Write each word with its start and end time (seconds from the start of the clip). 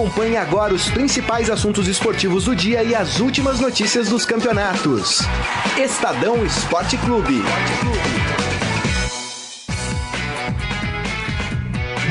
Acompanhe 0.00 0.38
agora 0.38 0.72
os 0.72 0.88
principais 0.88 1.50
assuntos 1.50 1.86
esportivos 1.86 2.44
do 2.44 2.56
dia 2.56 2.82
e 2.82 2.94
as 2.94 3.20
últimas 3.20 3.60
notícias 3.60 4.08
dos 4.08 4.24
campeonatos. 4.24 5.18
Estadão 5.76 6.42
Esporte 6.42 6.96
Clube. 6.96 7.42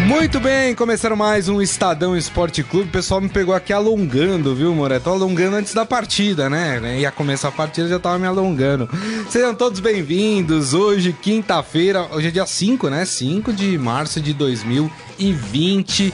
Muito 0.06 0.40
bem, 0.40 0.76
começaram 0.76 1.16
mais 1.16 1.50
um 1.50 1.60
Estadão 1.60 2.16
Esporte 2.16 2.62
Clube. 2.64 2.90
O 2.90 2.92
pessoal 2.92 3.22
me 3.22 3.30
pegou 3.30 3.56
aqui 3.56 3.74
alongando, 3.74 4.54
viu, 4.54 4.74
Moré? 4.74 5.00
Tô 5.00 5.10
alongando 5.10 5.56
antes 5.56 5.74
da 5.74 5.86
partida, 5.86 6.48
né? 6.48 7.00
Ia 7.00 7.12
começar 7.12 7.48
a 7.48 7.52
partida, 7.52 7.88
já 7.88 8.00
tava 8.00 8.20
me 8.20 8.28
alongando. 8.28 8.88
Sejam 9.30 9.56
todos 9.56 9.80
bem-vindos. 9.80 10.76
Hoje, 10.76 11.12
quinta-feira, 11.12 12.08
hoje 12.12 12.28
é 12.28 12.32
dia 12.32 12.46
5, 12.46 12.88
né? 12.88 13.04
5 13.04 13.52
de 13.52 13.80
março 13.80 14.22
de 14.22 14.34
2020. 14.34 16.14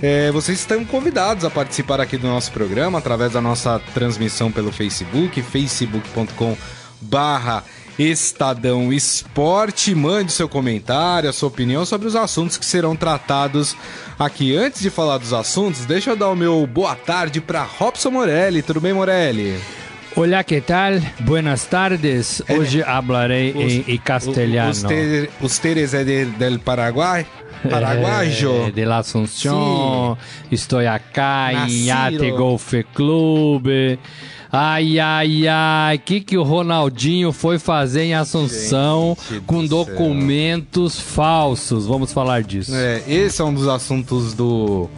É, 0.00 0.30
vocês 0.30 0.60
estão 0.60 0.84
convidados 0.84 1.44
a 1.44 1.50
participar 1.50 2.00
aqui 2.00 2.16
do 2.16 2.28
nosso 2.28 2.52
programa 2.52 2.98
através 2.98 3.32
da 3.32 3.40
nossa 3.40 3.80
transmissão 3.92 4.50
pelo 4.50 4.70
Facebook, 4.70 5.42
facebook.com 5.42 6.56
barra 7.00 7.64
Estadão 7.98 8.92
Esporte. 8.92 9.94
Mande 9.96 10.30
seu 10.30 10.48
comentário, 10.48 11.28
a 11.28 11.32
sua 11.32 11.48
opinião 11.48 11.84
sobre 11.84 12.06
os 12.06 12.14
assuntos 12.14 12.56
que 12.56 12.64
serão 12.64 12.94
tratados 12.94 13.76
aqui. 14.16 14.56
Antes 14.56 14.80
de 14.80 14.88
falar 14.88 15.18
dos 15.18 15.32
assuntos, 15.32 15.84
deixa 15.84 16.10
eu 16.10 16.16
dar 16.16 16.28
o 16.28 16.36
meu 16.36 16.64
boa 16.64 16.94
tarde 16.94 17.40
para 17.40 17.64
Robson 17.64 18.12
Morelli. 18.12 18.62
Tudo 18.62 18.80
bem, 18.80 18.92
Morelli? 18.92 19.58
Olá, 20.14 20.44
que 20.44 20.60
tal? 20.60 20.92
Buenas 21.20 21.64
tardes. 21.64 22.40
Hoje 22.48 22.82
hablarei 22.84 23.50
em, 23.50 23.84
em 23.86 23.98
castelhano. 23.98 24.70
Usted, 24.70 25.28
ustedes 25.40 25.92
é 25.92 26.04
de, 26.04 26.24
del 26.24 26.58
Paraguai? 26.60 27.26
Paraguayo. 27.68 28.66
Eh, 28.66 28.72
de 28.72 28.84
la 28.84 28.98
Asunción. 28.98 30.16
Estou 30.50 30.80
acá 30.80 31.50
em 31.52 31.86
Nacido. 31.86 32.22
Ate 32.24 32.30
Golf 32.32 32.74
Clube. 32.94 33.98
Ai, 34.50 34.98
ai, 34.98 35.46
ai, 35.46 35.96
o 35.96 36.00
que, 36.00 36.20
que 36.22 36.38
o 36.38 36.42
Ronaldinho 36.42 37.32
foi 37.32 37.58
fazer 37.58 38.04
em 38.04 38.14
Assunção 38.14 39.14
Gente 39.28 39.40
do 39.40 39.46
com 39.46 39.60
céu. 39.60 39.68
documentos 39.68 40.98
falsos? 40.98 41.86
Vamos 41.86 42.12
falar 42.14 42.42
disso. 42.42 42.74
É, 42.74 43.02
esse 43.06 43.42
é 43.42 43.44
um 43.44 43.52
dos 43.52 43.68
assuntos 43.68 44.32
do, 44.32 44.88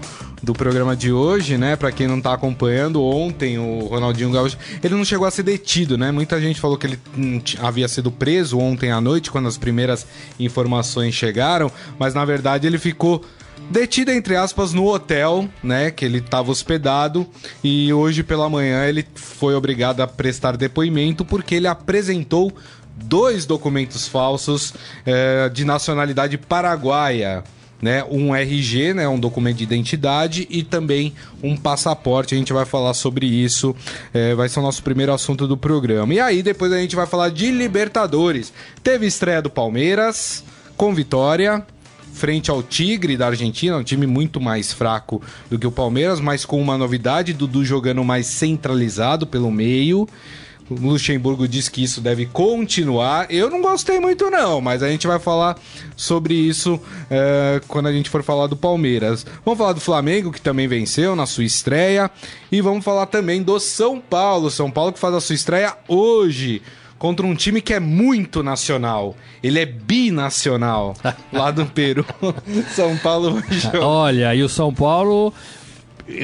do 0.42 0.52
programa 0.52 0.96
de 0.96 1.12
hoje, 1.12 1.58
né? 1.58 1.76
Pra 1.76 1.92
quem 1.92 2.06
não 2.06 2.20
tá 2.20 2.32
acompanhando, 2.32 3.02
ontem 3.02 3.58
o 3.58 3.86
Ronaldinho 3.86 4.30
Gaúcho, 4.30 4.56
ele 4.82 4.94
não 4.94 5.04
chegou 5.04 5.26
a 5.26 5.30
ser 5.30 5.42
detido, 5.42 5.98
né? 5.98 6.10
Muita 6.10 6.40
gente 6.40 6.60
falou 6.60 6.76
que 6.78 6.86
ele 6.86 6.98
hum, 7.16 7.40
havia 7.58 7.88
sido 7.88 8.10
preso 8.10 8.58
ontem 8.58 8.90
à 8.90 9.00
noite, 9.00 9.30
quando 9.30 9.48
as 9.48 9.58
primeiras 9.58 10.06
informações 10.38 11.14
chegaram, 11.14 11.70
mas 11.98 12.14
na 12.14 12.24
verdade 12.24 12.66
ele 12.66 12.78
ficou 12.78 13.24
detido, 13.70 14.10
entre 14.10 14.34
aspas, 14.34 14.72
no 14.72 14.86
hotel, 14.86 15.48
né? 15.62 15.90
Que 15.90 16.04
ele 16.04 16.18
estava 16.18 16.50
hospedado 16.50 17.26
e 17.62 17.92
hoje 17.92 18.22
pela 18.22 18.48
manhã 18.48 18.86
ele 18.86 19.06
foi 19.14 19.54
obrigado 19.54 20.00
a 20.00 20.06
prestar 20.06 20.56
depoimento 20.56 21.24
porque 21.24 21.54
ele 21.54 21.66
apresentou 21.66 22.52
dois 22.96 23.46
documentos 23.46 24.06
falsos 24.08 24.74
eh, 25.06 25.48
de 25.50 25.64
nacionalidade 25.64 26.36
paraguaia 26.36 27.44
né, 27.80 28.04
um 28.10 28.34
RG, 28.34 28.94
né, 28.94 29.08
um 29.08 29.18
documento 29.18 29.58
de 29.58 29.64
identidade 29.64 30.46
e 30.50 30.62
também 30.62 31.14
um 31.42 31.56
passaporte. 31.56 32.34
A 32.34 32.38
gente 32.38 32.52
vai 32.52 32.64
falar 32.64 32.94
sobre 32.94 33.26
isso, 33.26 33.74
é, 34.12 34.34
vai 34.34 34.48
ser 34.48 34.60
o 34.60 34.62
nosso 34.62 34.82
primeiro 34.82 35.12
assunto 35.12 35.46
do 35.46 35.56
programa. 35.56 36.12
E 36.14 36.20
aí 36.20 36.42
depois 36.42 36.72
a 36.72 36.78
gente 36.78 36.96
vai 36.96 37.06
falar 37.06 37.30
de 37.30 37.50
Libertadores. 37.50 38.52
Teve 38.82 39.06
estreia 39.06 39.42
do 39.42 39.50
Palmeiras 39.50 40.44
com 40.76 40.94
vitória 40.94 41.64
frente 42.12 42.50
ao 42.50 42.62
Tigre 42.62 43.16
da 43.16 43.28
Argentina, 43.28 43.76
um 43.76 43.82
time 43.82 44.06
muito 44.06 44.40
mais 44.40 44.72
fraco 44.72 45.22
do 45.48 45.58
que 45.58 45.66
o 45.66 45.72
Palmeiras, 45.72 46.20
mas 46.20 46.44
com 46.44 46.60
uma 46.60 46.76
novidade, 46.76 47.32
Dudu 47.32 47.64
jogando 47.64 48.04
mais 48.04 48.26
centralizado 48.26 49.26
pelo 49.26 49.50
meio. 49.50 50.06
O 50.70 50.74
Luxemburgo 50.74 51.48
diz 51.48 51.68
que 51.68 51.82
isso 51.82 52.00
deve 52.00 52.26
continuar. 52.26 53.26
Eu 53.28 53.50
não 53.50 53.60
gostei 53.60 53.98
muito, 53.98 54.30
não, 54.30 54.60
mas 54.60 54.84
a 54.84 54.88
gente 54.88 55.04
vai 55.04 55.18
falar 55.18 55.58
sobre 55.96 56.32
isso 56.32 56.80
é, 57.10 57.60
quando 57.66 57.88
a 57.88 57.92
gente 57.92 58.08
for 58.08 58.22
falar 58.22 58.46
do 58.46 58.56
Palmeiras. 58.56 59.26
Vamos 59.44 59.58
falar 59.58 59.72
do 59.72 59.80
Flamengo, 59.80 60.30
que 60.30 60.40
também 60.40 60.68
venceu 60.68 61.16
na 61.16 61.26
sua 61.26 61.42
estreia. 61.42 62.08
E 62.52 62.60
vamos 62.60 62.84
falar 62.84 63.06
também 63.06 63.42
do 63.42 63.58
São 63.58 64.00
Paulo. 64.00 64.48
São 64.48 64.70
Paulo 64.70 64.92
que 64.92 65.00
faz 65.00 65.12
a 65.12 65.20
sua 65.20 65.34
estreia 65.34 65.76
hoje. 65.88 66.62
Contra 67.00 67.26
um 67.26 67.34
time 67.34 67.60
que 67.60 67.74
é 67.74 67.80
muito 67.80 68.40
nacional. 68.40 69.16
Ele 69.42 69.58
é 69.58 69.66
binacional. 69.66 70.94
lá 71.32 71.50
do 71.50 71.66
Peru. 71.66 72.06
São 72.76 72.96
Paulo. 72.98 73.42
Olha, 73.82 74.32
e 74.36 74.42
o 74.44 74.48
São 74.48 74.72
Paulo. 74.72 75.34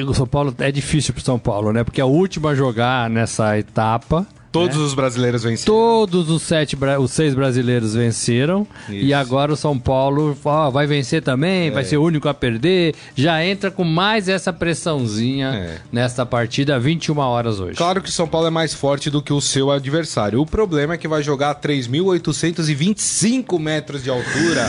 O 0.07 0.13
São 0.13 0.27
Paulo 0.27 0.55
é 0.59 0.71
difícil 0.71 1.13
pro 1.13 1.23
São 1.23 1.37
Paulo, 1.37 1.73
né? 1.73 1.83
Porque 1.83 1.99
é 1.99 2.05
o 2.05 2.07
último 2.07 2.47
a 2.47 2.55
jogar 2.55 3.09
nessa 3.09 3.57
etapa. 3.57 4.25
Todos 4.59 4.77
os 4.77 4.93
brasileiros 4.93 5.43
venceram. 5.43 5.73
Todos 5.73 6.29
os 6.29 6.41
sete, 6.43 6.77
os 6.99 7.11
seis 7.11 7.33
brasileiros 7.33 7.93
venceram 7.95 8.65
Isso. 8.89 9.05
e 9.05 9.13
agora 9.13 9.51
o 9.53 9.55
São 9.55 9.77
Paulo 9.77 10.37
ó, 10.43 10.69
vai 10.69 10.85
vencer 10.87 11.21
também, 11.21 11.67
É. 11.67 11.71
vai 11.71 11.83
ser 11.83 11.97
o 11.97 12.03
único 12.03 12.27
a 12.29 12.33
perder. 12.33 12.95
Já 13.15 13.43
entra 13.45 13.69
com 13.71 13.83
mais 13.83 14.27
essa 14.29 14.51
pressãozinha 14.53 15.47
É. 15.49 15.77
nesta 15.91 16.25
partida, 16.25 16.79
21 16.79 17.17
horas 17.19 17.59
hoje. 17.59 17.75
Claro 17.75 18.01
que 18.01 18.09
o 18.09 18.11
São 18.11 18.27
Paulo 18.27 18.47
é 18.47 18.51
mais 18.51 18.73
forte 18.73 19.09
do 19.09 19.21
que 19.21 19.33
o 19.33 19.41
seu 19.41 19.71
adversário. 19.71 20.41
O 20.41 20.45
problema 20.45 20.93
é 20.95 20.97
que 20.97 21.07
vai 21.07 21.21
jogar 21.23 21.51
a 21.51 21.55
3.825 21.55 23.59
metros 23.59 24.03
de 24.03 24.09
altura. 24.09 24.67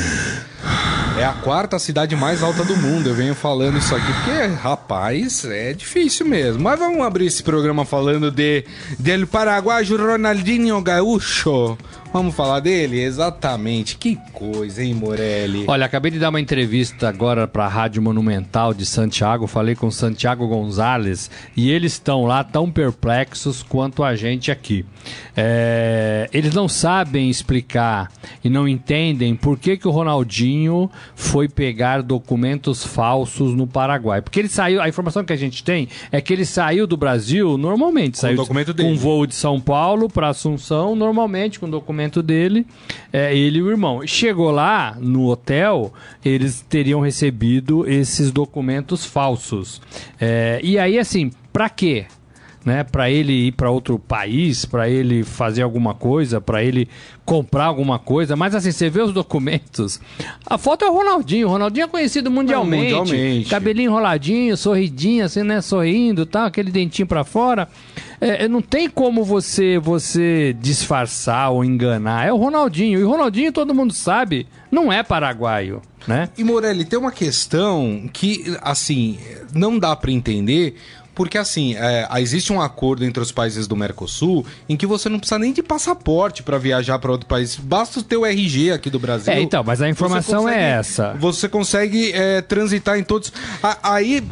É 1.18 1.24
a 1.24 1.32
quarta 1.32 1.80
cidade 1.80 2.14
mais 2.14 2.44
alta 2.44 2.62
do 2.62 2.76
mundo. 2.76 3.08
Eu 3.08 3.14
venho 3.14 3.34
falando 3.34 3.76
isso 3.76 3.92
aqui 3.92 4.06
porque, 4.12 4.46
rapaz, 4.62 5.44
é 5.44 5.72
difícil 5.72 6.24
mesmo. 6.24 6.62
Mas 6.62 6.78
vamos 6.78 7.04
abrir 7.04 7.26
esse 7.26 7.42
programa 7.42 7.84
falando 7.84 8.30
de 8.30 8.64
del 9.00 9.26
paraguaio 9.26 9.96
Ronaldinho 9.96 10.80
Gaúcho. 10.80 11.76
Vamos 12.10 12.34
falar 12.34 12.60
dele? 12.60 12.98
Exatamente. 13.00 13.96
Que 13.98 14.16
coisa, 14.32 14.82
hein, 14.82 14.94
Morelli? 14.94 15.64
Olha, 15.68 15.84
acabei 15.84 16.10
de 16.10 16.18
dar 16.18 16.30
uma 16.30 16.40
entrevista 16.40 17.06
agora 17.08 17.46
para 17.46 17.66
a 17.66 17.68
Rádio 17.68 18.00
Monumental 18.00 18.72
de 18.72 18.86
Santiago. 18.86 19.46
Falei 19.46 19.74
com 19.74 19.88
o 19.88 19.92
Santiago 19.92 20.48
Gonzalez 20.48 21.30
e 21.54 21.70
eles 21.70 21.92
estão 21.92 22.24
lá 22.24 22.42
tão 22.42 22.70
perplexos 22.70 23.62
quanto 23.62 24.02
a 24.02 24.16
gente 24.16 24.50
aqui. 24.50 24.86
É, 25.36 26.28
eles 26.32 26.54
não 26.54 26.66
sabem 26.68 27.28
explicar 27.30 28.10
e 28.42 28.48
não 28.48 28.66
entendem 28.66 29.36
por 29.36 29.58
que, 29.58 29.76
que 29.76 29.86
o 29.86 29.90
Ronaldinho 29.90 30.90
foi 31.14 31.46
pegar 31.48 32.02
documentos 32.02 32.84
falsos 32.84 33.54
no 33.54 33.66
Paraguai. 33.66 34.22
Porque 34.22 34.40
ele 34.40 34.48
saiu, 34.48 34.80
a 34.80 34.88
informação 34.88 35.24
que 35.24 35.32
a 35.32 35.36
gente 35.36 35.62
tem 35.62 35.88
é 36.10 36.20
que 36.20 36.32
ele 36.32 36.44
saiu 36.44 36.86
do 36.86 36.96
Brasil 36.96 37.56
normalmente, 37.58 38.18
saiu 38.18 38.32
de- 38.34 38.40
documento 38.42 38.68
com 38.74 38.82
dele. 38.82 38.96
voo 38.96 39.26
de 39.26 39.34
São 39.34 39.60
Paulo 39.60 40.08
para 40.08 40.28
Assunção, 40.28 40.96
normalmente 40.96 41.60
com 41.60 41.66
o 41.66 41.70
documento 41.98 42.22
dele, 42.22 42.66
é, 43.12 43.36
ele 43.36 43.58
e 43.58 43.62
o 43.62 43.70
irmão. 43.70 44.06
Chegou 44.06 44.50
lá 44.50 44.96
no 45.00 45.26
hotel, 45.26 45.92
eles 46.24 46.64
teriam 46.68 47.00
recebido 47.00 47.88
esses 47.88 48.30
documentos 48.30 49.04
falsos. 49.04 49.82
É, 50.20 50.60
e 50.62 50.78
aí, 50.78 50.98
assim, 50.98 51.32
pra 51.52 51.68
quê? 51.68 52.06
Né, 52.68 52.84
para 52.84 53.10
ele 53.10 53.46
ir 53.46 53.52
para 53.52 53.70
outro 53.70 53.98
país, 53.98 54.66
para 54.66 54.90
ele 54.90 55.24
fazer 55.24 55.62
alguma 55.62 55.94
coisa, 55.94 56.38
para 56.38 56.62
ele 56.62 56.86
comprar 57.24 57.64
alguma 57.64 57.98
coisa, 57.98 58.36
mas 58.36 58.54
assim, 58.54 58.70
você 58.70 58.90
vê 58.90 59.00
os 59.00 59.10
documentos, 59.10 59.98
a 60.46 60.58
foto 60.58 60.84
é 60.84 60.90
o 60.90 60.92
Ronaldinho, 60.92 61.46
o 61.46 61.50
Ronaldinho 61.50 61.84
é 61.84 61.88
conhecido 61.88 62.30
mundialmente, 62.30 62.94
mundialmente. 62.94 63.48
cabelinho 63.48 63.90
enroladinho, 63.90 64.54
sorridinho, 64.54 65.24
assim, 65.24 65.42
né, 65.42 65.62
sorrindo, 65.62 66.26
tal, 66.26 66.44
aquele 66.44 66.70
dentinho 66.70 67.08
para 67.08 67.24
fora. 67.24 67.68
É, 68.20 68.48
não 68.48 68.60
tem 68.60 68.90
como 68.90 69.24
você 69.24 69.78
você 69.78 70.54
disfarçar 70.60 71.52
ou 71.52 71.64
enganar. 71.64 72.26
É 72.26 72.32
o 72.32 72.36
Ronaldinho. 72.36 72.98
E 72.98 73.04
o 73.04 73.08
Ronaldinho, 73.08 73.52
todo 73.52 73.74
mundo 73.74 73.92
sabe, 73.92 74.46
não 74.70 74.92
é 74.92 75.02
paraguaio, 75.02 75.80
né? 76.06 76.28
E 76.36 76.42
Morelli, 76.42 76.84
tem 76.84 76.98
uma 76.98 77.12
questão 77.12 78.10
que, 78.12 78.56
assim, 78.60 79.18
não 79.54 79.78
dá 79.78 79.94
pra 79.94 80.10
entender, 80.10 80.74
porque, 81.18 81.36
assim, 81.36 81.74
é, 81.74 82.06
existe 82.20 82.52
um 82.52 82.60
acordo 82.62 83.04
entre 83.04 83.20
os 83.20 83.32
países 83.32 83.66
do 83.66 83.74
Mercosul 83.74 84.46
em 84.68 84.76
que 84.76 84.86
você 84.86 85.08
não 85.08 85.18
precisa 85.18 85.36
nem 85.36 85.52
de 85.52 85.64
passaporte 85.64 86.44
pra 86.44 86.58
viajar 86.58 86.96
pra 87.00 87.10
outro 87.10 87.26
país, 87.26 87.56
basta 87.56 87.98
o 87.98 88.02
teu 88.04 88.24
RG 88.24 88.70
aqui 88.70 88.88
do 88.88 89.00
Brasil. 89.00 89.32
É, 89.32 89.40
então, 89.42 89.64
mas 89.64 89.82
a 89.82 89.88
informação 89.88 90.42
consegue- 90.44 90.60
é 90.62 90.70
essa. 90.70 91.14
Você 91.18 91.48
consegue 91.48 92.12
é, 92.12 92.40
transitar 92.40 92.96
em 92.96 93.02
todos. 93.02 93.32
A- 93.60 93.94
Aí. 93.94 94.22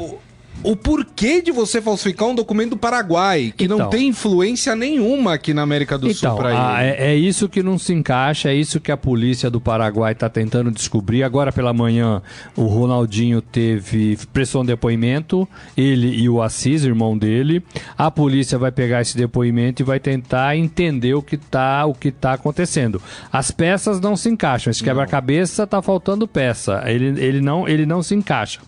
O 0.63 0.75
porquê 0.75 1.41
de 1.41 1.53
você 1.53 1.81
falsificar 1.81 2.29
um 2.29 2.35
documento 2.35 2.71
do 2.71 2.77
Paraguai, 2.77 3.53
que 3.57 3.69
não 3.69 3.77
Então. 3.77 3.91
tem 3.91 4.09
influência 4.09 4.75
nenhuma 4.75 5.35
aqui 5.35 5.55
na 5.55 5.63
América 5.63 5.97
do 5.97 6.13
Sul 6.13 6.29
Então, 6.29 6.37
pra 6.37 6.49
ah, 6.77 6.83
ele. 6.85 6.93
é, 6.93 7.13
é 7.13 7.15
isso 7.17 7.49
que 7.49 7.63
não 7.63 7.79
se 7.79 7.93
encaixa, 7.93 8.51
é 8.51 8.55
isso 8.55 8.81
que 8.81 8.91
a 8.91 8.97
polícia 8.97 9.51
do 9.51 9.61
Paraguai 9.61 10.13
está 10.13 10.29
tentando 10.29 10.71
descobrir. 10.71 11.23
Agora 11.23 11.53
pela 11.53 11.73
manhã, 11.73 12.21
o 12.57 12.65
Ronaldinho 12.65 13.41
teve 13.41 14.19
pressão 14.33 14.63
de 14.63 14.69
depoimento, 14.69 15.49
ele 15.77 16.09
e 16.09 16.29
o 16.29 16.43
Assis, 16.43 16.85
irmão 16.85 17.17
dele. 17.17 17.63
A 17.97 18.11
polícia 18.11 18.59
vai 18.59 18.73
pegar 18.73 19.01
esse 19.03 19.17
depoimento 19.17 19.83
e 19.83 19.85
vai 19.85 20.01
tentar 20.01 20.57
entender 20.57 21.15
o 21.15 21.23
que 21.23 21.37
está 21.37 21.87
o 21.87 21.95
que 21.95 22.11
tá 22.11 22.33
acontecendo. 22.33 23.01
As 23.33 23.51
peças 23.51 24.01
não 24.01 24.17
se 24.17 24.29
encaixam. 24.29 24.71
Esse 24.71 24.83
quebra-cabeça 24.83 25.67
tá 25.67 25.81
faltando 25.81 26.27
peça. 26.27 26.83
Ele, 26.87 27.21
ele, 27.23 27.41
não, 27.41 27.69
ele 27.69 27.87
não 27.87 28.03
se 28.03 28.15
encaixa. 28.15 28.61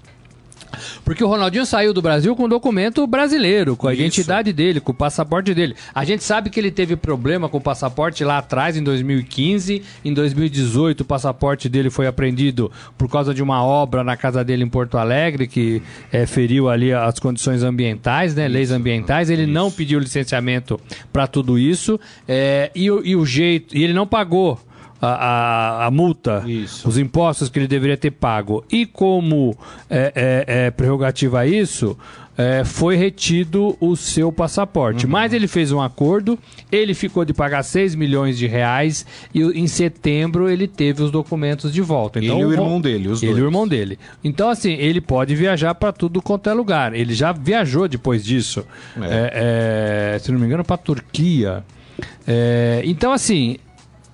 Porque 1.04 1.22
o 1.24 1.28
Ronaldinho 1.28 1.64
saiu 1.66 1.92
do 1.92 2.02
Brasil 2.02 2.34
com 2.36 2.44
um 2.44 2.48
documento 2.48 3.06
brasileiro, 3.06 3.76
com 3.76 3.88
a 3.88 3.92
Isso. 3.92 4.02
identidade 4.02 4.52
dele, 4.52 4.80
com 4.80 4.92
o 4.92 4.94
passaporte 4.94 5.54
dele. 5.54 5.74
A 5.94 6.04
gente 6.04 6.22
sabe 6.24 6.50
que 6.50 6.58
ele 6.60 6.70
teve 6.70 6.96
problema 6.96 7.48
com 7.48 7.58
o 7.58 7.60
passaporte 7.60 8.22
lá 8.24 8.38
atrás, 8.38 8.76
em 8.76 8.82
2015. 8.82 9.82
Em 10.04 10.12
2018, 10.14 11.00
o 11.00 11.04
passaporte 11.04 11.68
dele 11.68 11.90
foi 11.90 12.06
apreendido 12.06 12.70
por 12.96 13.08
causa 13.10 13.32
de 13.34 13.42
uma 13.42 13.62
obra 13.64 14.02
na 14.04 14.16
casa 14.16 14.44
dele 14.44 14.64
em 14.64 14.68
Porto 14.68 14.98
Alegre, 14.98 15.46
que 15.46 15.82
eh, 16.12 16.26
feriu 16.26 16.68
ali 16.68 16.92
as 16.92 17.18
condições 17.18 17.62
ambientais, 17.62 18.34
né, 18.34 18.46
leis 18.48 18.70
ambientais. 18.70 19.30
Ele 19.30 19.46
não 19.46 19.70
pediu 19.70 19.98
licenciamento 19.98 20.78
para 21.12 21.26
tudo 21.26 21.58
isso. 21.58 21.98
eh, 22.26 22.70
e, 22.74 22.90
o- 22.90 23.04
e 23.04 23.16
o 23.16 23.24
jeito. 23.24 23.76
E 23.76 23.82
ele 23.84 23.92
não 23.92 24.06
pagou. 24.06 24.58
A, 25.00 25.06
a- 25.82 25.86
a 25.86 25.90
multa, 25.90 26.42
Isso. 26.46 26.88
os 26.88 26.98
impostos 26.98 27.48
que 27.48 27.58
ele 27.58 27.68
deveria 27.68 27.96
ter 27.96 28.10
pago. 28.10 28.64
E 28.70 28.84
como 28.84 29.56
é, 29.88 30.12
é, 30.14 30.66
é, 30.66 30.70
prerrogativa 30.72 31.40
a 31.40 31.46
isso, 31.46 31.96
é, 32.36 32.64
foi 32.64 32.96
retido 32.96 33.76
o 33.80 33.94
seu 33.96 34.32
passaporte. 34.32 35.06
Uhum. 35.06 35.12
Mas 35.12 35.32
ele 35.32 35.46
fez 35.46 35.70
um 35.72 35.80
acordo, 35.80 36.36
ele 36.70 36.94
ficou 36.94 37.24
de 37.24 37.32
pagar 37.32 37.62
6 37.62 37.94
milhões 37.94 38.36
de 38.38 38.46
reais 38.48 39.06
e 39.32 39.42
em 39.42 39.66
setembro 39.68 40.48
ele 40.50 40.66
teve 40.66 41.00
os 41.02 41.10
documentos 41.12 41.72
de 41.72 41.80
volta. 41.80 42.18
Então, 42.18 42.36
Ele 42.36 42.42
e 42.42 42.46
o 42.46 42.52
irmão 42.52 42.80
dele, 42.80 43.08
os 43.08 43.22
Ele 43.22 43.30
e 43.30 43.34
dois. 43.34 43.44
o 43.44 43.46
irmão 43.48 43.68
dele. 43.68 43.98
Então, 44.24 44.48
assim, 44.50 44.72
ele 44.72 45.00
pode 45.00 45.34
viajar 45.36 45.74
para 45.76 45.92
tudo 45.92 46.20
quanto 46.22 46.50
é 46.50 46.52
lugar. 46.54 46.92
Ele 46.94 47.14
já 47.14 47.30
viajou 47.32 47.86
depois 47.88 48.24
disso. 48.24 48.64
É, 49.00 50.14
é, 50.14 50.18
se 50.18 50.30
não 50.32 50.38
me 50.40 50.46
engano, 50.46 50.64
para 50.64 50.76
Turquia. 50.76 51.62
É, 52.26 52.82
então, 52.84 53.10
assim, 53.12 53.56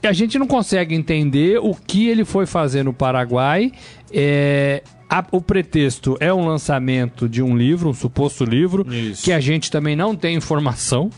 a 0.06 0.12
gente 0.12 0.38
não 0.38 0.46
consegue 0.46 0.94
entender 0.94 1.58
o 1.58 1.74
que 1.74 2.08
ele 2.08 2.24
foi 2.24 2.46
fazer 2.46 2.82
no 2.84 2.92
Paraguai. 2.92 3.72
É, 4.12 4.82
a- 5.08 5.24
o 5.32 5.40
pretexto 5.40 6.16
é 6.20 6.32
um 6.32 6.46
lançamento 6.46 7.28
de 7.28 7.42
um 7.42 7.56
livro, 7.56 7.88
um 7.88 7.94
suposto 7.94 8.44
livro, 8.44 8.86
Isso. 8.92 9.22
que 9.24 9.32
a 9.32 9.40
gente 9.40 9.70
também 9.70 9.94
não 9.96 10.14
tem 10.16 10.36
informação. 10.36 11.10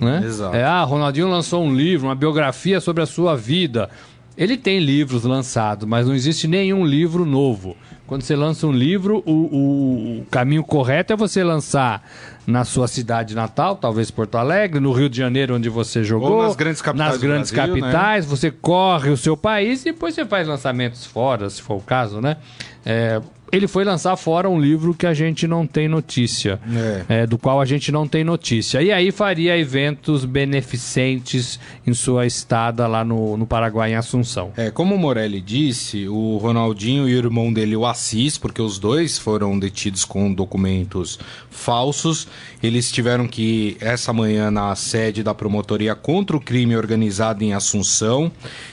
Né? 0.00 0.22
Exato. 0.24 0.56
É, 0.56 0.64
ah, 0.64 0.82
Ronaldinho 0.82 1.28
lançou 1.28 1.62
um 1.62 1.74
livro, 1.74 2.08
uma 2.08 2.14
biografia 2.14 2.80
sobre 2.80 3.02
a 3.02 3.06
sua 3.06 3.36
vida. 3.36 3.90
Ele 4.36 4.56
tem 4.56 4.78
livros 4.78 5.24
lançados, 5.24 5.86
mas 5.86 6.06
não 6.06 6.14
existe 6.14 6.46
nenhum 6.48 6.86
livro 6.86 7.24
novo. 7.26 7.76
Quando 8.06 8.22
você 8.22 8.34
lança 8.34 8.66
um 8.66 8.72
livro, 8.72 9.22
o, 9.26 9.32
o- 9.32 10.18
o 10.20 10.26
caminho 10.30 10.64
correto 10.64 11.12
é 11.12 11.16
você 11.16 11.44
lançar 11.44 12.02
na 12.48 12.64
sua 12.64 12.88
cidade 12.88 13.34
natal, 13.34 13.76
talvez 13.76 14.10
Porto 14.10 14.38
Alegre, 14.38 14.80
no 14.80 14.90
Rio 14.90 15.10
de 15.10 15.18
Janeiro, 15.18 15.54
onde 15.54 15.68
você 15.68 16.02
jogou. 16.02 16.42
nas 16.42 16.56
grandes 16.56 16.80
capitais 16.80 17.10
Nas 17.10 17.20
grandes 17.20 17.50
Brasil, 17.50 17.74
né? 17.74 17.80
capitais, 17.82 18.24
você 18.24 18.50
corre 18.50 19.10
o 19.10 19.18
seu 19.18 19.36
país 19.36 19.82
e 19.82 19.92
depois 19.92 20.14
você 20.14 20.24
faz 20.24 20.48
lançamentos 20.48 21.04
fora, 21.04 21.50
se 21.50 21.60
for 21.60 21.76
o 21.76 21.82
caso, 21.82 22.22
né? 22.22 22.38
É, 22.86 23.20
ele 23.52 23.66
foi 23.66 23.84
lançar 23.84 24.16
fora 24.16 24.48
um 24.48 24.60
livro 24.60 24.94
que 24.94 25.06
a 25.06 25.14
gente 25.14 25.46
não 25.46 25.66
tem 25.66 25.88
notícia, 25.88 26.60
É. 27.08 27.20
é, 27.22 27.26
do 27.26 27.38
qual 27.38 27.60
a 27.60 27.64
gente 27.64 27.90
não 27.92 28.06
tem 28.06 28.22
notícia. 28.24 28.82
E 28.82 28.90
aí 28.92 29.10
faria 29.10 29.56
eventos 29.58 30.24
beneficentes 30.24 31.58
em 31.86 31.94
sua 31.94 32.26
estada 32.26 32.86
lá 32.86 33.04
no, 33.04 33.36
no 33.36 33.46
Paraguai, 33.46 33.92
em 33.92 33.94
Assunção. 33.96 34.52
É, 34.56 34.70
como 34.70 34.94
o 34.94 34.98
Morelli 34.98 35.40
disse, 35.40 36.06
o 36.08 36.36
Ronaldinho 36.36 37.08
e 37.08 37.14
o 37.14 37.18
irmão 37.18 37.52
dele, 37.52 37.76
o 37.76 37.86
Assis, 37.86 38.36
porque 38.38 38.60
os 38.60 38.78
dois 38.78 39.18
foram 39.18 39.58
detidos 39.58 40.04
com 40.04 40.32
documentos 40.32 41.18
falsos, 41.50 42.28
eles 42.62 42.90
tiveram 42.92 43.26
que 43.26 43.42
ir 43.42 43.76
essa 43.80 44.12
manhã 44.12 44.50
na 44.50 44.74
sede 44.74 45.22
da 45.22 45.34
promotoria 45.34 45.94
contra 45.94 46.36
o 46.36 46.40
crime 46.40 46.76
organizado 46.76 47.42
em 47.42 47.52
Assunção. 47.52 48.30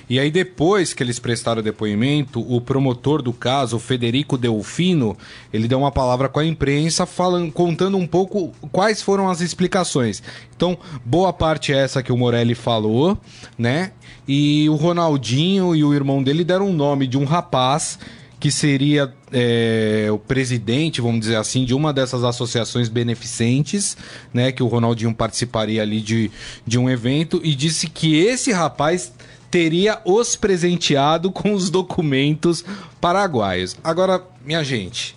E 0.09 0.19
aí, 0.19 0.29
depois 0.29 0.93
que 0.93 1.01
eles 1.01 1.17
prestaram 1.19 1.61
depoimento, 1.63 2.39
o 2.41 2.61
promotor 2.61 3.21
do 3.21 3.33
caso, 3.33 3.77
o 3.77 3.79
Federico 3.79 4.37
Delfino, 4.65 5.15
ele 5.53 5.67
deu 5.67 5.77
uma 5.77 5.91
palavra 5.91 6.27
com 6.27 6.39
a 6.39 6.45
imprensa, 6.45 7.05
falando, 7.05 7.51
contando 7.51 7.97
um 7.97 8.07
pouco 8.07 8.51
quais 8.71 9.01
foram 9.01 9.29
as 9.29 9.39
explicações. 9.39 10.23
Então, 10.55 10.77
boa 11.05 11.31
parte 11.31 11.71
é 11.71 11.77
essa 11.77 12.01
que 12.01 12.11
o 12.11 12.17
Morelli 12.17 12.55
falou, 12.55 13.17
né? 13.57 13.91
E 14.27 14.67
o 14.69 14.75
Ronaldinho 14.75 15.75
e 15.75 15.83
o 15.83 15.93
irmão 15.93 16.23
dele 16.23 16.43
deram 16.43 16.69
o 16.69 16.73
nome 16.73 17.05
de 17.05 17.17
um 17.17 17.25
rapaz 17.25 17.99
que 18.39 18.51
seria 18.51 19.13
é, 19.31 20.07
o 20.11 20.17
presidente, 20.17 21.01
vamos 21.01 21.21
dizer 21.21 21.37
assim, 21.37 21.63
de 21.63 21.73
uma 21.73 21.93
dessas 21.93 22.23
associações 22.23 22.89
beneficentes, 22.89 23.95
né? 24.33 24.51
Que 24.51 24.63
o 24.63 24.67
Ronaldinho 24.67 25.13
participaria 25.13 25.81
ali 25.81 26.01
de, 26.01 26.31
de 26.65 26.79
um 26.79 26.89
evento 26.89 27.39
e 27.43 27.53
disse 27.53 27.87
que 27.87 28.15
esse 28.15 28.51
rapaz 28.51 29.13
teria 29.55 30.01
os 30.03 30.35
presenteado 30.35 31.31
com 31.31 31.53
os 31.53 31.69
documentos 31.69 32.65
paraguaios. 32.99 33.77
Agora, 33.81 34.21
minha 34.45 34.63
gente, 34.63 35.15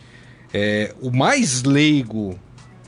é, 0.53 0.95
o 1.01 1.11
mais 1.11 1.63
leigo 1.63 2.39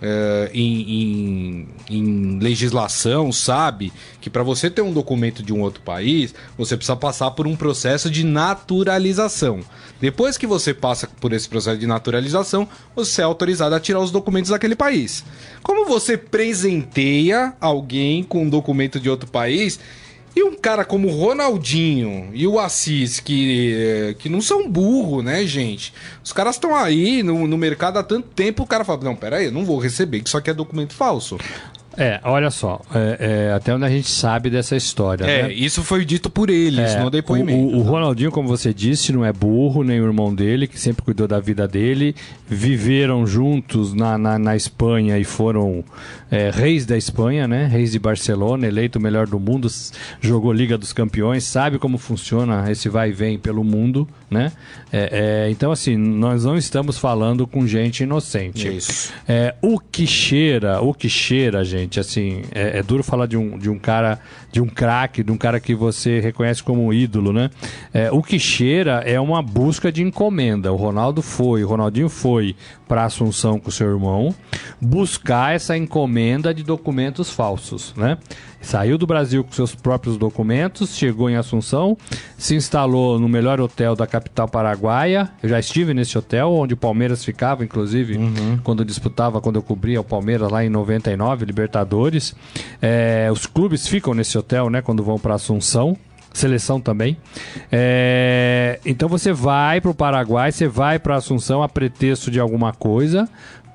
é, 0.03 0.51
em, 0.55 0.81
em- 0.91 1.69
em 1.91 2.39
legislação 2.39 3.31
sabe 3.31 3.93
que 4.19 4.31
para 4.31 4.43
você 4.43 4.71
ter 4.71 4.81
um 4.81 4.93
documento 4.95 5.43
de 5.43 5.53
um 5.53 5.61
outro 5.61 5.83
país, 5.83 6.35
você 6.57 6.75
precisa 6.75 6.97
passar 6.97 7.31
por 7.33 7.47
um 7.47 7.55
processo 7.55 8.09
de 8.11 8.25
naturalização. 8.25 9.61
Depois 10.01 10.39
que 10.39 10.47
você 10.47 10.73
passa 10.73 11.07
por 11.07 11.35
esse 11.35 11.47
processo 11.47 11.77
de 11.79 11.87
naturalização, 11.87 12.67
você 12.97 13.21
é 13.21 13.25
autorizado 13.25 13.75
a 13.75 13.81
tirar 13.81 14.01
os 14.01 14.11
documentos 14.11 14.51
daquele 14.51 14.75
país. 14.75 15.23
Como 15.63 15.85
você 15.85 16.17
presenteia 16.17 17.53
alguém 17.61 18.23
com 18.25 18.45
um 18.45 18.49
documento 18.49 18.99
de 18.99 19.11
outro 19.11 19.31
país, 19.31 19.79
e 20.35 20.43
um 20.43 20.55
cara 20.55 20.85
como 20.85 21.09
o 21.09 21.11
Ronaldinho 21.11 22.31
e 22.33 22.47
o 22.47 22.59
Assis, 22.59 23.19
que, 23.21 23.75
eh, 23.75 24.15
que 24.19 24.29
não 24.29 24.41
são 24.41 24.69
burro, 24.69 25.23
né, 25.23 25.45
gente? 25.45 25.93
Os 26.23 26.33
caras 26.33 26.57
estão 26.57 26.75
aí 26.75 27.23
no, 27.23 27.47
no 27.47 27.59
mercado 27.59 27.99
há 27.99 28.03
tanto 28.03 28.29
tempo, 28.29 28.63
o 28.63 28.67
cara 28.67 28.85
fala, 28.85 29.01
não, 29.03 29.17
peraí, 29.17 29.47
eu 29.47 29.53
não 29.53 29.65
vou 29.65 29.79
receber, 29.79 30.21
que 30.21 30.29
isso 30.29 30.37
aqui 30.37 30.51
é 30.51 30.55
documento 30.55 30.95
falso. 30.95 31.37
É, 31.97 32.21
olha 32.23 32.51
só, 32.51 32.81
é, 32.95 33.49
é, 33.49 33.53
até 33.53 33.75
onde 33.75 33.85
a 33.85 33.89
gente 33.91 34.09
sabe 34.09 34.49
dessa 34.49 34.77
história, 34.77 35.25
É, 35.25 35.43
né? 35.45 35.53
isso 35.53 35.83
foi 35.83 36.05
dito 36.05 36.31
por 36.31 36.49
eles 36.49 36.93
É, 36.95 37.01
no 37.03 37.11
depoimento. 37.11 37.59
O, 37.59 37.77
o- 37.77 37.81
o 37.81 37.83
Ronaldinho, 37.83 38.31
como 38.31 38.47
você 38.49 38.73
disse, 38.73 39.13
não 39.13 39.25
é 39.25 39.33
burro, 39.33 39.83
nem 39.83 40.01
o 40.01 40.05
irmão 40.07 40.33
dele, 40.35 40.67
que 40.69 40.79
sempre 40.79 41.03
cuidou 41.03 41.27
da 41.27 41.41
vida 41.41 41.67
dele. 41.67 42.15
Viveram 42.49 43.27
juntos 43.27 43.93
na, 43.95 44.17
na, 44.19 44.39
na 44.39 44.57
Espanha 44.57 45.19
e 45.19 45.25
foram 45.25 45.85
é, 46.31 46.51
reis 46.53 46.87
da 46.87 46.97
Espanha, 46.97 47.47
né? 47.49 47.67
Reis 47.67 47.93
de 47.93 47.99
Barcelona, 47.99 48.67
eleito 48.67 48.99
o 48.99 49.03
melhor 49.03 49.27
do 49.27 49.39
mundo, 49.41 49.69
jogou 50.21 50.53
Liga 50.53 50.79
dos 50.79 50.93
Campeões, 50.93 51.45
sabe 51.45 51.79
como 51.79 51.99
funciona 51.99 52.71
esse 52.71 52.89
vai 52.89 53.11
e 53.11 53.13
vem 53.13 53.39
pelo 53.39 53.65
mundo, 53.65 54.09
né? 54.31 54.53
É, 54.93 55.47
é, 55.47 55.51
então, 55.51 55.71
assim, 55.73 55.97
nós 55.97 56.45
não 56.45 56.57
estamos 56.57 56.99
falando 56.99 57.47
com 57.47 57.67
gente 57.67 58.03
inocente. 58.05 58.69
Isso. 58.69 59.13
É, 59.29 59.55
o 59.63 59.79
que 59.79 60.07
cheira, 60.07 60.81
o 60.81 60.93
que 60.95 61.09
cheira, 61.09 61.65
gente, 61.65 61.80
assim, 62.01 62.43
é, 62.53 62.79
é 62.79 62.83
duro 62.83 63.03
falar 63.03 63.27
de 63.27 63.37
um, 63.37 63.59
de 63.59 63.71
um 63.71 63.79
cara, 63.79 64.19
de 64.53 64.61
um 64.61 64.67
craque, 64.67 65.23
de 65.23 65.31
um 65.31 65.37
cara 65.37 65.61
que 65.61 65.75
você 65.75 66.21
reconhece 66.21 66.63
como 66.63 66.85
um 66.85 66.93
ídolo, 66.93 67.33
né? 67.33 67.51
É, 67.93 68.11
o 68.11 68.23
que 68.23 68.39
cheira 68.39 69.03
é 69.05 69.21
uma 69.21 69.43
busca 69.43 69.93
de 69.93 70.03
encomenda. 70.03 70.73
O 70.73 70.77
Ronaldo 70.77 71.23
foi, 71.23 71.65
o 71.65 71.69
Ronaldinho 71.69 72.09
foi 72.09 72.57
para 72.89 73.05
Assunção 73.05 73.59
com 73.59 73.71
seu 73.71 73.89
irmão 73.89 74.35
buscar 74.81 75.55
essa 75.55 75.77
encomenda 75.77 76.53
de 76.53 76.63
documentos 76.63 77.31
falsos, 77.31 77.95
né? 77.97 78.19
Saiu 78.61 78.99
do 78.99 79.07
Brasil 79.07 79.43
com 79.43 79.53
seus 79.53 79.75
próprios 79.75 80.19
documentos, 80.19 80.95
chegou 80.95 81.31
em 81.31 81.37
Assunção, 81.37 81.97
se 82.37 82.55
instalou 82.55 83.19
no 83.19 83.27
melhor 83.27 83.59
hotel 83.59 83.97
da 83.97 84.07
capital 84.07 84.47
paraguaia. 84.49 85.31
Eu 85.43 85.49
já 85.49 85.59
estive 85.59 85.95
nesse 85.95 86.19
hotel, 86.19 86.53
onde 86.53 86.75
o 86.75 86.77
Palmeiras 86.77 87.25
ficava, 87.25 87.65
inclusive, 87.65 88.19
quando 88.63 88.85
disputava, 88.85 89.41
quando 89.41 89.57
eu 89.57 89.63
cobria 89.63 90.01
o 90.01 90.05
Palmeiras 90.05 90.51
lá 90.51 90.63
em 90.63 90.69
99, 90.69 91.47
Libertadores. 91.47 92.37
É, 92.83 93.31
os 93.33 93.47
clubes 93.47 93.89
ficam 93.89 94.13
nesse 94.13 94.37
hotel, 94.37 94.40
né, 94.71 94.83
quando 94.83 95.03
vão 95.03 95.19
para 95.19 95.35
Assunção. 95.35 95.97
Seleção 96.33 96.81
também. 96.81 97.17
É, 97.73 98.79
então 98.87 99.09
você 99.09 99.33
vai 99.33 99.81
para 99.81 99.91
o 99.91 99.95
Paraguai, 99.95 100.53
você 100.53 100.69
vai 100.69 100.99
para 100.99 101.17
Assunção 101.17 101.61
a 101.61 101.69
pretexto 101.69 102.31
de 102.31 102.39
alguma 102.39 102.73
coisa 102.73 103.29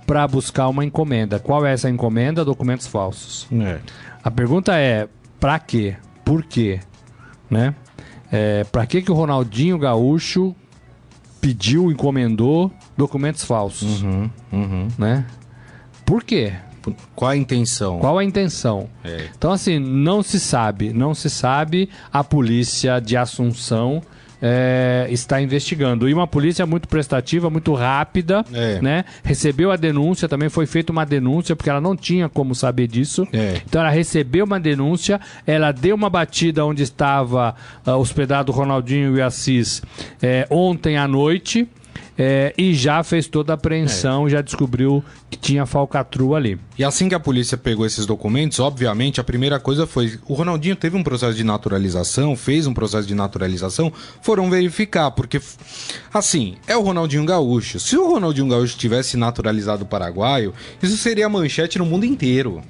para 0.07 0.25
buscar 0.27 0.69
uma 0.69 0.85
encomenda. 0.85 1.37
Qual 1.37 1.65
é 1.65 1.73
essa 1.73 1.89
encomenda? 1.89 2.45
Documentos 2.45 2.87
falsos. 2.87 3.47
É. 3.51 3.79
A 4.23 4.31
pergunta 4.31 4.73
é, 4.77 5.07
pra 5.39 5.59
quê? 5.59 5.95
Por 6.23 6.43
quê? 6.43 6.79
Né? 7.49 7.75
É, 8.31 8.63
pra 8.63 8.85
que 8.85 9.01
que 9.01 9.11
o 9.11 9.15
Ronaldinho 9.15 9.77
Gaúcho 9.77 10.55
pediu, 11.41 11.91
encomendou 11.91 12.71
documentos 12.97 13.43
falsos, 13.43 14.01
Uhum, 14.01 14.29
uhum. 14.51 14.87
né? 14.97 15.25
Por 16.05 16.23
quê? 16.23 16.53
Qual 17.15 17.31
a 17.31 17.35
intenção? 17.37 17.99
Qual 17.99 18.17
a 18.17 18.23
intenção? 18.23 18.89
É. 19.03 19.29
Então, 19.37 19.51
assim, 19.51 19.79
não 19.79 20.21
se 20.21 20.39
sabe, 20.39 20.91
não 20.93 21.13
se 21.15 21.29
sabe. 21.29 21.89
A 22.11 22.23
polícia 22.23 22.99
de 22.99 23.15
Assunção 23.17 24.01
é, 24.41 25.07
está 25.09 25.41
investigando. 25.41 26.07
E 26.07 26.13
uma 26.13 26.27
polícia 26.27 26.65
muito 26.65 26.87
prestativa, 26.87 27.49
muito 27.49 27.73
rápida, 27.73 28.43
É. 28.53 28.81
né? 28.81 29.05
Recebeu 29.23 29.71
a 29.71 29.75
denúncia, 29.75 30.27
também 30.27 30.49
foi 30.49 30.65
feita 30.65 30.91
uma 30.91 31.05
denúncia, 31.05 31.55
porque 31.55 31.69
ela 31.69 31.81
não 31.81 31.95
tinha 31.95 32.29
como 32.29 32.53
saber 32.53 32.87
disso. 32.87 33.27
É. 33.33 33.61
Então 33.65 33.81
ela 33.81 33.89
recebeu 33.89 34.45
uma 34.45 34.59
denúncia, 34.59 35.19
ela 35.47 35.71
deu 35.71 35.95
uma 35.95 36.09
batida 36.09 36.65
onde 36.65 36.83
estava 36.83 37.55
ah, 37.85 37.95
hospedado 37.95 38.51
Ronaldinho 38.51 39.17
e 39.17 39.21
Assis 39.21 39.81
é, 40.21 40.45
ontem 40.49 40.97
à 40.97 41.07
noite. 41.07 41.67
É, 42.17 42.53
e 42.57 42.73
já 42.73 43.03
fez 43.03 43.27
toda 43.27 43.53
a 43.53 43.55
apreensão, 43.55 44.29
já 44.29 44.41
descobriu 44.41 45.03
que 45.29 45.37
tinha 45.37 45.65
falcatrua 45.65 46.37
ali. 46.37 46.57
E 46.77 46.83
assim 46.83 47.09
que 47.09 47.15
a 47.15 47.19
polícia 47.19 47.57
pegou 47.57 47.85
esses 47.85 48.05
documentos, 48.05 48.59
obviamente, 48.59 49.19
a 49.19 49.23
primeira 49.23 49.59
coisa 49.59 49.85
foi: 49.85 50.17
o 50.27 50.33
Ronaldinho 50.33 50.75
teve 50.75 50.95
um 50.95 51.03
processo 51.03 51.35
de 51.35 51.43
naturalização, 51.43 52.35
fez 52.35 52.67
um 52.67 52.73
processo 52.73 53.07
de 53.07 53.15
naturalização, 53.15 53.91
foram 54.21 54.49
verificar, 54.49 55.11
porque, 55.11 55.41
assim, 56.13 56.55
é 56.67 56.75
o 56.75 56.81
Ronaldinho 56.81 57.25
Gaúcho. 57.25 57.79
Se 57.79 57.97
o 57.97 58.07
Ronaldinho 58.07 58.47
Gaúcho 58.47 58.77
tivesse 58.77 59.17
naturalizado 59.17 59.85
paraguaio, 59.85 60.53
isso 60.81 60.97
seria 60.97 61.27
manchete 61.27 61.77
no 61.77 61.85
mundo 61.85 62.05
inteiro. 62.05 62.61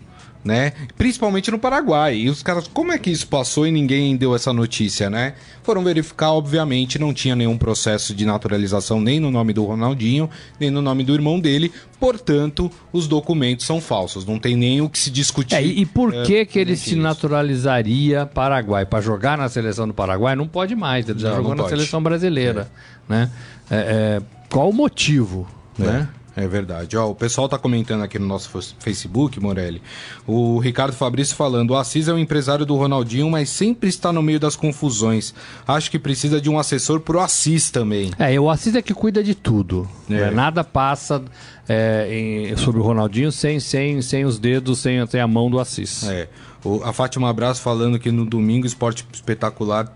Né? 0.45 0.73
Principalmente 0.95 1.49
no 1.49 1.57
Paraguai. 1.57 2.15
E 2.17 2.29
os 2.29 2.43
caras, 2.43 2.67
como 2.67 2.91
é 2.91 2.99
que 2.99 3.09
isso 3.09 3.25
passou 3.25 3.65
e 3.65 3.71
ninguém 3.71 4.15
deu 4.15 4.35
essa 4.35 4.53
notícia, 4.53 5.09
né? 5.09 5.33
Foram 5.63 5.83
verificar, 5.83 6.33
obviamente, 6.33 6.99
não 6.99 7.11
tinha 7.11 7.35
nenhum 7.35 7.57
processo 7.57 8.13
de 8.13 8.27
naturalização 8.27 9.01
nem 9.01 9.19
no 9.19 9.31
nome 9.31 9.53
do 9.53 9.65
Ronaldinho, 9.65 10.29
nem 10.59 10.69
no 10.69 10.83
nome 10.83 11.03
do 11.03 11.15
irmão 11.15 11.39
dele. 11.39 11.71
Portanto, 11.99 12.69
os 12.93 13.07
documentos 13.07 13.65
são 13.65 13.81
falsos. 13.81 14.23
Não 14.23 14.37
tem 14.37 14.55
nem 14.55 14.81
o 14.81 14.87
que 14.87 14.99
se 14.99 15.09
discutir. 15.09 15.55
É, 15.55 15.63
e, 15.63 15.83
por 15.83 16.13
é, 16.13 16.23
que 16.23 16.45
que 16.45 16.59
ele 16.59 16.75
se 16.75 16.91
isso. 16.91 16.99
naturalizaria 16.99 18.27
Paraguai? 18.27 18.85
Para 18.85 19.01
jogar 19.01 19.39
na 19.39 19.49
seleção 19.49 19.87
do 19.87 19.95
Paraguai 19.95 20.35
não 20.35 20.47
pode 20.47 20.75
mais, 20.75 21.09
ele 21.09 21.17
já 21.17 21.33
jogou 21.35 21.55
na 21.55 21.67
seleção 21.67 22.03
brasileira, 22.03 22.69
né? 23.09 23.31
É, 23.71 23.75
é, 24.21 24.21
qual 24.47 24.69
o 24.69 24.73
motivo, 24.73 25.47
né? 25.75 26.07
É 26.36 26.48
verdade. 26.48 26.98
Ó, 26.98 27.10
o 27.10 27.15
pessoal 27.15 27.48
tá 27.48 27.58
comentando 27.58 28.04
aqui 28.04 28.20
no 28.20 28.27
nosso 28.27 28.50
Facebook, 28.80 29.39
Morelli. 29.39 29.82
O 30.27 30.60
Ricardo 30.60 30.94
Fabrício 30.94 31.36
falando: 31.36 31.72
o 31.72 31.75
Assis 31.77 32.08
é 32.08 32.13
o 32.13 32.20
empresário 32.20 32.65
do 32.65 32.75
Ronaldinho, 32.75 33.30
mas 33.30 33.50
sempre 33.50 33.88
está 33.88 34.12
no 34.12 34.22
meio 34.22 34.39
das 34.39 34.56
confusões. 34.56 35.34
Acho 35.65 35.89
que 35.89 35.98
precisa 35.98 36.42
de 36.42 36.50
um 36.50 36.60
assessor 36.60 37.00
pro 37.00 37.20
Assis 37.20 37.70
também. 37.72 38.12
É, 38.20 38.38
o 38.39 38.50
Assis 38.50 38.75
é 38.75 38.82
que 38.82 38.94
cuida 38.94 39.24
de 39.24 39.34
tudo. 39.34 39.88
É. 40.10 40.13
né? 40.13 40.32
Nada 40.32 40.63
passa 40.63 41.24
é, 41.67 42.07
em- 42.12 42.55
sobre 42.57 42.79
o 42.79 42.84
Ronaldinho 42.84 43.31
sem, 43.31 43.60
sem, 43.60 44.01
sem 44.01 44.25
os 44.25 44.38
dedos, 44.39 44.79
sem, 44.79 45.05
sem 45.07 45.19
a 45.22 45.27
mão 45.27 45.50
do 45.50 45.60
Assis. 45.60 46.03
É. 46.07 46.27
O- 46.63 46.81
a 46.84 46.91
Fátima 46.91 47.29
Abraço 47.29 47.62
falando 47.62 48.00
que 48.00 48.12
no 48.12 48.25
domingo 48.25 48.65
Esporte 48.65 49.05
Espetacular 49.13 49.88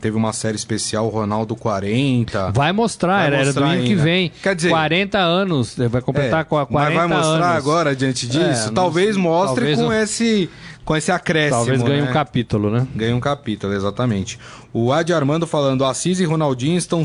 teve 0.00 0.14
uma 0.16 0.32
série 0.34 0.56
especial 0.56 1.08
Ronaldo 1.08 1.56
40. 1.56 2.50
Vai 2.50 2.70
mostrar, 2.72 3.16
Vai 3.18 3.26
era, 3.28 3.36
era 3.36 3.44
mostrar 3.46 3.66
domingo 3.66 3.84
que 3.84 3.90
ainda. 3.92 4.02
vem. 4.02 4.32
Quer 4.42 4.54
dizer- 4.54 4.68
40 4.70 5.18
anos, 5.18 5.74
vai 5.90 6.02
completar 6.02 6.40
É, 6.42 6.44
com 6.44 6.66
40 6.66 6.72
mas 6.74 6.94
vai 6.94 7.06
mostrar 7.08 7.34
anos. 7.52 7.56
agora 7.56 7.96
diante 7.96 8.26
disso? 8.26 8.40
É, 8.64 8.66
não 8.66 8.74
talvez 8.74 9.14
sei. 9.14 9.22
mostre 9.22 9.54
Talvez 9.56 9.78
com 9.78 9.84
não. 9.84 9.92
esse 9.92 10.50
com 10.84 10.96
esse 10.96 11.12
acréscimo. 11.12 11.58
Talvez 11.58 11.80
ganhe 11.82 12.02
né? 12.02 12.10
um 12.10 12.12
capítulo, 12.12 12.68
né? 12.70 12.86
Ganha 12.94 13.14
um 13.16 13.20
capítulo, 13.20 13.72
exatamente. 13.72 14.38
O 14.72 14.92
Adi 14.92 15.14
Armando 15.14 15.46
falando: 15.46 15.84
Assis 15.84 16.18
e 16.20 16.24
Ronaldinho 16.24 16.76
estão 16.76 17.02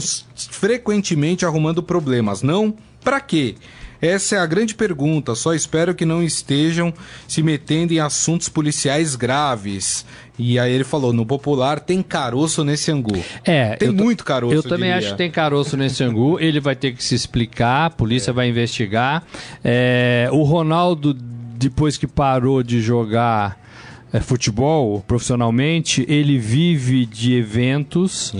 frequentemente 0.52 1.46
arrumando 1.46 1.82
problemas. 1.84 2.42
Não? 2.42 2.74
Pra 3.04 3.20
quê? 3.20 3.56
Essa 4.02 4.36
é 4.36 4.40
a 4.40 4.46
grande 4.46 4.76
pergunta. 4.76 5.36
Só 5.36 5.54
espero 5.54 5.96
que 5.96 6.06
não 6.06 6.22
estejam 6.24 6.94
se 7.28 7.42
metendo 7.42 7.94
em 7.94 8.00
assuntos 8.00 8.50
policiais 8.50 9.16
graves. 9.16 10.06
E 10.40 10.60
aí 10.60 10.72
ele 10.72 10.84
falou: 10.84 11.12
no 11.12 11.26
popular 11.26 11.80
tem 11.80 12.02
caroço 12.04 12.64
nesse 12.64 12.92
angu. 12.92 13.18
É, 13.44 13.76
Tem 13.76 13.90
muito 13.92 14.24
caroço, 14.24 14.54
Eu 14.54 14.64
também 14.64 14.92
diria. 14.92 14.98
acho 14.98 15.12
que 15.12 15.18
tem 15.18 15.32
caroço 15.32 15.76
nesse 15.76 16.04
angu. 16.04 16.40
Ele 16.40 16.60
vai 16.60 16.76
ter 16.76 16.94
que 16.94 17.04
se 17.04 17.16
explicar, 17.16 17.86
a 17.86 17.90
polícia 17.90 18.32
vai 18.32 18.48
investigar. 18.48 19.24
É, 19.64 20.30
o 20.32 20.44
Ronaldo, 20.44 21.14
depois 21.14 21.98
que 21.98 22.06
parou 22.06 22.62
de 22.62 22.82
jogar 22.82 23.58
é, 24.14 24.20
futebol 24.20 25.04
profissionalmente, 25.08 26.06
ele 26.08 26.38
vive 26.38 27.06
de 27.06 27.34
eventos. 27.36 28.32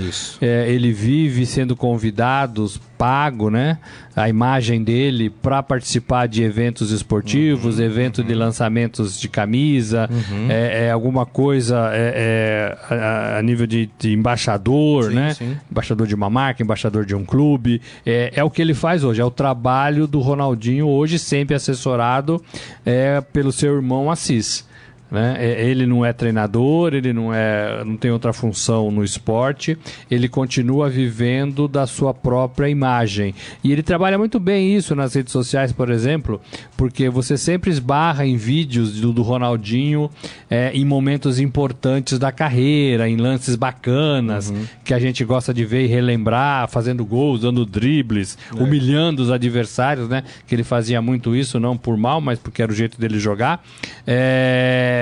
É, 0.42 0.70
ele 0.72 0.92
vive 0.94 1.46
sendo 1.46 1.76
convidados, 1.76 2.80
pago, 2.98 3.50
né? 3.52 3.78
A 4.16 4.28
imagem 4.28 4.84
dele 4.84 5.30
para 5.30 5.62
participar 5.62 6.26
de 6.28 6.42
eventos 6.42 6.90
esportivos, 6.92 7.78
Uhum. 7.78 7.86
eventos 7.86 8.26
de 8.26 8.34
lançamentos 8.34 9.20
de 9.20 9.30
camisa, 9.30 10.10
é, 10.50 10.86
é 10.88 10.92
alguma 10.92 11.24
coisa 11.24 11.92
é, 11.94 12.76
é, 12.90 12.96
a, 12.96 13.38
a 13.38 13.42
nível 13.44 13.68
de, 13.68 13.88
de 14.00 14.14
embaixador, 14.14 15.10
Sim, 15.10 15.16
né? 15.16 15.34
sim. 15.36 15.56
Embaixador 15.70 16.08
de 16.08 16.16
uma 16.16 16.30
marca, 16.30 16.64
embaixador 16.64 17.06
de 17.06 17.14
um 17.14 17.24
clube. 17.24 17.80
É, 18.04 18.32
é 18.38 18.44
o 18.44 18.50
que 18.50 18.62
ele 18.62 18.74
faz 18.74 19.04
hoje, 19.04 19.22
é 19.22 19.26
o 19.26 19.30
trabalho 19.30 20.08
do 20.08 20.20
Ronaldinho 20.20 20.88
hoje, 20.88 21.20
sempre 21.20 21.56
assessorado 21.56 22.42
é, 22.84 23.22
pelo 23.22 23.52
seu 23.52 23.76
irmão 23.76 24.10
Assis. 24.10 24.66
Né? 25.10 25.36
É, 25.40 25.70
Ele 25.70 25.86
não 25.86 26.06
é 26.06 26.12
treinador, 26.12 26.94
ele 26.94 27.14
não, 27.14 27.34
é, 27.34 27.84
não 27.86 27.96
tem 27.96 28.12
outra 28.12 28.34
função 28.34 28.92
no 28.92 29.04
esporte, 29.04 29.78
ele 30.12 30.28
continua 30.28 30.90
vivendo 30.90 31.68
da 31.68 31.88
sua 31.88 32.14
própria 32.14 32.68
imagem. 32.68 33.34
E 33.64 33.72
ele 33.72 33.82
trabalha 33.84 34.18
muito 34.18 34.40
bem 34.40 34.76
isso 34.76 34.96
nas 34.96 35.14
redes 35.14 35.32
sociais, 35.32 35.72
por 35.72 35.90
exemplo, 35.90 36.42
porque 36.76 37.10
você 37.10 37.38
sempre 37.38 37.72
esbarra 37.72 38.26
em 38.26 38.36
vídeos 38.36 39.00
do, 39.00 39.14
do 39.14 39.22
Ronaldinho 39.22 40.10
é, 40.50 40.72
em 40.74 40.84
momentos 40.84 41.40
importantes 41.40 42.20
da 42.20 42.32
carreira, 42.32 43.08
em 43.10 43.16
lances 43.16 43.56
bacanas, 43.56 44.54
que 44.84 44.94
a 44.94 45.00
gente 45.00 45.24
gosta 45.24 45.54
de 45.54 45.64
ver 45.66 45.86
e 45.86 45.88
relembrar, 45.88 46.68
fazendo 46.68 47.06
gols, 47.06 47.42
dando 47.42 47.66
dribles, 47.66 48.38
humilhando 48.56 49.22
os 49.24 49.32
adversários, 49.32 50.10
né? 50.10 50.24
Que 50.46 50.56
ele 50.56 50.64
fazia 50.64 51.02
muito 51.02 51.36
isso, 51.36 51.60
não 51.60 51.78
por 51.78 51.96
mal, 51.98 52.20
mas 52.20 52.40
porque 52.40 52.62
era 52.62 52.72
o 52.72 52.76
jeito 52.76 53.00
dele 53.00 53.20
jogar. 53.20 53.64
É, 54.06 54.97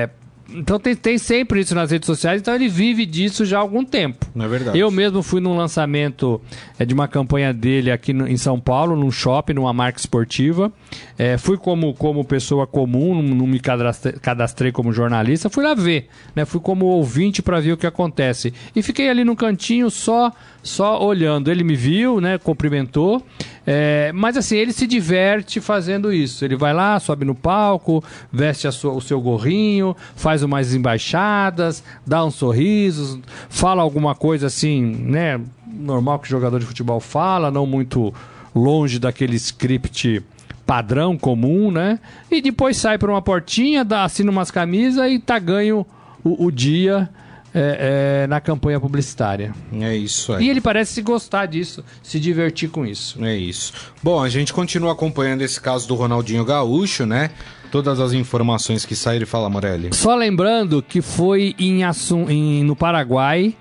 Então 0.57 0.79
tem, 0.79 0.95
tem 0.95 1.17
sempre 1.17 1.59
isso 1.59 1.73
nas 1.75 1.91
redes 1.91 2.05
sociais, 2.07 2.41
então 2.41 2.53
ele 2.55 2.67
vive 2.67 3.05
disso 3.05 3.45
já 3.45 3.57
há 3.57 3.61
algum 3.61 3.83
tempo. 3.83 4.25
Não 4.33 4.45
é 4.45 4.47
verdade. 4.47 4.77
Eu 4.79 4.89
mesmo 4.91 5.21
fui 5.21 5.39
num 5.41 5.55
lançamento 5.57 6.41
é, 6.79 6.85
de 6.85 6.93
uma 6.93 7.07
campanha 7.07 7.53
dele 7.53 7.91
aqui 7.91 8.13
no- 8.13 8.27
em 8.27 8.37
São 8.37 8.59
Paulo, 8.59 8.95
num 8.95 9.11
shopping, 9.11 9.53
numa 9.53 9.73
marca 9.73 9.99
esportiva. 9.99 10.71
É, 11.17 11.37
fui 11.37 11.57
como, 11.57 11.93
como 11.93 12.23
pessoa 12.23 12.65
comum, 12.67 13.15
não, 13.21 13.35
não 13.35 13.47
me 13.47 13.59
cadastrei, 13.59 14.13
cadastrei 14.13 14.71
como 14.71 14.91
jornalista, 14.91 15.49
fui 15.49 15.63
lá 15.63 15.73
ver, 15.73 16.07
né? 16.35 16.45
Fui 16.45 16.59
como 16.59 16.85
ouvinte 16.85 17.41
para 17.41 17.59
ver 17.59 17.73
o 17.73 17.77
que 17.77 17.87
acontece. 17.87 18.53
E 18.75 18.81
fiquei 18.81 19.09
ali 19.09 19.23
no 19.23 19.35
cantinho 19.35 19.89
só 19.89 20.31
só 20.63 21.03
olhando. 21.05 21.51
Ele 21.51 21.63
me 21.63 21.75
viu, 21.75 22.19
né? 22.19 22.37
Cumprimentou. 22.39 23.21
É, 23.67 24.11
mas 24.13 24.37
assim, 24.37 24.55
ele 24.57 24.71
se 24.71 24.85
diverte 24.85 25.59
fazendo 25.59 26.13
isso. 26.13 26.45
Ele 26.45 26.55
vai 26.55 26.73
lá, 26.73 26.99
sobe 26.99 27.25
no 27.25 27.33
palco, 27.33 28.03
veste 28.31 28.71
sua- 28.71 28.93
o 28.93 29.01
seu 29.01 29.19
gorrinho, 29.19 29.95
faz 30.15 30.43
umas 30.43 30.73
embaixadas, 30.73 31.83
dá 32.05 32.23
uns 32.23 32.35
sorrisos, 32.35 33.19
fala 33.49 33.81
alguma 33.81 34.13
coisa 34.13 34.47
assim, 34.47 34.81
né? 34.83 35.41
Normal 35.67 36.19
que 36.19 36.29
jogador 36.29 36.59
de 36.59 36.65
futebol 36.65 36.99
fala, 36.99 37.49
não 37.49 37.65
muito 37.65 38.13
longe 38.53 38.99
daquele 38.99 39.35
script 39.35 40.21
padrão 40.65 41.17
comum, 41.17 41.71
né? 41.71 41.99
E 42.31 42.41
depois 42.41 42.77
sai 42.77 42.97
por 42.97 43.09
uma 43.09 43.21
portinha, 43.21 43.83
dá, 43.83 44.03
assina 44.03 44.31
umas 44.31 44.49
camisas 44.51 45.11
e 45.11 45.19
tá 45.19 45.37
ganho 45.39 45.85
o, 46.23 46.45
o 46.45 46.51
dia 46.51 47.09
é, 47.57 48.23
é, 48.23 48.27
na 48.27 48.41
campanha 48.41 48.79
publicitária. 48.79 49.53
É 49.79 49.95
isso 49.95 50.33
aí. 50.33 50.45
E 50.45 50.49
ele 50.49 50.59
parece 50.59 51.01
gostar 51.01 51.45
disso, 51.45 51.83
se 52.03 52.19
divertir 52.19 52.69
com 52.69 52.85
isso. 52.85 53.23
É 53.23 53.35
isso. 53.35 53.71
Bom, 54.03 54.21
a 54.21 54.27
gente 54.27 54.51
continua 54.53 54.91
acompanhando 54.91 55.41
esse 55.41 55.59
caso 55.61 55.87
do 55.87 55.95
Ronaldinho 55.95 56.43
Gaúcho, 56.43 57.05
né? 57.05 57.31
Todas 57.71 57.99
as 57.99 58.11
informações 58.13 58.85
que 58.85 58.95
saíram, 58.95 59.25
fala 59.25 59.49
Morelli. 59.49 59.89
Só 59.93 60.15
lembrando 60.15 60.81
que 60.83 61.01
foi 61.01 61.55
em, 61.57 61.83
Assum, 61.83 62.29
em- 62.29 62.63
no 62.63 62.75
Paraguai 62.75 63.55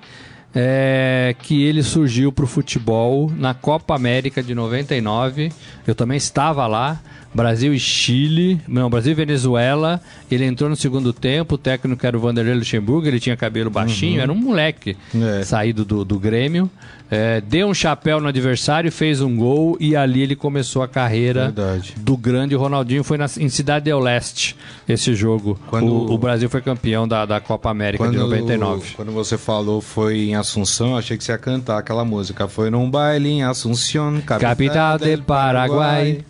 é, 0.54 1.34
que 1.40 1.62
ele 1.64 1.82
surgiu 1.82 2.30
para 2.30 2.44
o 2.44 2.48
futebol 2.48 3.30
na 3.36 3.54
Copa 3.54 3.94
América 3.94 4.42
de 4.42 4.54
99. 4.54 5.50
Eu 5.86 5.94
também 5.94 6.16
estava 6.16 6.66
lá. 6.66 7.00
Brasil 7.34 7.74
e 7.74 7.78
Chile, 7.80 8.60
não, 8.68 8.88
Brasil 8.88 9.12
e 9.12 9.14
Venezuela. 9.14 10.00
Ele 10.30 10.44
entrou 10.44 10.70
no 10.70 10.76
segundo 10.76 11.12
tempo, 11.12 11.56
o 11.56 11.58
técnico 11.58 12.06
era 12.06 12.16
o 12.16 12.20
Vanderlei 12.20 12.54
Luxemburgo, 12.54 13.06
ele 13.08 13.18
tinha 13.18 13.36
cabelo 13.36 13.70
baixinho, 13.70 14.20
era 14.20 14.30
um 14.32 14.36
moleque 14.36 14.96
É. 15.14 15.42
saído 15.42 15.84
do, 15.84 16.04
do 16.04 16.18
Grêmio. 16.18 16.70
É, 17.10 17.40
deu 17.42 17.68
um 17.68 17.74
chapéu 17.74 18.18
no 18.18 18.28
adversário, 18.28 18.90
fez 18.90 19.20
um 19.20 19.36
gol 19.36 19.76
e 19.78 19.94
ali 19.94 20.22
ele 20.22 20.34
começou 20.34 20.82
a 20.82 20.88
carreira 20.88 21.44
Verdade. 21.52 21.94
do 21.98 22.16
grande 22.16 22.54
Ronaldinho. 22.54 23.04
Foi 23.04 23.18
na- 23.18 23.26
em 23.38 23.48
Cidade 23.48 23.84
del 23.84 24.00
Leste 24.00 24.56
esse 24.88 25.14
jogo. 25.14 25.58
Quando- 25.68 25.86
o, 25.92 26.12
o 26.14 26.18
Brasil 26.18 26.48
foi 26.48 26.60
campeão 26.62 27.06
da, 27.06 27.26
da 27.26 27.40
Copa 27.40 27.70
América 27.70 28.08
de 28.08 28.16
99. 28.16 28.94
quando 28.96 29.12
você 29.12 29.36
falou 29.36 29.80
foi 29.82 30.30
em 30.30 30.34
Assunção, 30.34 30.96
achei 30.96 31.16
que 31.16 31.22
você 31.22 31.32
ia 31.32 31.38
cantar 31.38 31.78
aquela 31.78 32.04
música. 32.04 32.48
Foi 32.48 32.70
num 32.70 32.90
baile 32.90 33.28
em 33.28 33.42
Assunción, 33.44 34.20
Capital 34.22 34.98
del 34.98 35.22
Paraguai. 35.22 36.20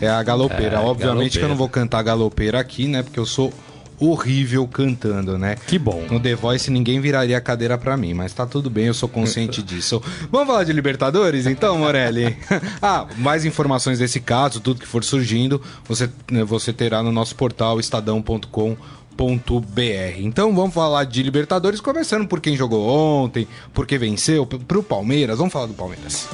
É 0.00 0.08
a 0.08 0.22
galopeira. 0.22 0.76
É, 0.76 0.78
Obviamente 0.78 0.98
que 1.32 1.38
eu 1.38 1.42
galopeira. 1.42 1.48
não 1.48 1.56
vou 1.56 1.68
cantar 1.68 2.02
galopeira 2.02 2.60
aqui, 2.60 2.86
né? 2.86 3.02
Porque 3.02 3.18
eu 3.18 3.26
sou 3.26 3.52
horrível 4.00 4.66
cantando, 4.66 5.36
né? 5.36 5.56
Que 5.66 5.78
bom. 5.78 6.04
No 6.10 6.20
The 6.20 6.34
Voice 6.34 6.70
ninguém 6.70 7.00
viraria 7.00 7.36
a 7.36 7.40
cadeira 7.40 7.76
pra 7.76 7.96
mim, 7.96 8.14
mas 8.14 8.32
tá 8.32 8.46
tudo 8.46 8.70
bem, 8.70 8.86
eu 8.86 8.94
sou 8.94 9.08
consciente 9.08 9.60
disso. 9.62 10.00
Vamos 10.30 10.46
falar 10.46 10.64
de 10.64 10.72
Libertadores 10.72 11.46
então, 11.46 11.78
Morelli? 11.78 12.36
ah, 12.80 13.06
mais 13.16 13.44
informações 13.44 13.98
desse 13.98 14.20
caso, 14.20 14.60
tudo 14.60 14.80
que 14.80 14.86
for 14.86 15.02
surgindo, 15.02 15.60
você, 15.84 16.08
né, 16.30 16.44
você 16.44 16.72
terá 16.72 17.02
no 17.02 17.10
nosso 17.10 17.34
portal 17.34 17.80
estadão.com.br. 17.80 18.78
Então 20.18 20.54
vamos 20.54 20.74
falar 20.74 21.02
de 21.04 21.20
Libertadores, 21.22 21.80
começando 21.80 22.28
por 22.28 22.40
quem 22.40 22.56
jogou 22.56 22.88
ontem, 22.88 23.48
por 23.74 23.84
que 23.84 23.98
venceu, 23.98 24.46
pro 24.46 24.80
Palmeiras. 24.82 25.38
Vamos 25.38 25.52
falar 25.52 25.66
do 25.66 25.74
Palmeiras. 25.74 26.28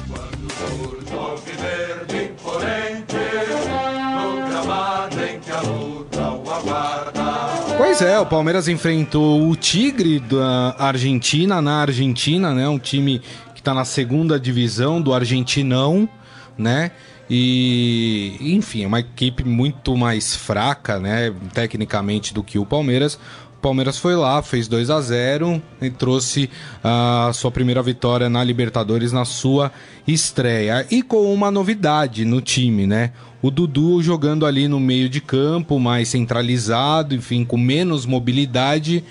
Pois 7.77 8.01
é, 8.01 8.19
o 8.19 8.25
Palmeiras 8.25 8.67
enfrentou 8.67 9.49
o 9.49 9.55
Tigre 9.55 10.19
da 10.19 10.75
Argentina 10.77 11.61
na 11.61 11.81
Argentina, 11.81 12.53
né? 12.53 12.67
Um 12.67 12.77
time 12.79 13.21
que 13.53 13.63
tá 13.63 13.73
na 13.73 13.85
segunda 13.85 14.39
divisão 14.39 15.01
do 15.01 15.13
Argentinão, 15.13 16.09
né? 16.57 16.91
E, 17.29 18.37
enfim, 18.39 18.83
é 18.83 18.87
uma 18.87 18.99
equipe 18.99 19.43
muito 19.43 19.97
mais 19.97 20.35
fraca, 20.35 20.99
né? 20.99 21.33
Tecnicamente 21.53 22.33
do 22.33 22.43
que 22.43 22.59
o 22.59 22.65
Palmeiras. 22.65 23.15
O 23.57 23.61
Palmeiras 23.61 23.97
foi 23.97 24.15
lá, 24.15 24.43
fez 24.43 24.67
2 24.67 24.91
a 24.91 25.01
0 25.01 25.61
e 25.81 25.89
trouxe 25.89 26.49
a 26.83 27.31
sua 27.33 27.49
primeira 27.49 27.81
vitória 27.81 28.29
na 28.29 28.43
Libertadores 28.43 29.11
na 29.11 29.25
sua 29.25 29.71
estreia. 30.07 30.85
E 30.91 31.01
com 31.01 31.33
uma 31.33 31.49
novidade 31.49 32.25
no 32.25 32.41
time, 32.41 32.85
né? 32.85 33.11
O 33.41 33.49
Dudu 33.49 34.03
jogando 34.03 34.45
ali 34.45 34.67
no 34.67 34.79
meio 34.79 35.09
de 35.09 35.19
campo, 35.19 35.79
mais 35.79 36.09
centralizado, 36.09 37.15
enfim, 37.15 37.43
com 37.43 37.57
menos 37.57 38.05
mobilidade, 38.05 39.03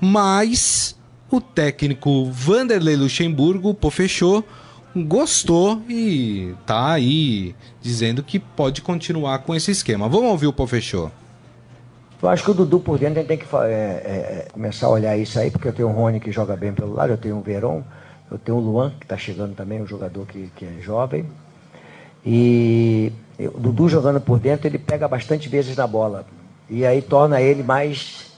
mas 0.00 0.96
o 1.30 1.40
técnico 1.40 2.30
Vanderlei 2.30 2.96
Luxemburgo, 2.96 3.74
pô, 3.74 3.90
fechou, 3.90 4.44
gostou 5.04 5.82
e 5.88 6.54
tá 6.64 6.92
aí 6.92 7.54
dizendo 7.82 8.22
que 8.22 8.38
pode 8.38 8.80
continuar 8.82 9.38
com 9.40 9.54
esse 9.54 9.70
esquema. 9.70 10.08
Vamos 10.08 10.30
ouvir 10.30 10.46
o 10.46 10.52
Pô 10.52 10.66
fechou. 10.66 11.10
Eu 12.22 12.28
acho 12.30 12.44
que 12.44 12.50
o 12.50 12.54
Dudu 12.54 12.80
por 12.80 12.98
dentro 12.98 13.22
tem 13.24 13.36
que 13.36 13.44
fa- 13.44 13.66
é, 13.68 13.70
é, 13.70 14.48
começar 14.50 14.86
a 14.86 14.90
olhar 14.90 15.16
isso 15.18 15.38
aí, 15.38 15.50
porque 15.50 15.68
eu 15.68 15.72
tenho 15.72 15.88
o 15.88 15.92
Rony 15.92 16.18
que 16.18 16.32
joga 16.32 16.56
bem 16.56 16.72
pelo 16.72 16.94
lado, 16.94 17.12
eu 17.12 17.18
tenho 17.18 17.36
o 17.36 17.42
Veron, 17.42 17.82
eu 18.30 18.38
tenho 18.38 18.56
o 18.56 18.60
Luan, 18.60 18.90
que 18.98 19.04
está 19.04 19.16
chegando 19.18 19.54
também, 19.54 19.82
um 19.82 19.86
jogador 19.86 20.26
que, 20.26 20.50
que 20.56 20.64
é 20.64 20.80
jovem. 20.80 21.26
E 22.24 23.12
o 23.38 23.58
Dudu 23.60 23.88
jogando 23.88 24.20
por 24.20 24.38
dentro, 24.38 24.66
ele 24.66 24.78
pega 24.78 25.06
bastante 25.06 25.48
vezes 25.48 25.76
na 25.76 25.86
bola. 25.86 26.26
E 26.68 26.84
aí 26.84 27.00
torna 27.02 27.40
ele 27.40 27.62
mais 27.62 28.32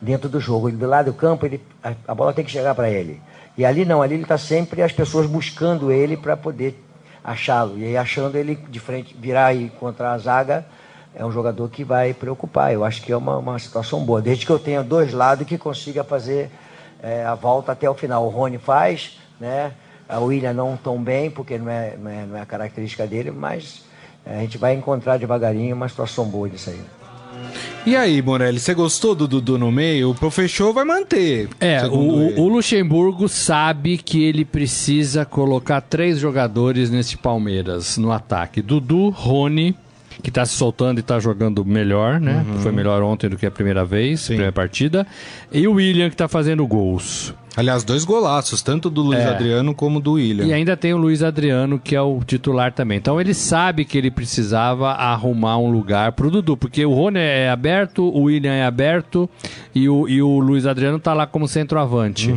dentro 0.00 0.28
do 0.28 0.40
jogo. 0.40 0.68
Ele 0.68 0.76
do 0.76 0.86
lado 0.86 1.06
do 1.06 1.14
campo, 1.14 1.44
ele, 1.44 1.60
a, 1.82 1.92
a 2.08 2.14
bola 2.14 2.32
tem 2.32 2.44
que 2.44 2.50
chegar 2.50 2.74
para 2.74 2.88
ele. 2.88 3.20
E 3.56 3.64
ali 3.64 3.84
não, 3.84 4.02
ali 4.02 4.14
ele 4.14 4.22
está 4.22 4.36
sempre 4.36 4.82
as 4.82 4.92
pessoas 4.92 5.26
buscando 5.26 5.90
ele 5.90 6.16
para 6.16 6.36
poder 6.36 6.82
achá-lo. 7.24 7.78
E 7.78 7.84
aí 7.84 7.96
achando 7.96 8.36
ele 8.36 8.54
de 8.54 8.78
frente, 8.78 9.16
virar 9.18 9.54
e 9.54 9.70
contra 9.70 10.12
a 10.12 10.18
zaga, 10.18 10.66
é 11.14 11.24
um 11.24 11.32
jogador 11.32 11.68
que 11.70 11.82
vai 11.82 12.12
preocupar. 12.12 12.72
Eu 12.72 12.84
acho 12.84 13.02
que 13.02 13.10
é 13.10 13.16
uma, 13.16 13.38
uma 13.38 13.58
situação 13.58 14.04
boa. 14.04 14.20
Desde 14.20 14.44
que 14.44 14.52
eu 14.52 14.58
tenha 14.58 14.82
dois 14.82 15.12
lados 15.12 15.46
que 15.46 15.56
consiga 15.56 16.04
fazer 16.04 16.50
é, 17.02 17.24
a 17.24 17.34
volta 17.34 17.72
até 17.72 17.88
o 17.88 17.94
final. 17.94 18.26
O 18.26 18.28
Rony 18.28 18.58
faz, 18.58 19.18
né? 19.40 19.72
A 20.08 20.20
William 20.20 20.52
não 20.52 20.76
tão 20.76 21.02
bem, 21.02 21.30
porque 21.30 21.58
não 21.58 21.70
é, 21.70 21.96
não 21.96 22.10
é, 22.10 22.26
não 22.26 22.36
é 22.36 22.42
a 22.42 22.46
característica 22.46 23.06
dele, 23.06 23.30
mas 23.30 23.84
é, 24.24 24.38
a 24.38 24.40
gente 24.40 24.58
vai 24.58 24.74
encontrar 24.74 25.16
devagarinho 25.16 25.74
uma 25.74 25.88
situação 25.88 26.26
boa 26.26 26.48
disso 26.48 26.70
aí. 26.70 26.80
E 27.86 27.94
aí, 27.94 28.20
Morelli, 28.20 28.58
você 28.58 28.74
gostou 28.74 29.14
do 29.14 29.28
Dudu 29.28 29.56
no 29.56 29.70
meio? 29.70 30.10
O 30.20 30.30
fechou 30.30 30.72
vai 30.72 30.84
manter. 30.84 31.48
É, 31.60 31.86
o, 31.86 32.40
o 32.40 32.48
Luxemburgo 32.48 33.28
sabe 33.28 33.96
que 33.96 34.24
ele 34.24 34.44
precisa 34.44 35.24
colocar 35.24 35.80
três 35.80 36.18
jogadores 36.18 36.90
nesse 36.90 37.16
Palmeiras 37.16 37.96
no 37.96 38.10
ataque. 38.10 38.60
Dudu, 38.60 39.10
Rony, 39.10 39.76
que 40.20 40.32
tá 40.32 40.44
se 40.44 40.54
soltando 40.54 40.98
e 40.98 41.02
tá 41.02 41.20
jogando 41.20 41.64
melhor, 41.64 42.20
né? 42.20 42.44
Foi 42.60 42.72
melhor 42.72 43.02
ontem 43.04 43.30
do 43.30 43.36
que 43.36 43.46
a 43.46 43.50
primeira 43.52 43.84
vez, 43.84 44.20
Sim. 44.20 44.26
primeira 44.28 44.52
partida. 44.52 45.06
E 45.52 45.68
o 45.68 45.74
William, 45.74 46.10
que 46.10 46.16
tá 46.16 46.26
fazendo 46.26 46.66
gols. 46.66 47.32
Aliás, 47.56 47.82
dois 47.82 48.04
golaços, 48.04 48.60
tanto 48.60 48.90
do 48.90 49.00
Luiz 49.00 49.20
É. 49.20 49.28
Adriano 49.30 49.74
como 49.74 49.98
do 49.98 50.12
William. 50.12 50.44
E 50.44 50.52
ainda 50.52 50.76
tem 50.76 50.92
o 50.92 50.98
Luiz 50.98 51.22
Adriano, 51.22 51.78
que 51.78 51.96
é 51.96 52.00
o 52.02 52.20
titular 52.24 52.70
também. 52.72 52.98
Então 52.98 53.18
ele 53.20 53.32
sabe 53.32 53.84
que 53.86 53.96
ele 53.96 54.10
precisava 54.10 54.90
arrumar 54.90 55.56
um 55.56 55.70
lugar 55.70 56.12
pro 56.12 56.30
Dudu, 56.30 56.56
porque 56.56 56.84
o 56.84 56.92
Rony 56.92 57.18
é 57.18 57.48
aberto, 57.48 58.02
o 58.04 58.24
William 58.24 58.52
é 58.52 58.66
aberto 58.66 59.28
e 59.74 59.88
o, 59.88 60.06
e 60.06 60.20
o 60.20 60.38
Luiz 60.38 60.66
Adriano 60.66 60.98
tá 60.98 61.14
lá 61.14 61.26
como 61.26 61.48
centroavante. 61.48 62.34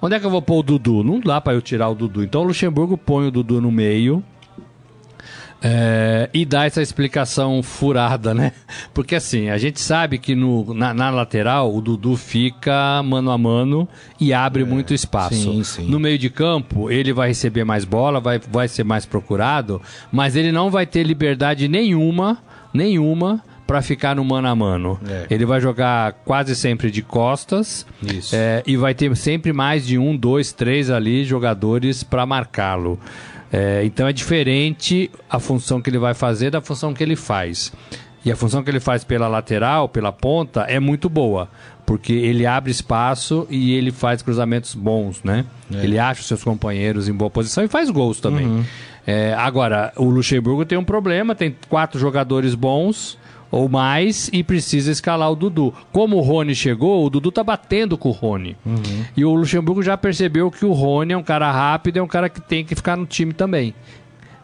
Onde 0.00 0.14
é 0.14 0.20
que 0.20 0.24
eu 0.26 0.30
vou 0.30 0.40
pôr 0.42 0.60
o 0.60 0.62
Dudu? 0.62 1.02
Não 1.04 1.20
dá 1.20 1.40
pra 1.40 1.52
eu 1.54 1.60
tirar 1.60 1.88
o 1.88 1.94
Dudu. 1.94 2.22
Então 2.22 2.42
o 2.42 2.44
Luxemburgo 2.44 2.96
põe 2.96 3.26
o 3.26 3.30
Dudu 3.30 3.60
no 3.60 3.70
meio. 3.70 4.22
É, 5.62 6.28
e 6.34 6.44
dá 6.44 6.64
essa 6.66 6.82
explicação 6.82 7.62
furada, 7.62 8.34
né? 8.34 8.52
Porque 8.92 9.14
assim, 9.14 9.48
a 9.48 9.58
gente 9.58 9.80
sabe 9.80 10.18
que 10.18 10.34
no, 10.34 10.74
na, 10.74 10.92
na 10.92 11.10
lateral 11.10 11.74
o 11.74 11.80
Dudu 11.80 12.16
fica 12.16 13.02
mano 13.02 13.30
a 13.30 13.38
mano 13.38 13.88
e 14.20 14.32
abre 14.32 14.64
muito 14.64 14.92
espaço. 14.92 15.34
sim, 15.34 15.64
sim. 15.64 15.88
No 15.88 15.98
meio 15.98 16.18
de 16.18 16.28
campo, 16.28 16.90
ele 16.90 17.12
vai 17.12 17.28
receber 17.28 17.64
mais 17.64 17.84
bola, 17.84 18.20
vai, 18.20 18.38
vai 18.38 18.68
ser 18.68 18.84
mais 18.84 19.06
procurado, 19.06 19.80
mas 20.12 20.36
ele 20.36 20.52
não 20.52 20.70
vai 20.70 20.86
ter 20.86 21.02
liberdade 21.02 21.68
nenhuma, 21.68 22.38
nenhuma, 22.72 23.42
para 23.66 23.82
ficar 23.82 24.14
no 24.14 24.24
mano 24.24 24.46
a 24.48 24.54
mano. 24.54 25.00
É. 25.08 25.26
Ele 25.28 25.44
vai 25.44 25.60
jogar 25.60 26.12
quase 26.24 26.54
sempre 26.54 26.90
de 26.90 27.02
costas 27.02 27.84
é, 28.32 28.62
e 28.66 28.76
vai 28.76 28.94
ter 28.94 29.14
sempre 29.16 29.52
mais 29.52 29.84
de 29.86 29.98
um, 29.98 30.16
dois, 30.16 30.52
três 30.52 30.88
ali 30.88 31.24
jogadores 31.24 32.04
para 32.04 32.24
marcá-lo. 32.24 32.98
É, 33.52 33.84
então 33.84 34.08
é 34.08 34.12
diferente 34.12 35.10
a 35.30 35.38
função 35.38 35.80
que 35.80 35.88
ele 35.88 35.98
vai 35.98 36.14
fazer 36.14 36.50
da 36.50 36.60
função 36.60 36.92
que 36.92 37.02
ele 37.02 37.16
faz. 37.16 37.72
E 38.24 38.32
a 38.32 38.36
função 38.36 38.62
que 38.62 38.70
ele 38.70 38.80
faz 38.80 39.04
pela 39.04 39.28
lateral, 39.28 39.88
pela 39.88 40.10
ponta, 40.10 40.62
é 40.62 40.80
muito 40.80 41.08
boa. 41.08 41.48
Porque 41.84 42.12
ele 42.12 42.44
abre 42.44 42.72
espaço 42.72 43.46
e 43.48 43.74
ele 43.74 43.92
faz 43.92 44.20
cruzamentos 44.20 44.74
bons, 44.74 45.22
né? 45.22 45.44
Ele 45.70 45.96
acha 45.98 46.20
os 46.20 46.26
seus 46.26 46.42
companheiros 46.42 47.08
em 47.08 47.12
boa 47.12 47.30
posição 47.30 47.62
e 47.62 47.68
faz 47.68 47.88
gols 47.88 48.20
também. 48.20 48.66
É, 49.06 49.32
agora, 49.34 49.92
o 49.96 50.06
Luxemburgo 50.06 50.64
tem 50.64 50.76
um 50.76 50.82
problema, 50.82 51.36
tem 51.36 51.54
quatro 51.68 52.00
jogadores 52.00 52.56
bons 52.56 53.16
ou 53.50 53.68
mais 53.68 54.28
e 54.32 54.42
precisa 54.42 54.90
escalar 54.90 55.30
o 55.30 55.36
Dudu. 55.36 55.72
Como 55.92 56.16
o 56.16 56.20
Rony 56.20 56.54
chegou, 56.54 57.04
o 57.04 57.10
Dudu 57.10 57.30
tá 57.30 57.44
batendo 57.44 57.96
com 57.96 58.08
o 58.08 58.12
Rony. 58.12 58.56
E 59.16 59.24
o 59.24 59.34
Luxemburgo 59.34 59.82
já 59.82 59.96
percebeu 59.96 60.50
que 60.50 60.64
o 60.64 60.72
Rony 60.72 61.12
é 61.12 61.16
um 61.16 61.22
cara 61.22 61.50
rápido, 61.50 61.98
é 61.98 62.02
um 62.02 62.08
cara 62.08 62.28
que 62.28 62.40
tem 62.40 62.64
que 62.64 62.74
ficar 62.74 62.96
no 62.96 63.06
time 63.06 63.32
também. 63.32 63.74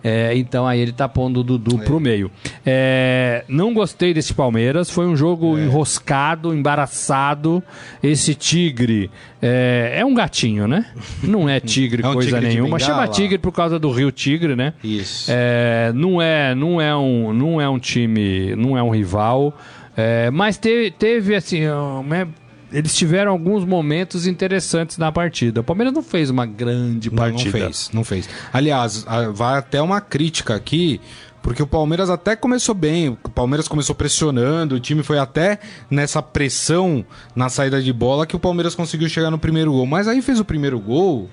É, 0.05 0.37
então 0.37 0.67
aí 0.67 0.81
ele 0.81 0.93
tá 0.93 1.09
pondo 1.09 1.41
o 1.41 1.45
Dudu 1.45 1.79
pro 1.79 2.01
meio. 2.01 2.31
É, 2.67 3.45
não 3.49 3.73
gostei 3.73 4.12
desse 4.12 4.35
Palmeiras, 4.35 4.91
foi 4.91 5.07
um 5.07 5.17
jogo 5.17 5.59
enroscado, 5.59 6.55
embaraçado. 6.55 7.62
Esse 8.03 8.35
tigre 8.35 9.11
é, 9.41 9.95
é 9.99 10.05
um 10.05 10.15
gatinho, 10.15 10.67
né? 10.67 10.87
Não 11.23 11.49
é 11.49 11.61
tigre 11.61 12.03
É 12.05 12.12
coisa 12.12 12.38
tigre 12.38 12.49
nenhuma. 12.49 12.79
Chama 12.79 13.07
tigre 13.07 13.38
por 13.38 13.53
causa 13.53 13.79
do 13.79 13.91
Rio 13.91 14.11
Tigre, 14.11 14.57
né? 14.57 14.75
Isso. 14.83 15.31
É, 15.33 15.93
não 15.95 16.21
é, 16.21 16.55
não 16.55 16.81
é 16.81 16.95
um, 16.97 17.33
não 17.33 17.61
é 17.61 17.69
um 17.69 17.79
time, 17.79 18.57
não 18.57 18.77
é 18.77 18.83
um 18.83 18.91
rival, 18.91 19.57
é, 19.97 20.31
mas 20.31 20.57
teve, 20.57 20.91
teve 20.91 21.35
assim, 21.35 21.61
né, 22.07 22.27
eles 22.73 22.95
tiveram 22.95 23.31
alguns 23.33 23.65
momentos 23.65 24.27
interessantes 24.27 24.99
na 24.99 25.11
partida. 25.13 25.61
O 25.61 25.65
Palmeiras 25.65 25.93
não 25.95 26.03
fez 26.03 26.31
uma 26.31 26.47
grande 26.47 27.09
Não, 27.11 27.17
não 27.17 27.31
partida. 27.31 27.51
fez, 27.59 27.91
não 27.93 28.05
fez. 28.05 28.29
Aliás, 28.53 29.05
a- 29.07 29.29
vai 29.31 29.59
até 29.59 29.81
uma 29.83 30.01
crítica 30.01 30.55
aqui, 30.55 31.01
porque 31.43 31.63
o 31.63 31.67
Palmeiras 31.67 32.09
até 32.09 32.37
começou 32.37 32.75
bem, 32.75 33.09
o 33.09 33.17
Palmeiras 33.31 33.67
começou 33.69 33.95
pressionando, 33.95 34.77
o 34.77 34.81
time 34.81 35.03
foi 35.03 35.19
até 35.19 35.59
nessa 35.91 36.23
pressão 36.23 37.05
na 37.35 37.49
saída 37.49 37.83
de 37.83 37.93
bola 37.93 38.27
que 38.27 38.37
o 38.37 38.39
Palmeiras 38.39 38.75
conseguiu 38.75 39.09
chegar 39.09 39.31
no 39.31 39.39
primeiro 39.39 39.73
gol. 39.73 39.85
Mas 39.87 40.07
aí 40.09 40.23
fez 40.23 40.39
o 40.41 40.45
primeiro 40.45 40.79
gol, 40.79 41.29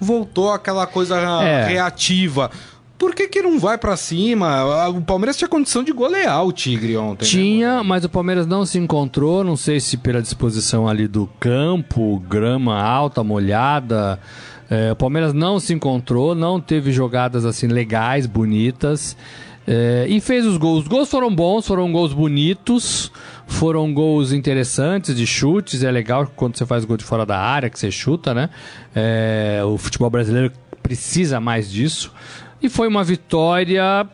voltou 0.00 0.52
aquela 0.52 0.86
coisa 0.86 1.16
É. 1.42 1.66
reativa. 1.66 2.50
Por 2.96 3.14
que, 3.14 3.26
que 3.28 3.42
não 3.42 3.58
vai 3.58 3.76
pra 3.76 3.96
cima? 3.96 4.88
O 4.88 5.02
Palmeiras 5.02 5.36
tinha 5.36 5.48
condição 5.48 5.82
de 5.82 5.92
golear 5.92 6.44
o 6.44 6.52
Tigre 6.52 6.96
ontem. 6.96 7.24
né, 7.24 7.30
Tinha, 7.30 7.84
mas 7.84 8.04
o 8.04 8.08
Palmeiras 8.08 8.46
não 8.46 8.64
se 8.64 8.78
encontrou, 8.78 9.42
não 9.42 9.56
sei 9.56 9.80
se 9.80 9.96
pela 9.96 10.22
disposição 10.22 10.88
ali 10.88 11.08
do 11.08 11.26
campo, 11.40 12.20
grama 12.28 12.80
alta, 12.80 13.24
molhada. 13.24 14.18
É, 14.70 14.92
o 14.92 14.96
Palmeiras 14.96 15.32
não 15.34 15.58
se 15.58 15.74
encontrou, 15.74 16.34
não 16.34 16.60
teve 16.60 16.92
jogadas 16.92 17.44
assim 17.44 17.66
legais, 17.66 18.26
bonitas. 18.26 19.16
É, 19.66 20.06
e 20.08 20.20
fez 20.20 20.46
os 20.46 20.56
gols. 20.56 20.82
Os 20.82 20.88
gols 20.88 21.10
foram 21.10 21.34
bons, 21.34 21.66
foram 21.66 21.90
gols 21.90 22.12
bonitos, 22.12 23.10
foram 23.46 23.92
gols 23.92 24.32
interessantes 24.32 25.16
de 25.16 25.26
chutes. 25.26 25.82
É 25.82 25.90
legal 25.90 26.30
quando 26.36 26.56
você 26.56 26.64
faz 26.66 26.84
gol 26.84 26.96
de 26.96 27.04
fora 27.04 27.26
da 27.26 27.38
área, 27.38 27.68
que 27.68 27.78
você 27.78 27.90
chuta, 27.90 28.32
né? 28.34 28.50
É, 28.94 29.62
o 29.64 29.76
futebol 29.78 30.10
brasileiro 30.10 30.52
precisa 30.82 31.40
mais 31.40 31.70
disso. 31.70 32.12
E 32.64 32.68
foi 32.70 32.88
uma 32.88 33.04
vitória 33.04 34.08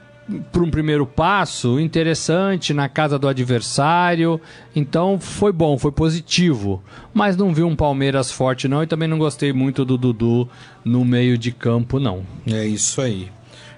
para 0.50 0.62
um 0.62 0.70
primeiro 0.72 1.06
passo 1.06 1.78
interessante 1.78 2.74
na 2.74 2.88
casa 2.88 3.16
do 3.16 3.28
adversário. 3.28 4.40
Então 4.74 5.20
foi 5.20 5.52
bom, 5.52 5.78
foi 5.78 5.92
positivo. 5.92 6.82
Mas 7.14 7.36
não 7.36 7.54
vi 7.54 7.62
um 7.62 7.76
Palmeiras 7.76 8.32
forte, 8.32 8.66
não. 8.66 8.82
E 8.82 8.88
também 8.88 9.06
não 9.06 9.18
gostei 9.18 9.52
muito 9.52 9.84
do 9.84 9.96
Dudu 9.96 10.48
no 10.84 11.04
meio 11.04 11.38
de 11.38 11.52
campo, 11.52 12.00
não. 12.00 12.24
É 12.44 12.66
isso 12.66 13.00
aí. 13.00 13.28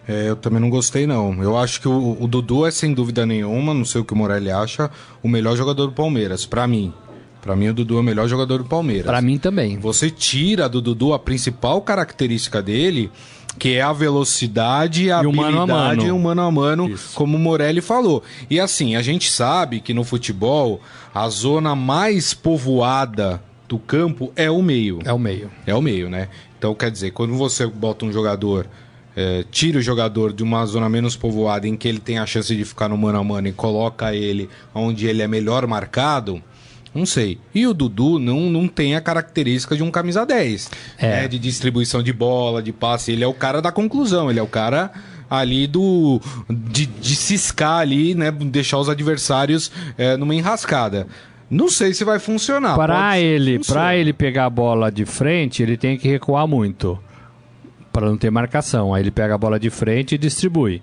É, 0.08 0.30
eu 0.30 0.36
também 0.36 0.58
não 0.58 0.70
gostei, 0.70 1.06
não. 1.06 1.42
Eu 1.42 1.58
acho 1.58 1.78
que 1.78 1.86
o, 1.86 2.16
o, 2.18 2.26
Dudu 2.26 2.64
é, 2.64 2.70
sem 2.70 2.94
dúvida 2.94 3.26
nenhuma, 3.26 3.74
não 3.74 3.84
sei 3.84 4.00
o 4.00 4.04
que 4.06 4.14
o 4.14 4.16
Morelli 4.16 4.50
acha, 4.50 4.90
o 5.22 5.28
melhor 5.28 5.54
jogador 5.54 5.88
do 5.88 5.92
Palmeiras, 5.92 6.46
para 6.46 6.66
mim. 6.66 6.94
Para 7.42 7.56
mim, 7.56 7.68
o 7.68 7.74
Dudu 7.74 7.96
é 7.96 8.00
o 8.00 8.04
melhor 8.04 8.28
jogador 8.28 8.58
do 8.58 8.68
Palmeiras. 8.68 9.04
Para 9.04 9.20
mim 9.20 9.36
também. 9.36 9.76
Você 9.80 10.08
tira 10.08 10.68
do 10.68 10.80
Dudu 10.80 11.12
a 11.12 11.18
principal 11.18 11.82
característica 11.82 12.62
dele, 12.62 13.10
que 13.58 13.74
é 13.74 13.82
a 13.82 13.92
velocidade, 13.92 15.04
a 15.04 15.06
e 15.06 15.10
habilidade 15.12 15.52
mano 15.52 15.60
a 15.60 15.66
mano, 15.66 16.06
e 16.06 16.10
o 16.10 16.18
mano, 16.18 16.42
a 16.42 16.50
mano 16.50 16.88
Isso. 16.88 17.14
como 17.14 17.36
o 17.36 17.40
Morelli 17.40 17.80
falou. 17.80 18.22
E 18.50 18.58
assim, 18.58 18.96
a 18.96 19.02
gente 19.02 19.30
sabe 19.30 19.80
que 19.80 19.94
no 19.94 20.04
futebol, 20.04 20.80
a 21.14 21.28
zona 21.28 21.76
mais 21.76 22.34
povoada 22.34 23.42
do 23.68 23.78
campo 23.78 24.32
é 24.36 24.50
o 24.50 24.62
meio. 24.62 24.98
É 25.04 25.12
o 25.12 25.18
meio. 25.18 25.50
É 25.66 25.74
o 25.74 25.80
meio, 25.80 26.10
né? 26.10 26.28
Então, 26.58 26.74
quer 26.74 26.90
dizer, 26.90 27.10
quando 27.12 27.34
você 27.34 27.66
bota 27.66 28.04
um 28.04 28.12
jogador, 28.12 28.66
é, 29.16 29.44
tira 29.50 29.78
o 29.78 29.82
jogador 29.82 30.32
de 30.32 30.42
uma 30.42 30.64
zona 30.66 30.88
menos 30.88 31.16
povoada 31.16 31.66
em 31.66 31.76
que 31.76 31.88
ele 31.88 31.98
tem 31.98 32.18
a 32.18 32.26
chance 32.26 32.54
de 32.54 32.64
ficar 32.64 32.88
no 32.88 32.96
mano 32.96 33.18
a 33.18 33.24
mano 33.24 33.48
e 33.48 33.52
coloca 33.52 34.14
ele 34.14 34.48
onde 34.74 35.06
ele 35.06 35.22
é 35.22 35.28
melhor 35.28 35.66
marcado, 35.66 36.42
não 36.94 37.06
sei. 37.06 37.38
E 37.54 37.66
o 37.66 37.72
Dudu 37.74 38.18
não, 38.18 38.50
não 38.50 38.68
tem 38.68 38.94
a 38.94 39.00
característica 39.00 39.74
de 39.76 39.82
um 39.82 39.90
camisa 39.90 40.26
10, 40.26 40.70
É. 40.98 41.08
né? 41.22 41.28
De 41.28 41.38
distribuição 41.38 42.02
de 42.02 42.12
bola, 42.12 42.62
de 42.62 42.72
passe. 42.72 43.12
Ele 43.12 43.24
é 43.24 43.26
o 43.26 43.34
cara 43.34 43.62
da 43.62 43.72
conclusão, 43.72 44.30
ele 44.30 44.38
é 44.38 44.42
o 44.42 44.46
cara 44.46 44.90
ali 45.30 45.66
do 45.66 46.20
de, 46.50 46.84
de 46.84 47.16
ciscar 47.16 47.78
ali, 47.78 48.14
né? 48.14 48.30
Deixar 48.30 48.78
os 48.78 48.88
adversários 48.88 49.72
é, 49.96 50.16
numa 50.16 50.34
enrascada. 50.34 51.06
Não 51.50 51.68
sei 51.68 51.92
se 51.94 52.04
vai 52.04 52.18
funcionar. 52.18 52.76
Para 52.76 53.18
ele, 53.18 53.58
para 53.58 53.96
ele 53.96 54.12
pegar 54.12 54.46
a 54.46 54.50
bola 54.50 54.90
de 54.90 55.04
frente, 55.04 55.62
ele 55.62 55.76
tem 55.76 55.98
que 55.98 56.08
recuar 56.08 56.46
muito 56.46 56.98
para 57.92 58.06
não 58.06 58.16
ter 58.16 58.30
marcação. 58.30 58.94
Aí 58.94 59.02
ele 59.02 59.10
pega 59.10 59.34
a 59.34 59.38
bola 59.38 59.60
de 59.60 59.68
frente 59.68 60.14
e 60.14 60.18
distribui. 60.18 60.80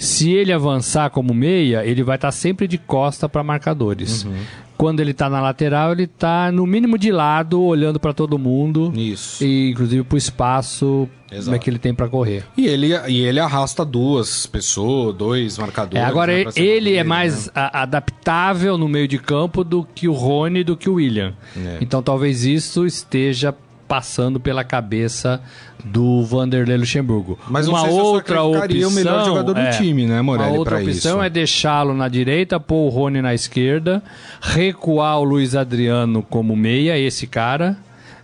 Se 0.00 0.32
ele 0.32 0.52
avançar 0.52 1.10
como 1.10 1.34
meia, 1.34 1.84
ele 1.84 2.02
vai 2.02 2.16
estar 2.16 2.32
sempre 2.32 2.66
de 2.66 2.78
costa 2.78 3.28
para 3.28 3.42
marcadores. 3.44 4.24
Uhum. 4.24 4.32
Quando 4.76 5.00
ele 5.00 5.10
está 5.10 5.28
na 5.28 5.42
lateral, 5.42 5.92
ele 5.92 6.04
está 6.04 6.50
no 6.50 6.66
mínimo 6.66 6.96
de 6.96 7.12
lado, 7.12 7.60
olhando 7.60 8.00
para 8.00 8.14
todo 8.14 8.38
mundo. 8.38 8.90
Isso. 8.96 9.44
E 9.44 9.70
inclusive 9.70 10.02
para 10.02 10.14
o 10.14 10.18
espaço 10.18 11.06
Exato. 11.30 11.58
que 11.58 11.68
ele 11.68 11.78
tem 11.78 11.92
para 11.92 12.08
correr. 12.08 12.44
E 12.56 12.66
ele, 12.66 12.88
e 13.08 13.20
ele 13.20 13.38
arrasta 13.38 13.84
duas 13.84 14.46
pessoas, 14.46 15.14
dois 15.14 15.58
marcadores. 15.58 16.02
É, 16.02 16.06
agora 16.06 16.32
né, 16.32 16.50
ele, 16.56 16.94
é 16.96 17.04
mais 17.04 17.48
né? 17.48 17.52
a- 17.54 17.82
adaptável 17.82 18.78
no 18.78 18.88
meio 18.88 19.06
de 19.06 19.18
campo 19.18 19.62
do 19.62 19.84
que 19.94 20.08
o 20.08 20.14
Rony 20.14 20.64
do 20.64 20.74
que 20.74 20.88
o 20.88 20.94
William. 20.94 21.34
É. 21.54 21.76
Então 21.82 22.02
talvez 22.02 22.46
isso 22.46 22.86
esteja 22.86 23.54
passando 23.90 24.38
pela 24.38 24.62
cabeça 24.62 25.40
do 25.84 26.22
Vanderlei 26.22 26.76
Luxemburgo. 26.76 27.36
Mas 27.48 27.66
uma 27.66 27.88
outra 27.88 28.40
opção 28.44 28.88
o 28.88 28.92
melhor 28.92 29.24
jogador 29.24 29.52
do 29.52 29.58
é, 29.58 29.70
time, 29.70 30.06
né, 30.06 30.22
Morelli, 30.22 30.50
Uma 30.50 30.58
outra 30.58 30.76
opção 30.76 31.16
isso. 31.16 31.22
é 31.22 31.28
deixá-lo 31.28 31.92
na 31.92 32.06
direita, 32.06 32.60
pôr 32.60 32.86
o 32.86 32.88
Rony 32.88 33.20
na 33.20 33.34
esquerda, 33.34 34.00
recuar 34.40 35.18
o 35.18 35.24
Luiz 35.24 35.56
Adriano 35.56 36.22
como 36.22 36.54
meia, 36.54 36.96
esse 36.96 37.26
cara. 37.26 37.76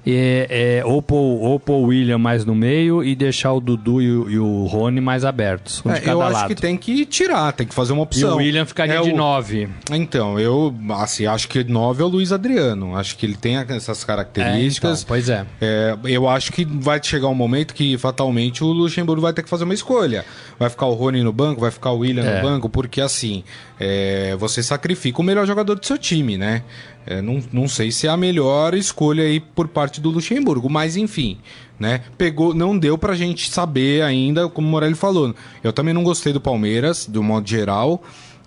É, 0.08 0.78
é, 0.78 0.84
ou, 0.84 1.02
pôr, 1.02 1.16
o 1.16 1.82
William 1.86 2.16
mais 2.18 2.44
no 2.44 2.54
meio 2.54 3.02
e 3.02 3.16
deixar 3.16 3.52
o 3.52 3.60
Dudu 3.60 4.00
e 4.00 4.08
o, 4.16 4.30
e 4.30 4.38
o 4.38 4.64
Rony 4.66 5.00
mais 5.00 5.24
abertos, 5.24 5.82
um 5.84 5.90
de 5.90 5.96
É, 5.98 6.00
cada 6.00 6.12
eu 6.12 6.18
lado. 6.18 6.36
acho 6.36 6.46
que 6.46 6.54
tem 6.54 6.76
que 6.76 7.04
tirar, 7.04 7.52
tem 7.52 7.66
que 7.66 7.74
fazer 7.74 7.92
uma 7.92 8.02
E 8.02 8.04
opção. 8.04 8.34
o 8.34 8.36
William 8.36 8.64
ficaria 8.64 8.94
É 8.94 9.02
de 9.02 9.10
o- 9.10 9.16
9. 9.16 9.68
Então, 9.90 10.38
eu 10.38 10.72
assim, 10.90 11.26
acho 11.26 11.48
que 11.48 11.64
9 11.64 12.02
é 12.02 12.06
o 12.06 12.08
Luiz 12.08 12.30
Adriano. 12.30 12.96
Acho 12.96 13.16
que 13.16 13.26
ele 13.26 13.34
tem 13.36 13.56
essas 13.56 14.04
características. 14.04 15.00
então, 15.00 15.08
pois 15.08 15.28
é. 15.28 15.44
É, 15.60 15.96
eu 16.04 16.28
acho 16.28 16.52
que 16.52 16.64
vai 16.64 17.02
chegar 17.02 17.26
um 17.26 17.34
momento 17.34 17.74
que 17.74 17.98
fatalmente 17.98 18.62
o 18.62 18.68
Luxemburgo 18.68 19.20
vai 19.22 19.32
ter 19.32 19.42
que 19.42 19.48
fazer 19.48 19.64
uma 19.64 19.74
escolha. 19.74 20.24
Vai 20.58 20.70
ficar 20.70 20.86
o 20.86 20.94
Rony 20.94 21.22
no 21.24 21.32
banco, 21.32 21.60
vai 21.60 21.70
ficar 21.72 21.90
o 21.90 21.98
William 21.98 22.22
É. 22.24 22.36
no 22.36 22.42
banco, 22.48 22.68
porque 22.68 23.00
assim, 23.00 23.42
é, 23.80 24.36
você 24.38 24.62
sacrifica 24.62 25.20
o 25.20 25.24
melhor 25.24 25.46
jogador 25.46 25.74
do 25.78 25.84
seu 25.84 25.98
time, 25.98 26.38
né? 26.38 26.62
É, 27.06 27.22
não, 27.22 27.40
não 27.52 27.68
sei 27.68 27.92
se 27.92 28.06
é 28.08 28.10
a 28.10 28.16
melhor 28.16 28.74
escolha 28.74 29.22
aí 29.22 29.38
por 29.38 29.68
parte 29.68 30.00
do 30.00 30.10
Luxemburgo, 30.10 30.68
mas 30.68 30.96
enfim, 30.96 31.38
né? 31.78 32.02
Pegou, 32.18 32.52
não 32.52 32.76
deu 32.76 32.98
pra 32.98 33.14
gente 33.14 33.48
saber 33.48 34.02
ainda, 34.02 34.48
como 34.48 34.66
o 34.66 34.70
Morelli 34.70 34.94
falou. 34.94 35.34
Eu 35.62 35.72
também 35.72 35.94
não 35.94 36.02
gostei 36.02 36.32
do 36.32 36.40
Palmeiras, 36.40 37.06
do 37.06 37.22
modo 37.22 37.48
geral. 37.48 38.02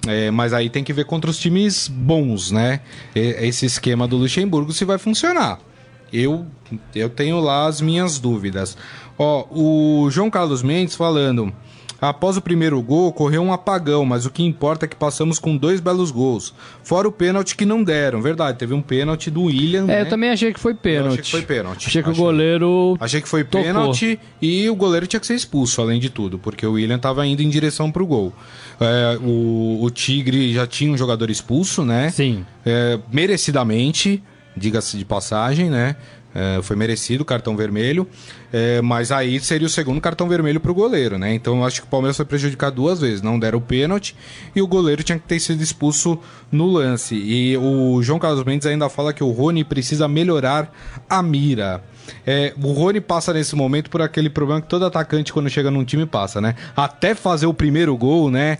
é, 0.08 0.30
mas 0.32 0.54
aí 0.54 0.70
tem 0.70 0.84
que 0.84 0.94
ver 0.94 1.06
contra 1.06 1.30
os 1.30 1.38
times 1.38 1.88
bons, 1.88 2.52
né? 2.52 2.82
Esse 3.16 3.66
esquema 3.66 4.08
do 4.08 4.18
Luxemburgo 4.18 4.72
se 4.74 4.86
vai 4.86 4.98
funcionar. 4.98 5.60
Eu, 6.12 6.46
eu 6.96 7.10
tenho 7.10 7.40
lá 7.40 7.68
as 7.68 7.82
minhas 7.82 8.20
dúvidas. 8.20 8.76
Ó, 9.18 9.46
o 9.52 10.10
João 10.10 10.30
Carlos 10.30 10.64
Mendes 10.64 10.96
falando. 10.96 11.54
Após 12.02 12.38
o 12.38 12.42
primeiro 12.42 12.82
gol, 12.82 13.08
ocorreu 13.08 13.42
um 13.42 13.52
apagão, 13.52 14.06
mas 14.06 14.26
o 14.26 14.30
que 14.30 14.44
importa 14.44 14.86
é 14.86 14.88
que 14.88 14.96
passamos 14.96 15.40
com 15.40 15.58
dois 15.58 15.80
belos 15.80 16.12
gols. 16.12 16.54
Fora 16.84 17.08
o 17.08 17.12
pênalti 17.12 17.56
que 17.56 17.66
não 17.66 17.84
deram. 17.84 18.22
Verdade, 18.22 18.58
teve 18.58 18.74
um 18.74 18.82
pênalti 18.82 19.30
do 19.30 19.44
William. 19.44 19.84
É, 19.84 19.88
né? 19.88 20.02
eu 20.02 20.10
também 20.10 20.30
achei 20.30 20.54
que 20.54 20.60
foi 20.60 20.74
pênalti. 20.74 21.20
achei 21.20 21.24
que 21.24 21.32
foi 21.32 21.42
pênalti. 21.42 21.88
Achei 21.88 22.04
que 22.04 22.10
Achei. 22.10 22.22
o 22.22 22.26
goleiro. 22.26 22.98
Achei 23.00 23.22
que 23.22 23.28
foi 23.28 23.44
Tocou. 23.44 23.62
pênalti 23.62 24.20
e 24.42 24.70
o 24.70 24.76
goleiro 24.76 25.08
tinha 25.08 25.20
que 25.20 25.28
ser 25.28 25.36
expulso, 25.36 25.82
além 25.82 26.00
de 26.00 26.10
tudo, 26.10 26.40
porque 26.40 26.66
o 26.66 26.74
William 26.74 26.96
estava 26.96 27.26
indo 27.26 27.42
em 27.42 27.50
direção 27.50 27.92
pro 27.92 28.06
gol. 28.06 28.34
É, 28.80 29.18
o, 29.22 29.80
o 29.84 29.90
Tigre 29.90 30.54
já 30.54 30.66
tinha 30.66 30.92
um 30.92 30.98
jogador 30.98 31.30
expulso, 31.30 31.84
né? 31.84 32.10
Sim. 32.10 32.46
É, 32.66 32.98
merecidamente, 33.12 34.24
diga-se 34.56 34.98
de 34.98 35.06
passagem, 35.06 35.70
né? 35.70 35.96
É, 36.34 36.62
foi 36.62 36.76
merecido 36.76 37.24
o 37.24 37.26
cartão 37.26 37.58
vermelho, 37.58 38.08
é, 38.54 38.82
mas 38.82 39.12
aí 39.12 39.40
seria 39.40 39.66
o 39.66 39.70
segundo 39.70 40.00
cartão 40.00 40.30
vermelho 40.30 40.60
pro 40.60 40.74
goleiro, 40.76 41.18
né? 41.18 41.34
Então 41.34 41.58
eu 41.58 41.66
acho 41.66 41.82
que 41.82 41.88
o 41.88 41.90
Palmeiras 41.90 42.18
foi 42.18 42.26
prejudicado 42.26 42.76
duas 42.76 43.02
vezes. 43.02 43.22
Não 43.22 43.40
deram 43.40 43.58
o 43.58 43.62
pênalti 43.62 44.16
e 44.56 44.62
o 44.62 44.68
goleiro 44.68 45.02
tinha 45.02 45.18
que 45.18 45.26
ter 45.26 45.40
sido 45.40 45.62
expulso 45.62 46.20
no 46.52 46.68
lance. 46.68 47.16
E 47.16 47.58
o 47.58 48.02
João 48.04 48.20
Carlos 48.20 48.44
Mendes 48.44 48.68
ainda 48.68 48.88
fala 48.90 49.12
que 49.12 49.24
o 49.24 49.32
Rony 49.32 49.64
precisa 49.64 50.08
melhorar 50.08 50.72
a 51.10 51.24
mira. 51.24 51.84
É, 52.26 52.54
o 52.62 52.72
Rony 52.74 53.02
passa 53.02 53.34
nesse 53.34 53.56
momento 53.56 53.90
por 53.90 54.02
aquele 54.02 54.30
problema 54.30 54.62
que 54.62 54.68
todo 54.68 54.86
atacante, 54.86 55.34
quando 55.34 55.50
chega 55.50 55.72
num 55.72 55.84
time, 55.84 56.06
passa, 56.06 56.40
né? 56.40 56.56
Até 56.76 57.16
fazer 57.16 57.46
o 57.46 57.54
primeiro 57.54 57.96
gol, 57.98 58.30
né? 58.32 58.58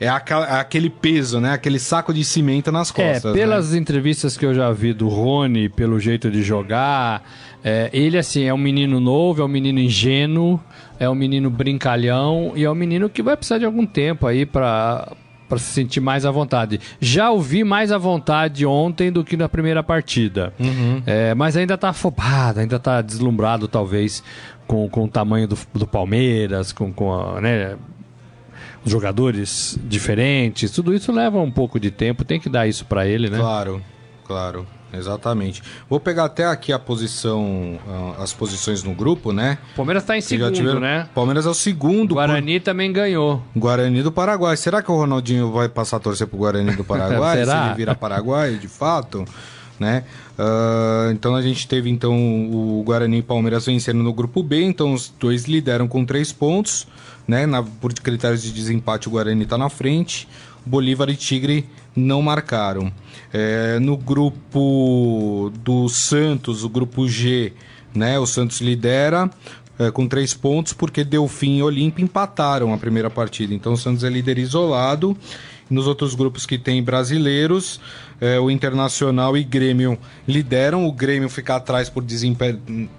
É 0.00 0.08
aquela- 0.08 0.60
aquele 0.60 0.88
peso, 0.88 1.40
né? 1.40 1.52
Aquele 1.52 1.78
saco 1.78 2.14
de 2.14 2.24
cimento 2.24 2.70
nas 2.70 2.90
É, 2.90 2.92
costas. 3.12 3.32
né? 3.34 3.38
pelas 3.40 3.74
entrevistas 3.74 4.36
que 4.36 4.46
eu 4.46 4.54
já 4.54 4.70
vi 4.70 4.92
do 4.92 5.08
Rony, 5.08 5.68
pelo 5.68 5.98
jeito 5.98 6.30
de 6.30 6.42
jogar, 6.42 7.22
é, 7.64 7.90
ele 7.92 8.16
assim 8.16 8.44
é 8.44 8.54
um 8.54 8.58
menino 8.58 9.00
novo, 9.00 9.42
é 9.42 9.44
um 9.44 9.48
menino 9.48 9.80
ingênuo, 9.80 10.60
é 11.00 11.10
um 11.10 11.14
menino 11.16 11.50
brincalhão 11.50 12.52
e 12.54 12.62
é 12.64 12.70
um 12.70 12.74
menino 12.74 13.08
que 13.08 13.22
vai 13.22 13.36
precisar 13.36 13.58
de 13.58 13.64
algum 13.64 13.84
tempo 13.86 14.26
aí 14.26 14.46
pra 14.46 15.12
para 15.48 15.56
se 15.56 15.72
sentir 15.72 15.98
mais 15.98 16.26
à 16.26 16.30
vontade. 16.30 16.78
Já 17.00 17.30
ouvi 17.30 17.64
mais 17.64 17.90
à 17.90 17.96
vontade 17.96 18.66
ontem 18.66 19.10
do 19.10 19.24
que 19.24 19.34
na 19.34 19.48
primeira 19.48 19.82
partida. 19.82 20.52
Uhum. 20.60 21.02
É, 21.06 21.34
mas 21.34 21.56
ainda 21.56 21.78
tá 21.78 21.88
afobado, 21.88 22.60
ainda 22.60 22.78
tá 22.78 23.00
deslumbrado 23.00 23.66
talvez 23.66 24.22
com, 24.66 24.86
com 24.90 25.04
o 25.04 25.08
tamanho 25.08 25.48
do, 25.48 25.56
do 25.72 25.86
Palmeiras, 25.86 26.70
com, 26.70 26.92
com 26.92 27.14
a, 27.14 27.40
né, 27.40 27.76
jogadores 28.84 29.78
diferentes, 29.84 30.70
tudo 30.70 30.94
isso 30.94 31.12
leva 31.12 31.38
um 31.38 31.50
pouco 31.50 31.78
de 31.78 31.90
tempo, 31.90 32.24
tem 32.24 32.40
que 32.40 32.48
dar 32.48 32.66
isso 32.66 32.84
pra 32.84 33.06
ele, 33.06 33.28
né? 33.28 33.38
Claro, 33.38 33.82
claro, 34.26 34.66
exatamente. 34.92 35.62
Vou 35.88 36.00
pegar 36.00 36.24
até 36.24 36.44
aqui 36.46 36.72
a 36.72 36.78
posição, 36.78 37.78
ah, 37.88 38.22
as 38.22 38.32
posições 38.32 38.82
no 38.82 38.94
grupo, 38.94 39.32
né? 39.32 39.58
O 39.72 39.76
Palmeiras 39.76 40.04
tá 40.04 40.16
em 40.16 40.20
segundo, 40.20 40.52
tiveram- 40.52 40.80
né? 40.80 41.08
Palmeiras 41.14 41.46
é 41.46 41.48
o 41.48 41.54
segundo. 41.54 42.12
O 42.12 42.14
Guarani 42.14 42.60
também 42.60 42.92
ganhou. 42.92 43.42
por- 43.52 43.60
Guarani 43.60 44.02
do 44.02 44.12
Paraguai. 44.12 44.56
Será 44.56 44.82
que 44.82 44.90
o 44.90 44.96
Ronaldinho 44.96 45.52
vai 45.52 45.68
passar 45.68 45.98
a 45.98 46.00
torcer 46.00 46.26
pro 46.26 46.38
Guarani 46.38 46.74
do 46.74 46.84
Paraguai? 46.84 47.38
Será? 47.38 47.62
Se 47.62 47.66
ele 47.68 47.76
virar 47.76 47.94
paraguaio, 47.94 48.58
de 48.58 48.68
fato? 48.68 49.24
né? 49.78 50.02
Uh, 50.38 51.10
então 51.10 51.34
a 51.34 51.42
gente 51.42 51.66
teve 51.66 51.90
então 51.90 52.14
o 52.52 52.80
Guarani 52.84 53.18
e 53.18 53.22
Palmeiras 53.22 53.66
vencendo 53.66 54.04
no 54.04 54.12
grupo 54.12 54.40
B, 54.40 54.62
então 54.62 54.92
os 54.92 55.12
dois 55.18 55.46
lideram 55.46 55.88
com 55.88 56.04
três 56.04 56.30
pontos, 56.30 56.86
né? 57.26 57.44
Na, 57.44 57.60
por 57.60 57.92
critérios 57.92 58.44
de 58.44 58.52
desempate 58.52 59.08
o 59.08 59.10
Guarani 59.10 59.42
está 59.42 59.58
na 59.58 59.68
frente, 59.68 60.28
Bolívar 60.64 61.10
e 61.10 61.16
Tigre 61.16 61.68
não 61.96 62.22
marcaram. 62.22 62.92
É, 63.32 63.80
no 63.80 63.96
grupo 63.96 65.52
do 65.64 65.88
Santos, 65.88 66.62
o 66.62 66.68
grupo 66.68 67.08
G, 67.08 67.52
né? 67.92 68.16
O 68.16 68.26
Santos 68.26 68.60
lidera 68.60 69.28
é, 69.76 69.90
com 69.90 70.06
três 70.06 70.34
pontos 70.34 70.72
porque 70.72 71.02
Delfim 71.02 71.56
e 71.58 71.62
Olímpia 71.64 72.04
empataram 72.04 72.72
a 72.72 72.78
primeira 72.78 73.10
partida. 73.10 73.52
Então 73.52 73.72
o 73.72 73.76
Santos 73.76 74.04
é 74.04 74.08
líder 74.08 74.38
isolado. 74.38 75.16
Nos 75.70 75.86
outros 75.86 76.14
grupos 76.14 76.46
que 76.46 76.56
tem 76.56 76.82
brasileiros, 76.82 77.78
é, 78.20 78.38
o 78.38 78.50
Internacional 78.50 79.36
e 79.36 79.44
Grêmio 79.44 79.98
lideram. 80.26 80.86
O 80.86 80.92
Grêmio 80.92 81.28
fica 81.28 81.56
atrás 81.56 81.88
por 81.88 82.04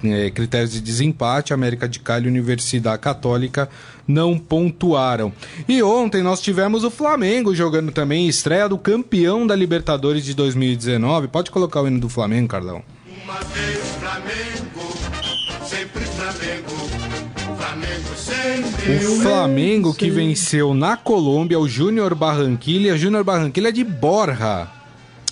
é, 0.03 0.29
critérios 0.31 0.71
de 0.71 0.81
desempate. 0.81 1.53
América 1.53 1.87
de 1.87 1.99
Cali 1.99 2.25
e 2.25 2.29
Universidade 2.29 3.01
Católica 3.01 3.69
não 4.07 4.37
pontuaram. 4.37 5.31
E 5.67 5.83
ontem 5.83 6.23
nós 6.23 6.41
tivemos 6.41 6.83
o 6.83 6.89
Flamengo 6.89 7.53
jogando 7.53 7.91
também 7.91 8.27
estreia 8.27 8.67
do 8.67 8.77
campeão 8.77 9.45
da 9.45 9.55
Libertadores 9.55 10.23
de 10.23 10.33
2019. 10.33 11.27
Pode 11.27 11.51
colocar 11.51 11.81
o 11.81 11.87
hino 11.87 11.99
do 11.99 12.09
Flamengo, 12.09 12.47
Carlão. 12.47 12.81
Uma 13.23 13.39
vez 13.41 13.79
Flamengo, 13.99 14.93
sempre 15.65 16.05
Flamengo. 16.05 16.89
O 18.89 19.21
Flamengo 19.21 19.93
que 19.93 20.09
venceu 20.09 20.73
na 20.73 20.97
Colômbia 20.97 21.59
o 21.59 21.67
Júnior 21.67 22.15
Barranquilha. 22.15 22.97
Júnior 22.97 23.23
Barranquilha 23.23 23.71
de 23.71 23.83
Borja. 23.83 24.78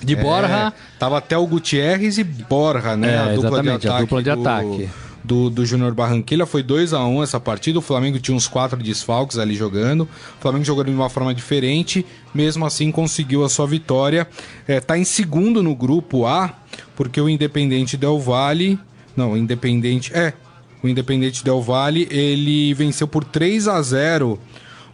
De 0.03 0.15
Borja. 0.15 0.73
É, 0.75 0.97
tava 0.99 1.17
até 1.17 1.37
o 1.37 1.45
Gutierrez 1.45 2.17
e 2.17 2.23
Borja, 2.23 2.95
né? 2.95 3.13
É, 3.13 3.17
a 3.17 3.35
dupla 3.35 3.61
de 3.61 3.69
ataque. 3.69 3.87
A 3.87 3.99
dupla 4.01 4.23
de 4.23 4.29
ataque. 4.29 4.89
Do, 5.23 5.49
do 5.49 5.65
Júnior 5.65 5.93
Barranquilla 5.93 6.45
foi 6.45 6.63
2 6.63 6.93
a 6.93 7.05
1 7.05 7.17
um 7.17 7.23
essa 7.23 7.39
partida. 7.39 7.79
O 7.79 7.81
Flamengo 7.81 8.17
tinha 8.17 8.35
uns 8.35 8.47
quatro 8.47 8.81
desfalques 8.81 9.37
ali 9.37 9.55
jogando. 9.55 10.01
O 10.03 10.41
Flamengo 10.41 10.63
jogando 10.63 10.87
de 10.87 10.93
uma 10.93 11.09
forma 11.09 11.33
diferente, 11.33 12.05
mesmo 12.33 12.65
assim 12.65 12.91
conseguiu 12.91 13.43
a 13.43 13.49
sua 13.49 13.67
vitória. 13.67 14.27
É, 14.67 14.79
tá 14.79 14.97
em 14.97 15.03
segundo 15.03 15.61
no 15.61 15.75
grupo 15.75 16.25
A, 16.25 16.53
porque 16.95 17.19
o 17.19 17.27
Independente 17.27 17.97
Del 17.97 18.19
Valle. 18.19 18.79
Não, 19.17 19.33
o 19.33 19.37
Independente. 19.37 20.13
É, 20.13 20.33
o 20.81 20.87
Independente 20.87 21.43
Del 21.43 21.61
Valle, 21.61 22.07
ele 22.09 22.73
venceu 22.73 23.07
por 23.07 23.25
3 23.25 23.67
a 23.67 23.81
0 23.81 24.39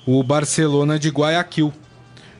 o 0.05 0.23
Barcelona 0.23 0.97
de 0.97 1.09
Guayaquil, 1.09 1.71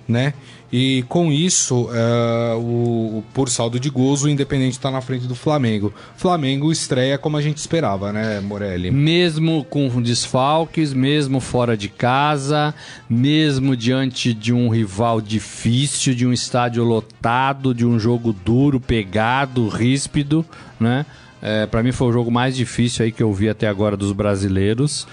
né? 0.08 0.34
E 0.76 1.06
com 1.08 1.32
isso, 1.32 1.84
uh, 1.84 2.58
o, 2.58 3.24
por 3.32 3.48
saldo 3.48 3.80
de 3.80 3.92
gols, 3.92 4.24
o 4.24 4.28
Independente 4.28 4.72
está 4.72 4.90
na 4.90 5.02
frente 5.02 5.28
do 5.28 5.36
Flamengo. 5.36 5.94
Flamengo 6.18 6.72
estreia 6.72 7.16
como 7.16 7.38
a 7.38 7.42
gente 7.44 7.58
esperava, 7.58 8.12
né, 8.12 8.40
Morelli? 8.40 8.90
Mesmo 8.90 9.64
com 9.66 10.02
desfalques, 10.02 10.92
mesmo 10.92 11.40
fora 11.40 11.78
de 11.78 11.90
casa, 11.90 12.74
mesmo 13.08 13.78
diante 13.78 14.34
de 14.34 14.52
um 14.52 14.68
rival 14.68 15.22
difícil, 15.22 16.16
de 16.16 16.26
um 16.26 16.34
estádio 16.34 16.84
lotado, 16.84 17.72
de 17.72 17.86
um 17.86 18.00
jogo 18.00 18.34
duro, 18.34 18.80
pegado, 18.80 19.68
ríspido, 19.68 20.44
né? 20.80 21.06
É, 21.40 21.68
para 21.68 21.84
mim 21.84 21.92
foi 21.92 22.08
o 22.08 22.12
jogo 22.12 22.32
mais 22.32 22.56
difícil 22.56 23.06
aí 23.06 23.12
que 23.12 23.22
eu 23.22 23.32
vi 23.32 23.48
até 23.48 23.68
agora 23.68 23.96
dos 23.96 24.12
brasileiros. 24.12 25.06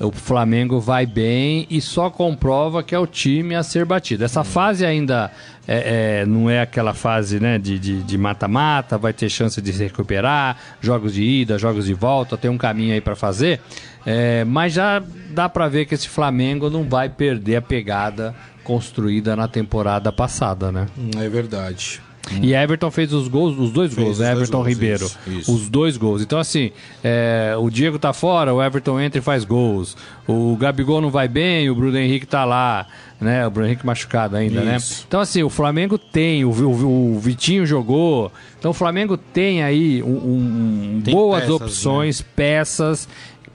O 0.00 0.12
Flamengo 0.12 0.78
vai 0.78 1.04
bem 1.06 1.66
e 1.68 1.80
só 1.80 2.08
comprova 2.08 2.82
que 2.82 2.94
é 2.94 2.98
o 2.98 3.06
time 3.06 3.54
a 3.54 3.62
ser 3.62 3.84
batido. 3.84 4.24
Essa 4.24 4.44
fase 4.44 4.86
ainda 4.86 5.30
é, 5.66 6.20
é, 6.20 6.26
não 6.26 6.48
é 6.48 6.60
aquela 6.60 6.94
fase 6.94 7.40
né, 7.40 7.58
de 7.58 8.18
mata-mata, 8.18 8.96
vai 8.96 9.12
ter 9.12 9.28
chance 9.28 9.60
de 9.60 9.72
se 9.72 9.82
recuperar, 9.82 10.56
jogos 10.80 11.14
de 11.14 11.22
ida, 11.22 11.58
jogos 11.58 11.86
de 11.86 11.94
volta, 11.94 12.36
tem 12.36 12.50
um 12.50 12.58
caminho 12.58 12.94
aí 12.94 13.00
para 13.00 13.16
fazer. 13.16 13.60
É, 14.06 14.44
mas 14.44 14.72
já 14.72 15.02
dá 15.30 15.48
para 15.48 15.68
ver 15.68 15.84
que 15.84 15.94
esse 15.94 16.08
Flamengo 16.08 16.70
não 16.70 16.84
vai 16.84 17.08
perder 17.08 17.56
a 17.56 17.62
pegada 17.62 18.34
construída 18.62 19.34
na 19.34 19.48
temporada 19.48 20.12
passada, 20.12 20.70
né? 20.70 20.86
É 21.16 21.28
verdade. 21.28 22.00
E 22.42 22.54
Everton 22.54 22.90
fez 22.90 23.12
os 23.12 23.28
gols, 23.28 23.58
os 23.58 23.70
dois 23.70 23.92
fez 23.92 24.06
gols, 24.06 24.18
né? 24.18 24.32
Everton 24.32 24.58
gols, 24.58 24.68
Ribeiro. 24.68 25.04
Isso, 25.04 25.18
isso. 25.26 25.54
Os 25.54 25.68
dois 25.68 25.96
gols. 25.96 26.22
Então, 26.22 26.38
assim, 26.38 26.70
é, 27.02 27.54
o 27.58 27.70
Diego 27.70 27.98
tá 27.98 28.12
fora, 28.12 28.52
o 28.52 28.62
Everton 28.62 29.00
entra 29.00 29.18
e 29.18 29.22
faz 29.22 29.44
gols. 29.44 29.96
O 30.26 30.56
Gabigol 30.56 31.00
não 31.00 31.10
vai 31.10 31.26
bem, 31.26 31.70
o 31.70 31.74
Bruno 31.74 31.96
Henrique 31.96 32.26
tá 32.26 32.44
lá, 32.44 32.86
né? 33.20 33.46
O 33.46 33.50
Bruno 33.50 33.68
Henrique 33.68 33.86
machucado 33.86 34.36
ainda, 34.36 34.60
né? 34.60 34.76
isso. 34.76 35.00
né? 35.00 35.04
Então, 35.08 35.20
assim, 35.20 35.42
o 35.42 35.50
Flamengo 35.50 35.96
tem, 35.96 36.44
o, 36.44 36.50
o, 36.50 37.16
o, 37.16 37.18
Vitinho 37.18 37.64
jogou. 37.64 38.30
Então, 38.58 38.72
o 38.72 38.74
Flamengo 38.74 39.16
tem 39.16 39.62
aí 39.62 40.02
um, 40.02 40.08
um, 40.08 41.02
tem 41.02 41.14
boas 41.14 41.40
peças, 41.44 41.54
opções, 41.54 42.20
né? 42.20 42.26
peças 42.36 43.08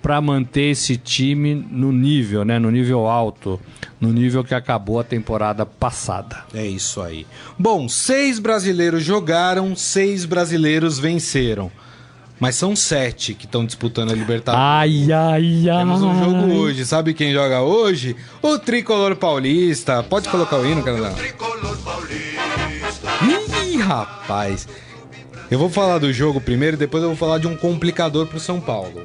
para 0.04 0.20
manter 0.20 0.72
esse 0.72 0.98
time 0.98 1.56
no 1.56 1.94
nível, 1.94 2.44
né? 2.44 2.60
No 2.60 2.70
nível 2.70 3.08
alto, 3.08 3.58
no 4.02 4.12
nível 4.12 4.44
que 4.44 4.54
acabou 4.54 5.00
a 5.00 5.04
temporada 5.04 5.66
passada. 5.66 6.44
É 6.54 6.68
isso 6.68 7.02
aí. 7.02 7.26
Bom, 7.58 7.88
seis 7.88 8.38
brasileiros 8.38 9.02
jogaram, 9.02 9.74
seis 9.78 10.26
brasileiros 10.26 11.00
venceram. 11.00 11.72
Mas 12.38 12.56
são 12.56 12.76
sete 12.76 13.34
que 13.34 13.46
estão 13.46 13.66
disputando 13.66 14.12
a 14.12 14.14
Libertadores. 14.14 14.62
Ai, 14.62 15.12
ai, 15.14 15.70
ai. 15.70 15.80
Temos 15.80 16.02
um 16.02 16.22
jogo 16.22 16.54
hoje. 16.54 16.86
Sabe 16.86 17.14
quem 17.14 17.32
joga 17.32 17.62
hoje? 17.62 18.18
O 18.42 18.60
Tricolor 18.60 19.16
Paulista. 19.16 20.04
Pode 20.04 20.28
colocar 20.28 20.58
o 20.58 20.66
hino, 20.66 20.84
Canadá? 20.84 21.16
Ih, 23.66 23.78
rapaz. 23.78 24.68
Eu 25.52 25.60
vou 25.60 25.70
falar 25.70 26.00
do 26.00 26.12
jogo 26.12 26.42
primeiro, 26.42 26.78
depois 26.78 27.04
eu 27.04 27.10
vou 27.10 27.18
falar 27.18 27.38
de 27.38 27.48
um 27.48 27.56
complicador 27.56 28.28
pro 28.28 28.40
São 28.40 28.60
Paulo. 28.60 29.04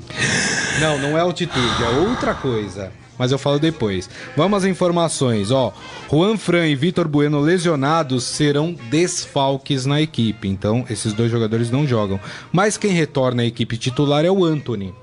Não, 0.80 0.98
não 0.98 1.18
é 1.18 1.20
altitude, 1.20 1.82
é 1.82 1.88
outra 2.08 2.34
coisa. 2.34 2.92
Mas 3.18 3.32
eu 3.32 3.38
falo 3.38 3.58
depois. 3.58 4.08
Vamos 4.36 4.58
às 4.58 4.64
informações, 4.64 5.50
ó. 5.50 5.72
Juan 6.08 6.36
Fran 6.36 6.68
e 6.68 6.76
Vitor 6.76 7.08
Bueno 7.08 7.40
lesionados 7.40 8.22
serão 8.22 8.76
desfalques 8.88 9.84
na 9.84 10.00
equipe. 10.00 10.46
Então, 10.46 10.86
esses 10.88 11.12
dois 11.12 11.30
jogadores 11.30 11.70
não 11.70 11.86
jogam. 11.86 12.20
Mas 12.52 12.76
quem 12.76 12.92
retorna 12.92 13.42
à 13.42 13.46
equipe 13.46 13.76
titular 13.76 14.24
é 14.24 14.30
o 14.30 14.44
Anthony 14.44 14.94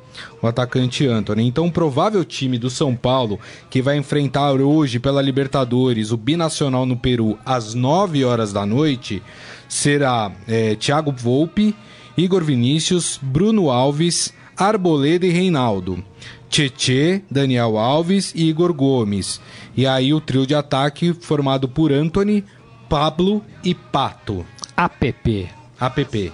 o 0.42 0.48
atacante 0.48 1.06
Anthony. 1.08 1.46
Então, 1.46 1.68
o 1.68 1.72
provável 1.72 2.24
time 2.24 2.58
do 2.58 2.70
São 2.70 2.96
Paulo, 2.96 3.40
que 3.70 3.82
vai 3.82 3.98
enfrentar 3.98 4.54
hoje 4.54 5.00
pela 5.00 5.22
Libertadores 5.22 6.12
o 6.12 6.18
Binacional 6.18 6.86
no 6.86 6.96
Peru 6.96 7.38
às 7.46 7.74
9 7.74 8.24
horas 8.24 8.54
da 8.54 8.66
noite, 8.66 9.22
será 9.68 10.32
é, 10.48 10.76
Thiago 10.76 11.12
Volpe, 11.12 11.76
Igor 12.18 12.44
Vinícius, 12.44 13.20
Bruno 13.22 13.70
Alves, 13.70 14.34
Arboleda 14.58 15.26
e 15.26 15.32
Reinaldo. 15.32 16.04
Tietê, 16.50 17.22
Daniel 17.30 17.78
Alves 17.78 18.32
e 18.36 18.48
Igor 18.48 18.74
Gomes. 18.74 19.42
E 19.76 19.86
aí 19.86 20.14
o 20.14 20.22
trio 20.22 20.48
de 20.48 20.56
ataque 20.56 21.14
formado 21.14 21.68
por 21.68 21.92
Anthony, 21.92 22.46
Pablo 22.88 23.44
e 23.64 23.76
Pato. 23.76 24.46
APP. 24.78 25.50
APP, 25.80 26.32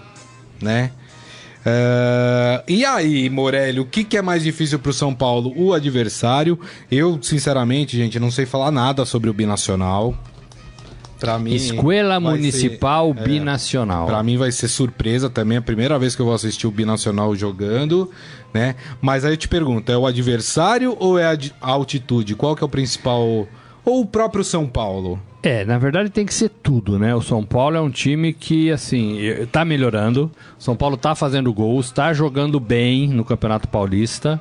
né? 0.61 0.91
Uh, 1.61 2.63
e 2.67 2.83
aí, 2.83 3.29
Morelli, 3.29 3.79
o 3.79 3.85
que, 3.85 4.03
que 4.03 4.17
é 4.17 4.21
mais 4.21 4.43
difícil 4.43 4.79
para 4.79 4.89
o 4.89 4.93
São 4.93 5.13
Paulo? 5.13 5.53
O 5.55 5.73
adversário. 5.73 6.59
Eu, 6.89 7.19
sinceramente, 7.21 7.95
gente, 7.95 8.19
não 8.19 8.31
sei 8.31 8.45
falar 8.45 8.71
nada 8.71 9.05
sobre 9.05 9.29
o 9.29 9.33
Binacional. 9.33 10.15
Pra 11.21 11.37
mim, 11.37 11.53
Escola 11.53 12.19
Municipal 12.19 13.13
ser, 13.13 13.23
Binacional. 13.23 14.05
É, 14.05 14.07
pra 14.07 14.23
mim 14.23 14.37
vai 14.37 14.51
ser 14.51 14.67
surpresa 14.67 15.29
também, 15.29 15.57
é 15.57 15.59
a 15.59 15.61
primeira 15.61 15.99
vez 15.99 16.15
que 16.15 16.21
eu 16.23 16.25
vou 16.25 16.33
assistir 16.33 16.65
o 16.65 16.71
Binacional 16.71 17.35
jogando, 17.35 18.09
né? 18.51 18.75
Mas 18.99 19.23
aí 19.23 19.33
eu 19.33 19.37
te 19.37 19.47
pergunto, 19.47 19.91
é 19.91 19.97
o 19.97 20.07
adversário 20.07 20.97
ou 20.99 21.19
é 21.19 21.25
a 21.25 21.37
altitude? 21.61 22.33
Qual 22.33 22.55
que 22.55 22.63
é 22.63 22.65
o 22.65 22.69
principal... 22.69 23.47
Ou 23.85 24.01
o 24.01 24.05
próprio 24.05 24.43
São 24.43 24.67
Paulo? 24.67 25.19
É, 25.43 25.63
na 25.63 25.77
verdade 25.77 26.09
tem 26.09 26.25
que 26.25 26.33
ser 26.33 26.49
tudo, 26.49 26.97
né? 26.97 27.13
O 27.13 27.21
São 27.21 27.43
Paulo 27.43 27.77
é 27.77 27.81
um 27.81 27.89
time 27.89 28.33
que, 28.33 28.71
assim, 28.71 29.19
tá 29.51 29.63
melhorando. 29.63 30.31
O 30.59 30.63
São 30.63 30.75
Paulo 30.75 30.97
tá 30.97 31.13
fazendo 31.13 31.53
gols, 31.53 31.91
tá 31.91 32.13
jogando 32.13 32.59
bem 32.59 33.07
no 33.07 33.23
Campeonato 33.23 33.67
Paulista 33.67 34.39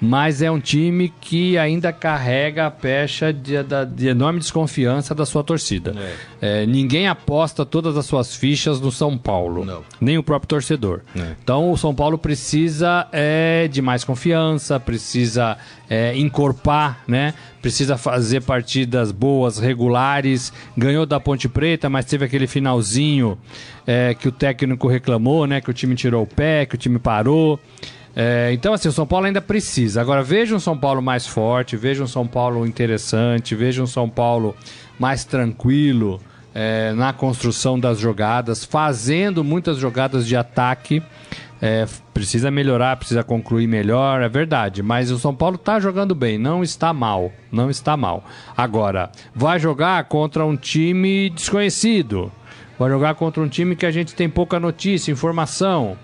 mas 0.00 0.40
é 0.40 0.50
um 0.50 0.58
time 0.58 1.12
que 1.20 1.58
ainda 1.58 1.92
carrega 1.92 2.66
a 2.66 2.70
pecha 2.70 3.32
de, 3.32 3.54
de 3.94 4.08
enorme 4.08 4.38
desconfiança 4.38 5.14
da 5.14 5.26
sua 5.26 5.44
torcida. 5.44 5.94
É. 6.40 6.62
É, 6.62 6.66
ninguém 6.66 7.06
aposta 7.06 7.66
todas 7.66 7.96
as 7.96 8.06
suas 8.06 8.34
fichas 8.34 8.80
no 8.80 8.90
São 8.90 9.18
Paulo, 9.18 9.64
Não. 9.64 9.82
nem 10.00 10.16
o 10.16 10.22
próprio 10.22 10.48
torcedor. 10.48 11.00
É. 11.14 11.34
Então 11.42 11.70
o 11.70 11.76
São 11.76 11.94
Paulo 11.94 12.16
precisa 12.16 13.06
é, 13.12 13.68
de 13.68 13.82
mais 13.82 14.02
confiança, 14.02 14.80
precisa 14.80 15.58
é, 15.88 16.16
encorpar, 16.16 17.00
né? 17.06 17.34
Precisa 17.60 17.98
fazer 17.98 18.40
partidas 18.42 19.12
boas, 19.12 19.58
regulares. 19.58 20.50
Ganhou 20.74 21.04
da 21.04 21.20
Ponte 21.20 21.46
Preta, 21.46 21.90
mas 21.90 22.06
teve 22.06 22.24
aquele 22.24 22.46
finalzinho 22.46 23.36
é, 23.86 24.14
que 24.14 24.26
o 24.28 24.32
técnico 24.32 24.88
reclamou, 24.88 25.46
né? 25.46 25.60
Que 25.60 25.68
o 25.68 25.74
time 25.74 25.94
tirou 25.94 26.22
o 26.22 26.26
pé, 26.26 26.64
que 26.64 26.74
o 26.74 26.78
time 26.78 26.98
parou. 26.98 27.60
É, 28.14 28.50
então, 28.52 28.72
assim, 28.72 28.88
o 28.88 28.92
São 28.92 29.06
Paulo 29.06 29.26
ainda 29.26 29.40
precisa. 29.40 30.00
Agora, 30.00 30.22
veja 30.22 30.54
um 30.54 30.60
São 30.60 30.76
Paulo 30.76 31.00
mais 31.00 31.26
forte, 31.26 31.76
veja 31.76 32.02
um 32.02 32.06
São 32.06 32.26
Paulo 32.26 32.66
interessante, 32.66 33.54
veja 33.54 33.82
um 33.82 33.86
São 33.86 34.08
Paulo 34.08 34.54
mais 34.98 35.24
tranquilo, 35.24 36.20
é, 36.54 36.92
na 36.92 37.12
construção 37.12 37.78
das 37.78 37.98
jogadas, 37.98 38.64
fazendo 38.64 39.44
muitas 39.44 39.78
jogadas 39.78 40.26
de 40.26 40.36
ataque. 40.36 41.02
É, 41.62 41.86
precisa 42.14 42.50
melhorar, 42.50 42.96
precisa 42.96 43.22
concluir 43.22 43.66
melhor, 43.66 44.22
é 44.22 44.28
verdade. 44.28 44.82
Mas 44.82 45.10
o 45.10 45.18
São 45.18 45.34
Paulo 45.34 45.56
está 45.56 45.78
jogando 45.78 46.14
bem, 46.14 46.38
não 46.38 46.62
está 46.62 46.92
mal. 46.92 47.30
Não 47.52 47.70
está 47.70 47.96
mal. 47.96 48.24
Agora, 48.56 49.10
vai 49.34 49.60
jogar 49.60 50.02
contra 50.04 50.44
um 50.44 50.56
time 50.56 51.30
desconhecido. 51.30 52.32
Vai 52.78 52.88
jogar 52.88 53.14
contra 53.14 53.42
um 53.42 53.48
time 53.48 53.76
que 53.76 53.84
a 53.84 53.90
gente 53.90 54.14
tem 54.14 54.28
pouca 54.28 54.58
notícia, 54.58 55.12
informação. 55.12 55.98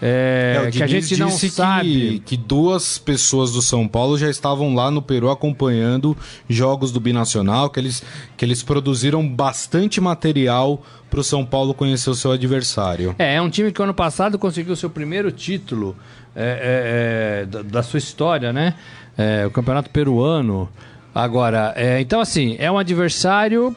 É, 0.00 0.54
É, 0.64 0.68
o 0.68 0.70
que 0.70 0.82
a 0.82 0.86
gente 0.86 1.16
não 1.16 1.30
sabe. 1.30 1.88
Que, 1.88 2.20
que 2.20 2.36
duas 2.36 2.98
pessoas 2.98 3.52
do 3.52 3.60
São 3.60 3.86
Paulo 3.86 4.16
já 4.16 4.30
estavam 4.30 4.74
lá 4.74 4.90
no 4.90 5.02
Peru 5.02 5.30
acompanhando 5.30 6.16
jogos 6.48 6.90
do 6.90 7.00
Binacional, 7.00 7.68
que 7.70 7.78
eles, 7.78 8.02
que 8.36 8.44
eles 8.44 8.62
produziram 8.62 9.26
bastante 9.26 10.00
material 10.00 10.82
para 11.10 11.20
o 11.20 11.24
São 11.24 11.44
Paulo 11.44 11.74
conhecer 11.74 12.08
o 12.08 12.14
seu 12.14 12.32
adversário. 12.32 13.14
É, 13.18 13.34
é 13.34 13.42
um 13.42 13.50
time 13.50 13.72
que 13.72 13.82
ano 13.82 13.94
passado 13.94 14.38
conseguiu 14.38 14.76
seu 14.76 14.88
primeiro 14.88 15.30
título 15.30 15.96
é, 16.34 16.42
é, 16.42 17.42
é, 17.42 17.46
da, 17.46 17.62
da 17.62 17.82
sua 17.82 17.98
história, 17.98 18.52
né? 18.52 18.74
É, 19.18 19.44
o 19.46 19.50
Campeonato 19.50 19.90
Peruano. 19.90 20.68
Agora, 21.12 21.74
então 22.00 22.20
assim, 22.20 22.54
é 22.60 22.70
um 22.70 22.78
adversário 22.78 23.74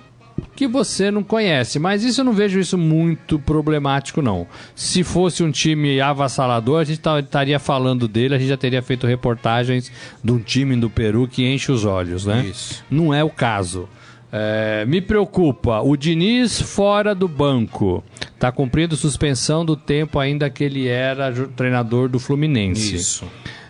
que 0.55 0.67
você 0.67 1.09
não 1.09 1.23
conhece, 1.23 1.79
mas 1.79 2.03
isso 2.03 2.21
eu 2.21 2.25
não 2.25 2.33
vejo 2.33 2.59
isso 2.59 2.77
muito 2.77 3.39
problemático 3.39 4.21
não. 4.21 4.47
Se 4.75 5.03
fosse 5.03 5.43
um 5.43 5.51
time 5.51 5.99
avassalador, 5.99 6.79
a 6.79 6.83
gente 6.83 6.99
estaria 6.99 7.59
falando 7.59 8.07
dele, 8.07 8.35
a 8.35 8.37
gente 8.37 8.49
já 8.49 8.57
teria 8.57 8.81
feito 8.81 9.07
reportagens 9.07 9.91
de 10.23 10.31
um 10.31 10.39
time 10.39 10.75
do 10.75 10.89
Peru 10.89 11.27
que 11.27 11.45
enche 11.45 11.71
os 11.71 11.85
olhos, 11.85 12.25
né? 12.25 12.45
Isso. 12.45 12.83
Não 12.89 13.13
é 13.13 13.23
o 13.23 13.29
caso. 13.29 13.87
É, 14.35 14.83
me 14.87 14.99
preocupa, 14.99 15.81
o 15.81 15.95
Diniz 15.95 16.59
fora 16.59 17.13
do 17.13 17.27
banco. 17.27 18.03
Tá 18.39 18.51
cumprindo 18.51 18.95
suspensão 18.95 19.63
do 19.63 19.75
tempo 19.75 20.17
ainda 20.17 20.49
que 20.49 20.63
ele 20.63 20.87
era 20.87 21.31
treinador 21.55 22.09
do 22.09 22.19
Fluminense. 22.19 22.95
Isso. 22.95 23.25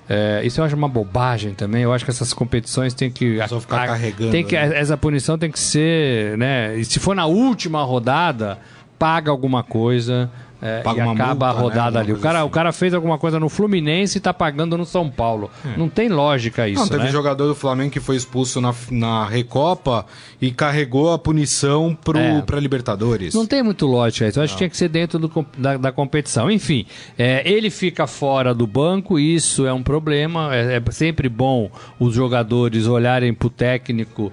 É, 0.09 0.41
isso 0.43 0.59
eu 0.59 0.65
acho 0.65 0.75
uma 0.75 0.87
bobagem 0.87 1.53
também. 1.53 1.83
Eu 1.83 1.93
acho 1.93 2.03
que 2.03 2.11
essas 2.11 2.33
competições 2.33 2.93
têm 2.93 3.09
que. 3.09 3.39
Só 3.47 3.59
ficar 3.59 3.87
carregando, 3.87 4.31
Tem 4.31 4.43
que, 4.43 4.55
né? 4.55 4.77
Essa 4.77 4.97
punição 4.97 5.37
tem 5.37 5.51
que 5.51 5.59
ser. 5.59 6.37
Né? 6.37 6.75
E 6.77 6.85
se 6.85 6.99
for 6.99 7.15
na 7.15 7.25
última 7.25 7.83
rodada, 7.83 8.59
paga 8.99 9.31
alguma 9.31 9.63
coisa. 9.63 10.29
É, 10.63 10.81
Paga 10.81 10.99
e 11.01 11.03
uma 11.03 11.13
acaba 11.13 11.27
multa, 11.33 11.45
a 11.45 11.53
né? 11.53 11.61
rodada 11.61 11.85
Alguma 11.99 11.99
ali. 11.99 12.13
O 12.13 12.19
cara, 12.19 12.39
assim. 12.39 12.47
o 12.47 12.49
cara 12.49 12.71
fez 12.71 12.93
alguma 12.93 13.17
coisa 13.17 13.39
no 13.39 13.49
Fluminense 13.49 14.17
e 14.17 14.21
tá 14.21 14.33
pagando 14.33 14.77
no 14.77 14.85
São 14.85 15.09
Paulo. 15.09 15.51
Não 15.75 15.89
tem 15.89 16.07
lógica 16.07 16.67
isso. 16.69 16.79
Não, 16.81 16.87
teve 16.87 17.03
né? 17.03 17.11
jogador 17.11 17.47
do 17.47 17.53
Flamengo 17.55 17.91
que 17.91 17.99
foi 17.99 18.15
expulso 18.15 18.61
na, 18.61 18.73
na 18.89 19.27
Recopa 19.27 20.05
e 20.41 20.51
carregou 20.51 21.11
a 21.11 21.19
punição 21.19 21.93
pro, 22.01 22.17
É. 22.17 22.41
pra 22.41 22.59
Libertadores. 22.59 23.33
Não 23.33 23.45
tem 23.45 23.61
muito 23.61 23.85
lógica 23.85 24.27
isso. 24.27 24.39
Eu 24.39 24.43
acho 24.43 24.53
que 24.53 24.59
tinha 24.59 24.69
que 24.69 24.77
ser 24.77 24.87
dentro 24.87 25.19
do 25.19 25.45
da, 25.57 25.75
da 25.75 25.91
competição. 25.91 26.49
Enfim, 26.49 26.85
é, 27.17 27.41
ele 27.49 27.69
fica 27.69 28.07
fora 28.07 28.53
do 28.53 28.65
banco, 28.65 29.19
isso 29.19 29.65
é 29.65 29.73
um 29.73 29.83
problema. 29.83 30.55
É, 30.55 30.77
é 30.77 30.91
sempre 30.91 31.27
bom 31.27 31.69
os 31.99 32.13
jogadores 32.15 32.87
olharem 32.87 33.33
pro 33.33 33.49
técnico 33.49 34.31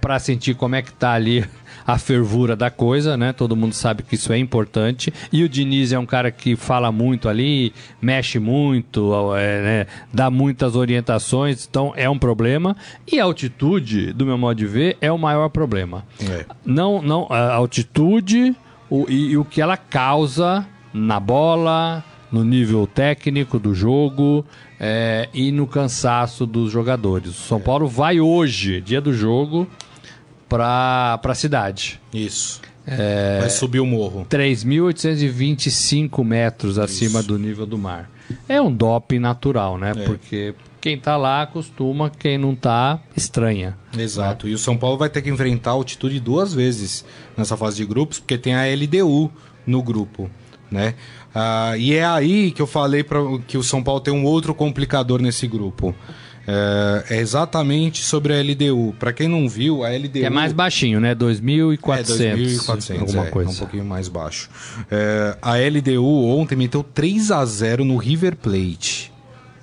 para 0.00 0.18
sentir 0.18 0.54
como 0.54 0.74
é 0.74 0.82
que 0.82 0.92
tá 0.92 1.12
ali 1.12 1.44
a 1.86 1.98
fervura 1.98 2.56
da 2.56 2.70
coisa, 2.70 3.16
né? 3.16 3.32
Todo 3.32 3.54
mundo 3.54 3.72
sabe 3.72 4.02
que 4.02 4.16
isso 4.16 4.32
é 4.32 4.38
importante. 4.38 5.12
E 5.32 5.44
o 5.44 5.48
Diniz 5.48 5.92
é 5.92 5.98
um 5.98 6.06
cara 6.06 6.30
que 6.30 6.56
fala 6.56 6.90
muito 6.90 7.28
ali, 7.28 7.72
mexe 8.00 8.38
muito, 8.38 9.12
é, 9.36 9.62
né? 9.62 9.86
dá 10.12 10.30
muitas 10.30 10.74
orientações, 10.74 11.66
então 11.68 11.92
é 11.96 12.10
um 12.10 12.18
problema. 12.18 12.76
E 13.10 13.20
a 13.20 13.24
altitude, 13.24 14.12
do 14.12 14.26
meu 14.26 14.36
modo 14.36 14.56
de 14.56 14.66
ver, 14.66 14.96
é 15.00 15.12
o 15.12 15.18
maior 15.18 15.48
problema. 15.48 16.04
É. 16.28 16.44
Não, 16.64 17.00
não, 17.00 17.26
a 17.30 17.54
altitude 17.54 18.56
o, 18.90 19.06
e, 19.08 19.30
e 19.30 19.36
o 19.36 19.44
que 19.44 19.60
ela 19.60 19.76
causa 19.76 20.66
na 20.92 21.20
bola, 21.20 22.02
no 22.30 22.44
nível 22.44 22.86
técnico 22.86 23.58
do 23.58 23.74
jogo 23.74 24.44
é, 24.80 25.28
e 25.32 25.52
no 25.52 25.66
cansaço 25.66 26.46
dos 26.46 26.70
jogadores. 26.70 27.30
O 27.30 27.42
São 27.42 27.60
Paulo 27.60 27.86
vai 27.86 28.20
hoje, 28.20 28.80
dia 28.80 29.00
do 29.00 29.12
jogo, 29.12 29.66
para 30.48 31.20
a 31.22 31.34
cidade. 31.34 32.00
Isso. 32.12 32.60
Vai 33.40 33.50
subir 33.50 33.80
o 33.80 33.86
morro. 33.86 34.26
3.825 34.30 36.24
metros 36.24 36.78
acima 36.78 37.22
do 37.22 37.38
nível 37.38 37.66
do 37.66 37.76
mar. 37.76 38.10
É 38.48 38.60
um 38.60 38.72
doping 38.72 39.18
natural, 39.18 39.76
né? 39.78 39.92
Porque 40.04 40.54
quem 40.80 40.96
tá 40.98 41.16
lá 41.16 41.44
costuma, 41.46 42.10
quem 42.10 42.38
não 42.38 42.54
tá, 42.54 43.00
estranha. 43.16 43.76
Exato. 43.96 44.46
E 44.46 44.54
o 44.54 44.58
São 44.58 44.76
Paulo 44.76 44.96
vai 44.96 45.08
ter 45.08 45.20
que 45.22 45.30
enfrentar 45.30 45.70
a 45.70 45.74
altitude 45.74 46.20
duas 46.20 46.54
vezes 46.54 47.04
nessa 47.36 47.56
fase 47.56 47.76
de 47.78 47.84
grupos, 47.84 48.20
porque 48.20 48.38
tem 48.38 48.54
a 48.54 48.62
LDU 48.72 49.32
no 49.66 49.82
grupo, 49.82 50.30
né? 50.70 50.94
Ah, 51.34 51.76
e 51.76 51.92
é 51.92 52.04
aí 52.04 52.52
que 52.52 52.62
eu 52.62 52.66
falei 52.66 53.02
pra, 53.02 53.18
que 53.46 53.58
o 53.58 53.62
São 53.62 53.82
Paulo 53.82 54.00
tem 54.00 54.14
um 54.14 54.24
outro 54.24 54.54
complicador 54.54 55.20
nesse 55.20 55.46
grupo. 55.48 55.92
É, 56.46 57.16
é 57.16 57.20
exatamente 57.20 58.02
sobre 58.04 58.32
a 58.32 58.40
LDU. 58.40 58.94
Para 58.98 59.12
quem 59.12 59.28
não 59.28 59.48
viu, 59.48 59.84
a 59.84 59.88
LDU 59.90 60.10
Que 60.12 60.24
é 60.24 60.30
mais 60.30 60.52
baixinho, 60.52 61.00
né? 61.00 61.14
2.400. 61.14 62.20
é, 62.20 62.36
2.400, 62.36 63.00
alguma 63.00 63.26
é, 63.26 63.30
coisa. 63.30 63.50
é 63.50 63.52
um 63.52 63.56
pouquinho 63.56 63.84
mais 63.84 64.08
baixo. 64.08 64.48
É, 64.90 65.36
a 65.42 65.54
LDU 65.56 66.04
ontem 66.28 66.54
meteu 66.56 66.82
3 66.82 67.30
a 67.30 67.44
0 67.44 67.84
no 67.84 67.96
River 67.96 68.36
Plate, 68.36 69.12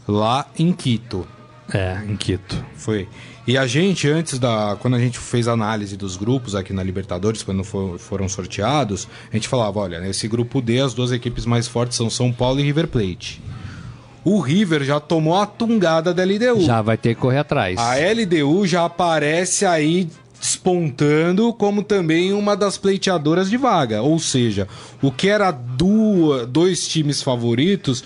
lá 0.07 0.45
em 0.59 0.71
Quito. 0.73 1.25
É, 1.73 2.01
em 2.07 2.15
Quito. 2.17 2.63
Foi. 2.75 3.07
E 3.47 3.57
a 3.57 3.65
gente, 3.67 4.07
antes 4.09 4.39
da. 4.39 4.77
Quando 4.79 4.95
a 4.95 4.99
gente 4.99 5.17
fez 5.19 5.47
a 5.47 5.51
análise 5.53 5.97
dos 5.97 6.15
grupos 6.15 6.55
aqui 6.55 6.71
na 6.71 6.81
Libertadores, 6.83 7.43
quando 7.43 7.61
for- 7.63 7.99
foram 7.99 8.27
sorteados, 8.29 9.07
a 9.31 9.35
gente 9.35 9.47
falava: 9.49 9.79
olha, 9.79 9.99
nesse 9.99 10.27
grupo 10.29 10.61
D, 10.61 10.79
as 10.79 10.93
duas 10.93 11.11
equipes 11.11 11.45
mais 11.45 11.67
fortes 11.67 11.97
são 11.97 12.09
São 12.09 12.31
Paulo 12.31 12.59
e 12.59 12.63
River 12.63 12.87
Plate. 12.87 13.41
O 14.23 14.39
River 14.39 14.83
já 14.83 14.99
tomou 14.99 15.35
a 15.35 15.45
tungada 15.45 16.13
da 16.13 16.23
LDU. 16.23 16.61
Já 16.61 16.81
vai 16.81 16.97
ter 16.97 17.15
que 17.15 17.21
correr 17.21 17.39
atrás. 17.39 17.77
A 17.77 17.95
LDU 17.95 18.65
já 18.65 18.85
aparece 18.85 19.65
aí 19.65 20.09
despontando 20.39 21.53
como 21.53 21.83
também 21.83 22.33
uma 22.33 22.55
das 22.55 22.77
pleiteadoras 22.77 23.49
de 23.49 23.57
vaga. 23.57 24.01
Ou 24.01 24.19
seja, 24.19 24.67
o 25.01 25.11
que 25.11 25.29
era 25.29 25.51
duas, 25.51 26.47
dois 26.47 26.87
times 26.87 27.21
favoritos 27.21 28.03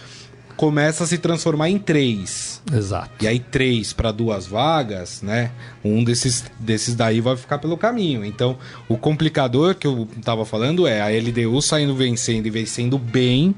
começa 0.56 1.04
a 1.04 1.08
se 1.08 1.20
transformar 1.20 1.70
em 1.70 1.78
três. 1.78 2.62
Exato. 2.74 3.12
E 3.24 3.28
aí, 3.28 3.40
três 3.40 3.94
para 3.94 4.12
duas 4.12 4.48
vagas, 4.48 5.22
né? 5.22 5.52
Um 5.84 6.04
desses, 6.04 6.44
desses 6.60 6.96
daí 6.96 7.22
vai 7.22 7.38
ficar 7.38 7.60
pelo 7.60 7.78
caminho. 7.78 8.26
Então, 8.26 8.58
o 8.90 8.98
complicador 8.98 9.76
que 9.76 9.86
eu 9.86 10.08
tava 10.24 10.44
falando 10.46 10.88
é 10.88 11.00
a 11.00 11.08
LDU 11.08 11.62
saindo 11.62 11.96
vencendo 11.96 12.48
e 12.48 12.50
vencendo 12.50 12.98
bem 12.98 13.56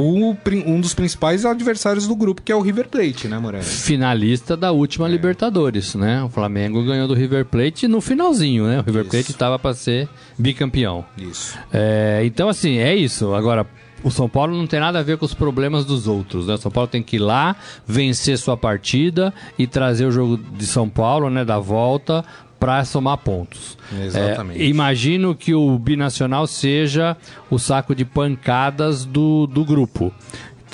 o, 0.00 0.36
um 0.66 0.80
dos 0.80 0.94
principais 0.94 1.44
adversários 1.44 2.06
do 2.06 2.16
grupo, 2.16 2.42
que 2.42 2.50
é 2.50 2.56
o 2.56 2.60
River 2.60 2.88
Plate, 2.88 3.28
né, 3.28 3.38
Moreno? 3.38 3.64
Finalista 3.64 4.56
da 4.56 4.72
última 4.72 5.08
Libertadores, 5.08 5.94
né? 5.94 6.22
O 6.22 6.28
Flamengo 6.28 6.84
ganhou 6.84 7.06
do 7.06 7.14
River 7.14 7.44
Plate 7.44 7.86
no 7.86 8.00
finalzinho, 8.00 8.66
né? 8.66 8.80
O 8.80 8.82
River 8.82 9.02
Isso. 9.02 9.10
Plate 9.10 9.30
estava 9.30 9.58
para 9.58 9.74
ser 9.74 10.08
bicampeão. 10.38 11.04
Isso. 11.16 11.58
É, 11.72 12.22
então, 12.24 12.48
assim, 12.48 12.78
é 12.78 12.94
isso. 12.94 13.34
Agora, 13.34 13.66
o 14.02 14.10
São 14.10 14.28
Paulo 14.28 14.56
não 14.56 14.66
tem 14.66 14.78
nada 14.78 14.98
a 14.98 15.02
ver 15.02 15.16
com 15.16 15.24
os 15.24 15.32
problemas 15.34 15.84
dos 15.84 16.06
outros, 16.06 16.46
né? 16.46 16.54
O 16.54 16.58
São 16.58 16.70
Paulo 16.70 16.88
tem 16.88 17.02
que 17.02 17.16
ir 17.16 17.20
lá, 17.20 17.56
vencer 17.86 18.36
sua 18.36 18.56
partida 18.56 19.32
e 19.58 19.66
trazer 19.66 20.06
o 20.06 20.10
jogo 20.10 20.36
de 20.36 20.66
São 20.66 20.88
Paulo, 20.88 21.30
né, 21.30 21.44
da 21.44 21.58
volta, 21.58 22.24
para 22.64 22.82
somar 22.86 23.18
pontos. 23.18 23.76
Exatamente. 23.92 24.62
É, 24.62 24.64
imagino 24.64 25.34
que 25.34 25.52
o 25.52 25.78
binacional 25.78 26.46
seja 26.46 27.14
o 27.50 27.58
saco 27.58 27.94
de 27.94 28.06
pancadas 28.06 29.04
do, 29.04 29.46
do 29.46 29.66
grupo. 29.66 30.10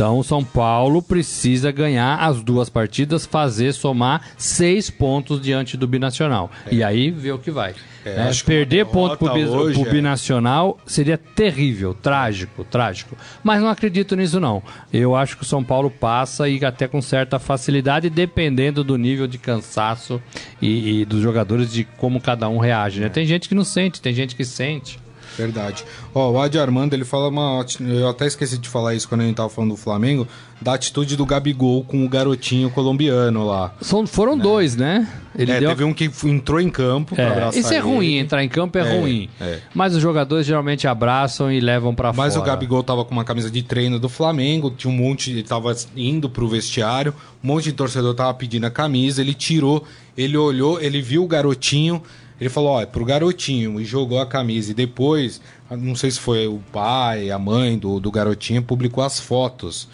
Então, 0.01 0.19
o 0.19 0.25
São 0.25 0.43
Paulo 0.43 1.03
precisa 1.03 1.71
ganhar 1.71 2.17
as 2.21 2.43
duas 2.43 2.71
partidas, 2.71 3.27
fazer 3.27 3.75
somar 3.75 4.31
seis 4.39 4.89
pontos 4.89 5.39
diante 5.43 5.77
do 5.77 5.87
binacional. 5.87 6.51
E 6.73 6.83
aí 6.83 7.11
ver 7.11 7.33
o 7.33 7.39
que 7.39 7.51
vai. 7.51 7.75
É, 8.03 8.17
né? 8.17 8.31
Perder 8.47 8.87
ponto 8.87 9.19
pro, 9.19 9.31
hoje 9.31 9.79
pro 9.79 9.87
é- 9.87 9.93
binacional 9.93 10.79
seria 10.87 11.19
terrível, 11.19 11.93
trágico, 11.93 12.65
trágico. 12.65 13.15
Mas 13.45 13.61
não 13.61 13.69
acredito 13.69 14.17
nisso, 14.17 14.41
não. 14.41 14.63
Eu 14.91 15.15
acho 15.15 15.37
que 15.37 15.43
o 15.43 15.47
São 15.47 15.63
Paulo 15.63 15.91
passa 15.91 16.49
e 16.49 16.65
até 16.65 16.89
com 16.89 17.03
certa 17.03 17.39
facilidade, 17.39 18.09
dependendo 18.09 18.83
do 18.83 18.97
nível 18.97 19.27
de 19.27 19.37
cansaço 19.37 20.19
e, 20.63 21.03
e 21.03 21.05
dos 21.05 21.21
jogadores, 21.21 21.71
de 21.71 21.85
como 21.85 22.23
cada 22.23 22.49
um 22.49 22.57
reage. 22.57 23.01
Né? 23.01 23.11
Tem 23.11 23.27
gente 23.27 23.51
que 23.51 23.55
não 23.55 23.65
sente, 23.65 24.01
tem 24.01 24.15
gente 24.15 24.35
que 24.35 24.47
sente. 24.47 24.99
Verdade. 25.41 25.85
Ó, 26.15 26.31
o 26.33 26.41
Adi 26.41 26.59
Armando, 26.59 26.95
ele 26.95 27.05
fala 27.05 27.29
uma. 27.29 27.65
Eu 27.81 28.09
até 28.09 28.27
esqueci 28.27 28.59
de 28.59 28.69
falar 28.69 28.95
isso 28.95 29.09
quando 29.09 29.23
a 29.23 29.25
gente 29.25 29.37
tava 29.37 29.49
falando 29.49 29.71
do 29.71 29.77
Flamengo, 29.77 30.27
da 30.61 30.75
atitude 30.75 31.17
do 31.17 31.25
Gabigol 31.25 31.83
com 31.85 32.05
o 32.05 32.09
garotinho 32.09 32.71
colombiano 32.71 33.47
lá. 33.47 33.73
São, 33.81 34.07
foram 34.07 34.37
dois, 34.37 34.77
né? 34.77 35.09
Ele 35.39 35.53
é, 35.53 35.61
deu 35.61 35.71
teve 35.71 35.85
um 35.85 35.95
que 35.95 36.11
entrou 36.25 36.61
em 36.61 36.69
campo 36.69 37.15
pra 37.15 37.51
É, 37.55 37.59
isso 37.59 37.73
é 37.73 37.77
ele. 37.77 37.85
ruim, 37.87 38.17
entrar 38.19 38.43
em 38.45 38.49
campo 38.49 38.77
é, 38.77 38.81
É, 38.81 38.99
ruim. 39.01 39.29
é. 39.41 39.61
Mas 39.73 39.95
os 39.95 40.03
jogadores 40.03 40.45
geralmente 40.45 40.87
abraçam 40.89 41.51
e 41.53 41.61
levam 41.61 41.95
pra 41.95 42.13
Mas 42.13 42.35
fora. 42.35 42.45
o 42.45 42.47
Gabigol 42.47 42.83
tava 42.83 43.05
com 43.05 43.13
uma 43.13 43.25
camisa 43.25 43.49
de 43.51 43.63
treino 43.63 43.99
do 43.99 44.09
Flamengo, 44.09 44.71
tinha 44.77 44.93
um 44.93 44.97
monte, 44.97 45.31
ele 45.31 45.43
tava 45.45 45.75
indo 45.97 46.29
pro 46.29 46.49
vestiário, 46.49 47.15
um 47.43 47.47
monte 47.47 47.65
de 47.65 47.73
torcedor 47.73 48.13
tava 48.15 48.35
pedindo 48.35 48.67
a 48.67 48.71
camisa, 48.71 49.21
ele 49.23 49.33
tirou, 49.33 49.85
ele 50.19 50.37
olhou, 50.37 50.81
ele 50.81 51.01
viu 51.01 51.23
o 51.25 51.29
garotinho, 51.29 52.03
ele 52.41 52.49
falou, 52.49 52.71
ó, 52.71 52.81
é 52.81 52.87
pro 52.87 53.05
garotinho, 53.05 53.81
e 53.81 53.85
jogou 53.85 54.19
a 54.21 54.27
camisa. 54.27 54.71
E 54.71 54.75
depois, 54.75 55.41
não 55.71 55.95
sei 55.95 56.11
se 56.11 56.19
foi 56.19 56.47
o 56.49 56.61
pai, 56.73 57.31
a 57.31 57.39
mãe 57.39 57.79
do, 57.79 58.01
do 58.01 58.11
garotinho, 58.11 58.63
publicou 58.63 59.05
as 59.05 59.21
fotos. 59.21 59.87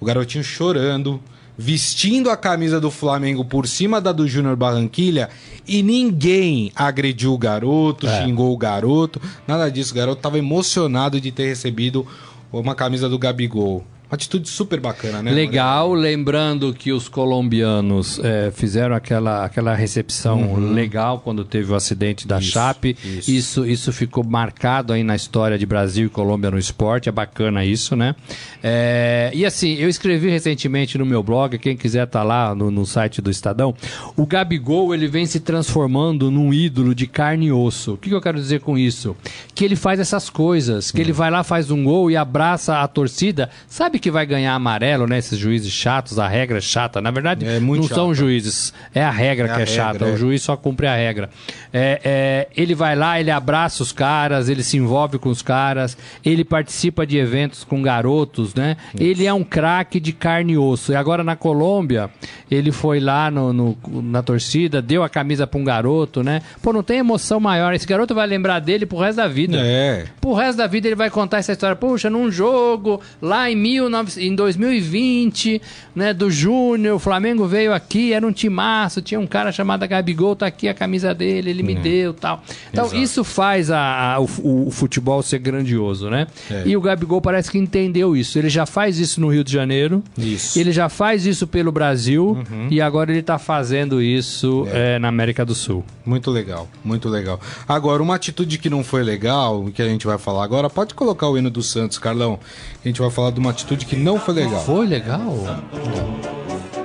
O 0.00 0.04
garotinho 0.04 0.42
chorando, 0.42 1.20
vestindo 1.56 2.28
a 2.28 2.36
camisa 2.36 2.80
do 2.80 2.90
Flamengo 2.90 3.44
por 3.44 3.68
cima 3.68 4.00
da 4.00 4.10
do 4.10 4.26
Júnior 4.26 4.56
Barranquilha 4.56 5.28
e 5.68 5.82
ninguém 5.82 6.72
agrediu 6.74 7.32
o 7.32 7.38
garoto, 7.38 8.06
É. 8.08 8.24
xingou 8.24 8.52
o 8.52 8.56
garoto, 8.56 9.20
nada 9.46 9.70
disso. 9.70 9.92
O 9.92 9.96
garoto 9.96 10.18
estava 10.18 10.38
emocionado 10.38 11.20
de 11.20 11.30
ter 11.30 11.46
recebido 11.46 12.04
uma 12.52 12.74
camisa 12.74 13.08
do 13.08 13.18
Gabigol. 13.18 13.84
Uma 14.12 14.16
atitude 14.16 14.46
super 14.46 14.78
bacana, 14.78 15.22
né? 15.22 15.30
Legal, 15.30 15.94
lembrando 15.94 16.74
que 16.74 16.92
os 16.92 17.08
colombianos 17.08 18.20
eh, 18.22 18.52
fizeram 18.54 18.94
aquela, 18.94 19.42
aquela 19.42 19.74
recepção 19.74 20.54
legal 20.74 21.20
quando 21.20 21.46
teve 21.46 21.72
o 21.72 21.74
acidente 21.74 22.28
da 22.28 22.34
Uhum. 22.34 22.40
Isso, 22.42 22.50
Chape. 22.52 22.96
isso. 23.02 23.30
Isso, 23.30 23.66
isso 23.66 23.90
ficou 23.90 24.22
marcado 24.22 24.92
aí 24.92 25.02
na 25.02 25.16
história 25.16 25.56
de 25.58 25.64
Brasil 25.64 26.06
e 26.06 26.08
Colômbia 26.10 26.50
no 26.50 26.58
esporte. 26.58 27.08
É 27.08 27.12
bacana 27.12 27.64
isso, 27.64 27.96
né? 27.96 28.14
Eh, 28.62 29.30
e 29.32 29.46
assim, 29.46 29.76
eu 29.76 29.88
escrevi 29.88 30.28
recentemente 30.28 30.98
no 30.98 31.06
meu 31.06 31.22
blog, 31.22 31.58
quem 31.58 31.74
quiser 31.74 32.06
tá 32.06 32.22
lá 32.22 32.54
no, 32.54 32.70
no 32.70 32.84
site 32.84 33.22
do 33.22 33.30
Estadão, 33.30 33.74
o 34.14 34.26
Gabigol 34.26 34.94
ele 34.94 35.08
vem 35.08 35.24
se 35.24 35.40
transformando 35.40 36.30
num 36.30 36.52
ídolo 36.52 36.94
de 36.94 37.06
carne 37.06 37.46
e 37.46 37.52
osso. 37.52 37.94
O 37.94 37.96
que, 37.96 38.10
que 38.10 38.14
eu 38.14 38.20
quero 38.20 38.36
dizer 38.38 38.60
com 38.60 38.76
isso? 38.76 39.16
Que 39.54 39.64
ele 39.64 39.74
faz 39.74 39.98
essas 39.98 40.28
coisas, 40.28 40.90
que 40.90 40.98
Hum. 40.98 41.00
ele 41.00 41.12
vai 41.12 41.30
lá, 41.30 41.42
faz 41.42 41.70
um 41.70 41.82
gol 41.82 42.10
e 42.10 42.16
abraça 42.16 42.78
a 42.80 42.86
torcida. 42.86 43.48
Sabe 43.66 44.01
que 44.02 44.10
vai 44.10 44.26
ganhar 44.26 44.54
amarelo, 44.54 45.06
né? 45.06 45.16
Esses 45.18 45.38
juízes 45.38 45.72
chatos, 45.72 46.18
a 46.18 46.28
regra 46.28 46.58
é 46.58 46.60
chata. 46.60 47.00
Na 47.00 47.10
verdade, 47.10 47.46
É 47.46 47.58
não 47.58 47.82
são 47.84 48.08
chata. 48.08 48.14
juízes, 48.14 48.74
é 48.94 49.02
a 49.02 49.10
regra 49.10 49.46
É 49.46 49.48
que 49.48 49.52
a 49.52 49.56
é 49.56 49.58
regra, 49.64 49.74
chata. 49.74 50.04
é. 50.04 50.12
O 50.12 50.16
juiz 50.16 50.42
só 50.42 50.56
cumpre 50.56 50.86
a 50.86 50.94
regra. 50.94 51.30
É, 51.72 52.00
é, 52.04 52.48
ele 52.60 52.74
vai 52.74 52.94
lá, 52.94 53.18
ele 53.20 53.30
abraça 53.30 53.82
os 53.82 53.92
caras, 53.92 54.48
ele 54.48 54.62
se 54.62 54.76
envolve 54.76 55.18
com 55.18 55.28
os 55.30 55.40
caras, 55.40 55.96
ele 56.24 56.44
participa 56.44 57.06
de 57.06 57.16
eventos 57.16 57.64
com 57.64 57.80
garotos, 57.80 58.54
né? 58.54 58.76
Ele 58.98 59.24
é 59.26 59.32
um 59.32 59.44
craque 59.44 59.98
de 60.00 60.12
carne 60.12 60.52
e 60.54 60.58
osso. 60.58 60.92
E 60.92 60.96
agora 60.96 61.22
na 61.24 61.36
Colômbia, 61.36 62.10
ele 62.50 62.72
foi 62.72 63.00
lá 63.00 63.30
no, 63.30 63.52
no- 63.52 63.78
na 64.02 64.22
torcida, 64.22 64.82
deu 64.82 65.02
a 65.02 65.08
camisa 65.08 65.46
pra 65.46 65.58
um 65.60 65.64
garoto, 65.64 66.22
né? 66.22 66.42
Pô, 66.60 66.72
não 66.72 66.82
tem 66.82 66.98
emoção 66.98 67.38
maior. 67.40 67.72
Esse 67.72 67.86
garoto 67.86 68.14
vai 68.14 68.26
lembrar 68.26 68.58
dele 68.58 68.84
pro 68.84 68.98
resto 68.98 69.16
da 69.18 69.28
vida. 69.28 69.58
É. 69.60 70.04
Pro 70.20 70.34
resto 70.34 70.58
da 70.58 70.66
vida 70.66 70.88
ele 70.88 70.96
vai 70.96 71.08
contar 71.10 71.38
essa 71.38 71.52
história. 71.52 71.76
Puxa, 71.76 72.10
num 72.10 72.30
jogo 72.30 73.00
lá 73.20 73.50
em, 73.50 73.56
19, 73.92 74.26
em 74.26 74.34
2020, 74.34 75.60
né, 75.94 76.12
do 76.14 76.30
Júnior, 76.30 76.96
o 76.96 76.98
Flamengo 76.98 77.46
veio 77.46 77.72
aqui, 77.72 78.12
era 78.12 78.26
um 78.26 78.32
timaço, 78.32 79.02
tinha 79.02 79.20
um 79.20 79.26
cara 79.26 79.52
chamado 79.52 79.86
Gabigol, 79.86 80.34
tá 80.34 80.46
aqui 80.46 80.68
a 80.68 80.74
camisa 80.74 81.14
dele, 81.14 81.50
ele 81.50 81.62
me 81.62 81.74
deu 81.74 82.14
tal. 82.14 82.42
Então 82.72 82.86
Exato. 82.86 83.00
isso 83.02 83.24
faz 83.24 83.70
a, 83.70 84.14
a- 84.14 84.20
o, 84.20 84.68
o 84.68 84.70
futebol 84.70 85.22
ser 85.22 85.38
grandioso, 85.38 86.08
né? 86.08 86.26
É. 86.50 86.62
E 86.66 86.76
o 86.76 86.80
Gabigol 86.80 87.20
parece 87.20 87.50
que 87.50 87.58
entendeu 87.58 88.16
isso. 88.16 88.38
Ele 88.38 88.48
já 88.48 88.64
faz 88.66 88.98
isso 88.98 89.20
no 89.20 89.28
Rio 89.28 89.44
de 89.44 89.52
Janeiro, 89.52 90.02
Isso. 90.16 90.58
ele 90.58 90.72
já 90.72 90.88
faz 90.88 91.26
isso 91.26 91.46
pelo 91.46 91.70
Brasil 91.70 92.38
e 92.70 92.80
agora 92.80 93.10
ele 93.12 93.22
tá 93.22 93.38
fazendo 93.38 94.00
isso 94.00 94.66
eh, 94.70 94.98
na 94.98 95.08
América 95.08 95.44
do 95.44 95.54
Sul. 95.54 95.84
Muito 96.04 96.30
legal, 96.30 96.68
muito 96.84 97.08
legal. 97.08 97.38
Agora, 97.68 98.02
uma 98.02 98.14
atitude 98.14 98.58
que 98.58 98.70
não 98.70 98.82
foi 98.82 99.02
legal, 99.02 99.64
que 99.74 99.82
a 99.82 99.86
gente 99.88 100.06
vai 100.06 100.18
falar 100.18 100.44
agora, 100.44 100.70
pode 100.70 100.94
colocar 100.94 101.28
o 101.28 101.36
hino 101.36 101.50
do 101.50 101.62
Santos, 101.62 101.98
Carlão. 101.98 102.38
A 102.84 102.88
gente 102.88 103.00
vai 103.00 103.10
falar 103.10 103.30
de 103.30 103.38
uma 103.38 103.50
atitude 103.50 103.86
que 103.86 103.94
não 103.94 104.18
foi 104.18 104.34
legal. 104.34 104.60
Foi 104.64 104.86
legal? 104.86 105.36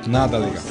Nada 0.05 0.37
legal. 0.37 0.63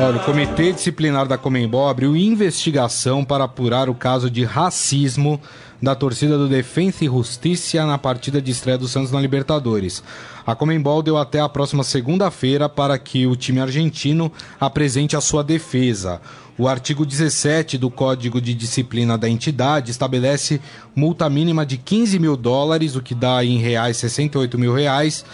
Olha, 0.00 0.16
o 0.16 0.24
Comitê 0.24 0.72
Disciplinar 0.72 1.28
da 1.28 1.38
Comembol 1.38 1.88
abriu 1.88 2.16
investigação 2.16 3.24
para 3.24 3.44
apurar 3.44 3.88
o 3.88 3.94
caso 3.94 4.28
de 4.28 4.44
racismo 4.44 5.40
da 5.84 5.94
torcida 5.94 6.38
do 6.38 6.48
Defensa 6.48 7.04
e 7.04 7.08
Justiça 7.08 7.84
na 7.84 7.98
partida 7.98 8.40
de 8.40 8.50
estreia 8.50 8.78
do 8.78 8.88
Santos 8.88 9.12
na 9.12 9.20
Libertadores. 9.20 10.02
A 10.46 10.54
Comembol 10.54 11.02
deu 11.02 11.18
até 11.18 11.40
a 11.40 11.48
próxima 11.48 11.84
segunda-feira 11.84 12.68
para 12.68 12.98
que 12.98 13.26
o 13.26 13.36
time 13.36 13.60
argentino 13.60 14.32
apresente 14.58 15.14
a 15.14 15.20
sua 15.20 15.44
defesa. 15.44 16.22
O 16.56 16.66
artigo 16.66 17.04
17 17.04 17.76
do 17.76 17.90
Código 17.90 18.40
de 18.40 18.54
Disciplina 18.54 19.18
da 19.18 19.28
entidade 19.28 19.90
estabelece 19.90 20.60
multa 20.96 21.28
mínima 21.28 21.66
de 21.66 21.76
15 21.76 22.18
mil 22.18 22.36
dólares, 22.36 22.96
o 22.96 23.02
que 23.02 23.14
dá 23.14 23.44
em 23.44 23.58
reais 23.58 23.98
68 23.98 24.58
mil 24.58 24.74
reais, 24.74 25.24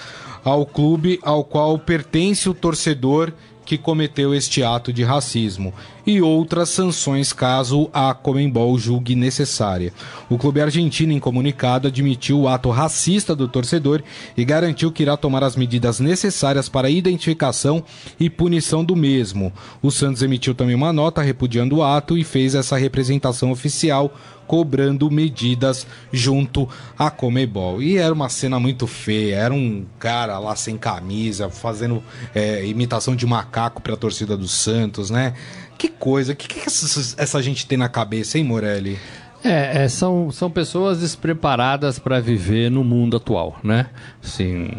ao 0.43 0.67
clube 0.67 1.21
ao 1.23 1.45
qual 1.45 1.79
pertence 1.79 2.49
o 2.49 2.55
torcedor 2.55 3.33
que 3.65 3.79
cometeu 3.79 4.35
este 4.35 4.65
ato 4.65 4.93
de 4.93 5.05
racismo 5.05 5.73
e 6.11 6.21
outras 6.21 6.69
sanções 6.71 7.33
caso 7.33 7.89
a 7.93 8.13
Comembol 8.13 8.77
julgue 8.79 9.15
necessária. 9.15 9.93
O 10.29 10.37
clube 10.37 10.61
argentino, 10.61 11.13
em 11.13 11.21
comunicado, 11.21 11.89
admitiu 11.89 12.41
o 12.41 12.49
ato 12.49 12.69
racista 12.71 13.35
do 13.35 13.47
torcedor 13.47 14.03
e 14.37 14.45
garantiu 14.45 14.91
que 14.91 15.03
irá 15.03 15.17
tomar 15.17 15.45
as 15.45 15.55
medidas 15.55 16.01
necessárias 16.01 16.69
para 16.69 16.89
a 16.89 16.91
identificação 16.91 17.85
e 18.19 18.29
punição 18.29 18.85
do 18.85 18.97
mesmo. 18.97 19.53
O 19.81 19.91
Santos 19.91 20.23
emitiu 20.23 20.55
também 20.55 20.75
uma 20.75 20.93
nota 20.93 21.23
repudiando 21.23 21.77
o 21.77 21.83
ato 21.85 22.19
e 22.19 22.25
fez 22.25 22.55
essa 22.55 22.77
representação 22.77 23.53
oficial 23.53 24.13
cobrando 24.51 25.09
medidas 25.13 25.87
junto 26.13 26.69
à 26.99 27.09
Comebol. 27.09 27.81
E 27.81 27.99
era 27.99 28.13
uma 28.13 28.29
cena 28.29 28.59
muito 28.59 28.85
feia, 28.85 29.37
era 29.37 29.55
um 29.55 29.87
cara 29.97 30.41
lá 30.41 30.57
sem 30.57 30.77
camisa, 30.77 31.49
fazendo 31.49 32.03
é, 32.35 32.67
imitação 32.67 33.15
de 33.15 33.25
macaco 33.25 33.81
para 33.81 33.95
a 33.95 33.97
torcida 33.97 34.37
do 34.37 34.49
Santos, 34.49 35.09
né? 35.09 35.35
Que 35.81 35.89
coisa, 35.89 36.35
o 36.35 36.37
que, 36.37 36.47
que 36.47 36.61
essa, 36.61 37.15
essa 37.17 37.43
gente 37.43 37.67
tem 37.67 37.79
na 37.79 37.89
cabeça, 37.89 38.37
hein, 38.37 38.45
Morelli? 38.45 38.99
É, 39.43 39.85
é, 39.85 39.89
são, 39.89 40.31
são 40.31 40.51
pessoas 40.51 41.01
despreparadas 41.01 41.99
para 41.99 42.21
viver 42.21 42.71
no 42.71 42.85
mundo 42.85 43.17
atual, 43.17 43.59
né? 43.65 43.87
Sim, 44.21 44.71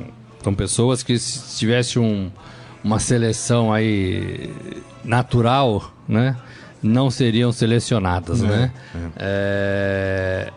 são 0.43 0.53
pessoas 0.53 1.01
que 1.01 1.17
se 1.17 1.57
tivesse 1.57 1.97
um, 1.97 2.29
uma 2.83 2.99
seleção 2.99 3.73
aí 3.73 4.53
natural, 5.03 5.91
né? 6.07 6.37
Não 6.83 7.09
seriam 7.09 7.51
selecionadas, 7.51 8.43
né? 8.43 8.71
É, 9.17 10.51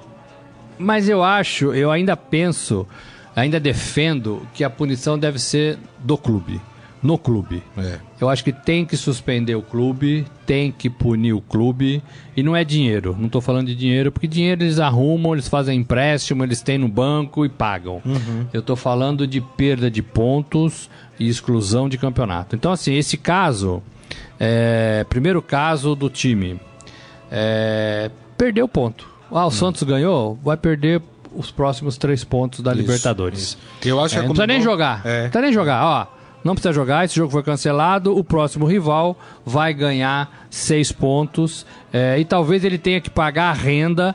Mas 0.77 1.09
eu 1.09 1.25
acho, 1.25 1.73
eu 1.73 1.91
ainda 1.91 2.19
penso, 2.19 2.87
ainda 3.35 3.59
defendo 3.59 4.47
que 4.53 4.63
a 4.63 4.69
punição 4.69 5.19
deve 5.19 5.39
ser 5.39 5.79
do 6.01 6.19
clube, 6.19 6.61
no 7.05 7.17
clube. 7.19 7.63
É. 7.77 7.99
Eu 8.21 8.29
acho 8.31 8.43
que 8.43 8.51
tem 8.51 8.85
que 8.87 8.97
suspender 8.97 9.55
o 9.55 9.61
clube, 9.63 10.25
tem 10.47 10.73
que 10.73 10.89
punir 10.89 11.35
o 11.35 11.41
clube. 11.41 12.03
E 12.35 12.43
não 12.43 12.57
é 12.57 12.65
dinheiro. 12.65 13.15
Não 13.19 13.27
estou 13.27 13.41
falando 13.43 13.67
de 13.67 13.75
dinheiro, 13.77 14.11
porque 14.11 14.27
dinheiro 14.27 14.65
eles 14.65 14.79
arrumam, 14.81 15.35
eles 15.35 15.47
fazem 15.47 15.79
empréstimo, 15.81 16.43
eles 16.43 16.63
têm 16.63 16.79
no 16.79 16.89
banco 16.89 17.45
e 17.45 17.49
pagam. 17.51 18.01
Eu 18.53 18.61
estou 18.61 18.75
falando 18.75 19.27
de 19.27 19.41
perda 19.41 19.91
de 19.91 20.03
pontos 20.03 20.89
e 21.21 21.29
exclusão 21.29 21.89
de 21.91 21.99
campeonato. 21.99 22.57
Então, 22.57 22.73
assim, 22.73 22.95
esse 22.95 23.17
caso, 23.19 23.83
é, 24.41 25.05
primeiro 25.09 25.43
caso 25.43 25.95
do 25.95 26.09
time, 26.09 26.59
é, 27.31 28.11
perdeu 28.39 28.67
ponto. 28.67 29.07
Ah, 29.31 29.47
o 29.47 29.51
Santos 29.51 29.83
ganhou, 29.83 30.39
vai 30.43 30.57
perder 30.57 31.03
os 31.35 31.51
próximos 31.51 31.97
três 31.99 32.23
pontos 32.25 32.61
da 32.61 32.73
Libertadores. 32.73 33.41
isso. 33.41 33.59
Eu 33.85 34.01
acho 34.01 34.15
É, 34.15 34.19
que 34.19 34.25
a 34.25 34.29
não 34.29 34.35
precisa 34.35 34.47
nem 34.47 34.63
jogar. 34.63 35.03
É. 35.05 35.23
Não 35.25 35.31
precisa 35.31 35.43
nem 35.43 35.53
jogar. 35.53 35.85
Ó, 35.85 36.07
não 36.45 36.55
precisa 36.55 36.73
jogar. 36.73 37.05
Esse 37.05 37.17
jogo 37.17 37.33
foi 37.33 37.43
cancelado. 37.43 38.17
O 38.17 38.23
próximo 38.23 38.67
rival 38.67 39.19
vai 39.45 39.73
ganhar 39.75 40.47
seis 40.51 40.93
pontos. 40.93 41.65
é, 41.93 42.19
e 42.19 42.25
talvez 42.25 42.63
ele 42.65 42.79
tenha 42.79 43.01
que 43.01 43.09
pagar 43.11 43.51
a 43.51 43.53
renda 43.53 44.15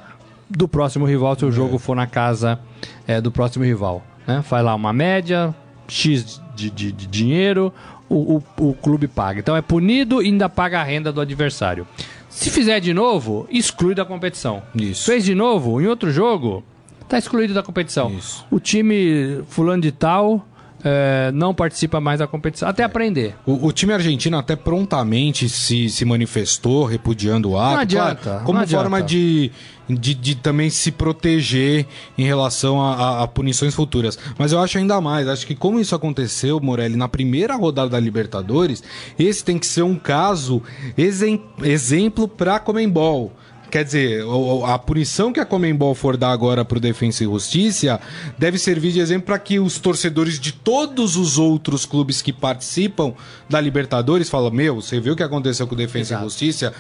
do 0.50 0.68
próximo 0.68 1.06
rival 1.06 1.36
se 1.38 1.46
o 1.46 1.52
jogo 1.52 1.78
for 1.80 1.96
na 1.96 2.08
casa 2.08 2.60
é, 3.08 3.20
do 3.20 3.32
próximo 3.32 3.66
rival. 3.66 4.04
Né? 4.28 4.42
Faz 4.44 4.64
lá 4.64 4.74
uma 4.76 4.94
média, 4.94 5.54
X 5.88 6.42
de, 6.56 6.70
de- 6.70 6.92
de 6.92 7.08
dinheiro, 7.08 7.74
o, 8.08 8.38
o- 8.58 8.70
o 8.70 8.74
clube 8.74 9.08
paga. 9.08 9.40
Então 9.40 9.56
é 9.56 9.62
punido 9.62 10.22
e 10.22 10.26
ainda 10.28 10.48
paga 10.50 10.80
a 10.80 10.84
renda 10.84 11.12
do 11.12 11.20
adversário. 11.22 11.88
Se 12.30 12.50
fizer 12.52 12.80
de 12.80 12.94
novo, 12.94 13.48
exclui 13.50 13.96
da 13.96 14.06
competição. 14.06 14.62
Isso. 14.76 15.06
Fez 15.06 15.24
de 15.26 15.34
novo, 15.34 15.82
em 15.82 15.88
outro 15.88 16.12
jogo, 16.12 16.64
tá 17.08 17.18
excluído 17.18 17.54
da 17.54 17.64
competição. 17.64 18.12
Isso. 18.12 18.46
O 18.52 18.60
time 18.60 19.42
fulano 19.50 19.82
de 19.82 19.92
tal 19.92 20.46
é, 20.84 21.32
não 21.34 21.54
participa 21.54 22.00
mais 22.00 22.20
da 22.20 22.28
competição. 22.28 22.68
Até 22.70 22.84
aprender. 22.84 23.36
O, 23.46 23.68
o 23.68 23.72
time 23.72 23.94
argentino 23.94 24.38
até 24.38 24.56
prontamente 24.56 25.50
se, 25.50 25.90
se 25.90 26.06
manifestou 26.06 26.86
repudiando 26.86 27.52
o 27.52 27.58
ato. 27.60 27.74
Não 27.76 27.82
adianta, 27.82 28.22
claro, 28.24 28.40
não 28.40 28.46
como 28.46 28.60
adianta. 28.60 28.84
forma 28.84 29.02
de, 29.02 29.52
de, 29.90 30.14
de 30.14 30.36
também 30.36 30.70
se 30.70 30.92
proteger 30.92 31.86
em 32.18 32.24
relação 32.24 32.82
a, 32.82 32.94
a- 32.96 33.24
a 33.24 33.28
punições 33.28 33.76
futuras. 33.76 34.18
Mas 34.38 34.52
eu 34.52 34.60
acho 34.60 34.78
ainda 34.78 35.00
mais, 35.02 35.28
acho 35.28 35.46
que 35.46 35.56
como 35.56 35.80
isso 35.80 35.94
aconteceu, 35.96 36.60
Morelli, 36.60 36.96
na 36.96 37.08
primeira 37.08 37.56
rodada 37.56 37.90
da 37.90 38.00
Libertadores, 38.00 38.84
esse 39.18 39.44
tem 39.44 39.58
que 39.60 39.66
ser 39.68 39.84
um 39.84 39.96
caso 39.96 40.62
exem- 40.98 41.44
exemplo 41.64 42.28
para 42.28 42.60
Comembol. 42.60 43.34
Quer 43.72 43.84
dizer, 43.84 44.24
o- 44.26 44.60
o- 44.62 44.66
a 44.66 44.80
punição 44.80 45.32
que 45.32 45.40
a 45.40 45.46
Comembol 45.46 45.94
for 45.94 46.18
dar 46.18 46.32
agora 46.32 46.66
pro 46.66 46.80
Defensa 46.80 47.24
e 47.24 47.28
Justiça 47.28 48.00
deve 48.38 48.58
servir 48.58 48.92
de 48.92 49.00
exemplo 49.00 49.28
para 49.28 49.38
que 49.40 49.60
os 49.60 49.78
torcedores 49.80 50.40
de 50.40 50.52
todos 50.52 51.16
os 51.16 51.38
outros 51.38 51.86
clubes 51.86 52.22
que 52.22 52.34
participam 52.34 53.14
da 53.50 53.62
Libertadores 53.62 54.30
falam: 54.30 54.52
Meu, 54.52 54.76
você 54.82 55.00
viu 55.00 55.14
o 55.14 55.16
que 55.16 55.24
aconteceu 55.24 55.68
com 55.68 55.76
o 55.76 55.78
Defensa 55.78 56.14
Exato. 56.14 56.24
e 56.24 56.26
Justiça? 56.30 56.74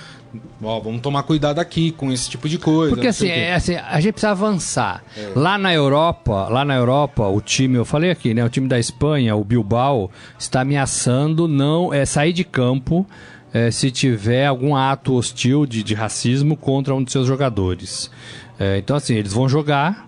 Ó, 0.61 0.79
vamos 0.79 1.01
tomar 1.01 1.23
cuidado 1.23 1.57
aqui 1.59 1.91
com 1.91 2.11
esse 2.11 2.29
tipo 2.29 2.47
de 2.47 2.57
coisa. 2.59 2.93
Porque 2.93 3.07
assim, 3.07 3.25
o 3.25 3.29
quê." 3.33 3.39
é, 3.39 3.53
assim, 3.55 3.75
a 3.75 3.99
gente 3.99 4.13
precisa 4.13 4.31
avançar. 4.31 5.03
Lá 5.35 5.57
na 5.57 5.73
Europa, 5.73 6.47
lá 6.49 6.63
na 6.63 6.75
Europa, 6.75 7.27
o 7.27 7.41
time, 7.41 7.77
eu 7.77 7.85
falei 7.85 8.11
aqui, 8.11 8.33
né? 8.33 8.43
O 8.45 8.49
time 8.49 8.67
da 8.67 8.77
Espanha, 8.79 9.35
o 9.35 9.43
Bilbao, 9.43 10.11
está 10.37 10.61
ameaçando 10.61 11.47
não 11.47 11.91
é, 11.93 12.05
sair 12.05 12.33
de 12.33 12.43
campo 12.43 13.07
é, 13.53 13.71
se 13.71 13.91
tiver 13.91 14.45
algum 14.45 14.75
ato 14.75 15.15
hostil 15.15 15.65
de, 15.65 15.83
de 15.83 15.93
racismo 15.93 16.55
contra 16.55 16.93
um 16.93 17.03
de 17.03 17.11
seus 17.11 17.27
jogadores. 17.27 18.11
É, 18.59 18.77
então, 18.77 18.95
assim, 18.95 19.15
eles 19.15 19.33
vão 19.33 19.47
jogar. 19.47 20.07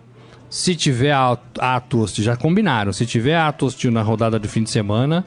Se 0.50 0.76
tiver 0.76 1.14
ato, 1.14 2.02
hostil, 2.02 2.26
já 2.26 2.36
combinaram, 2.36 2.92
se 2.92 3.06
tiver 3.06 3.38
ato 3.38 3.66
hostil 3.66 3.89
na 3.89 4.02
rodada 4.02 4.38
do 4.38 4.50
fim 4.50 4.64
de 4.64 4.70
semana, 4.70 5.26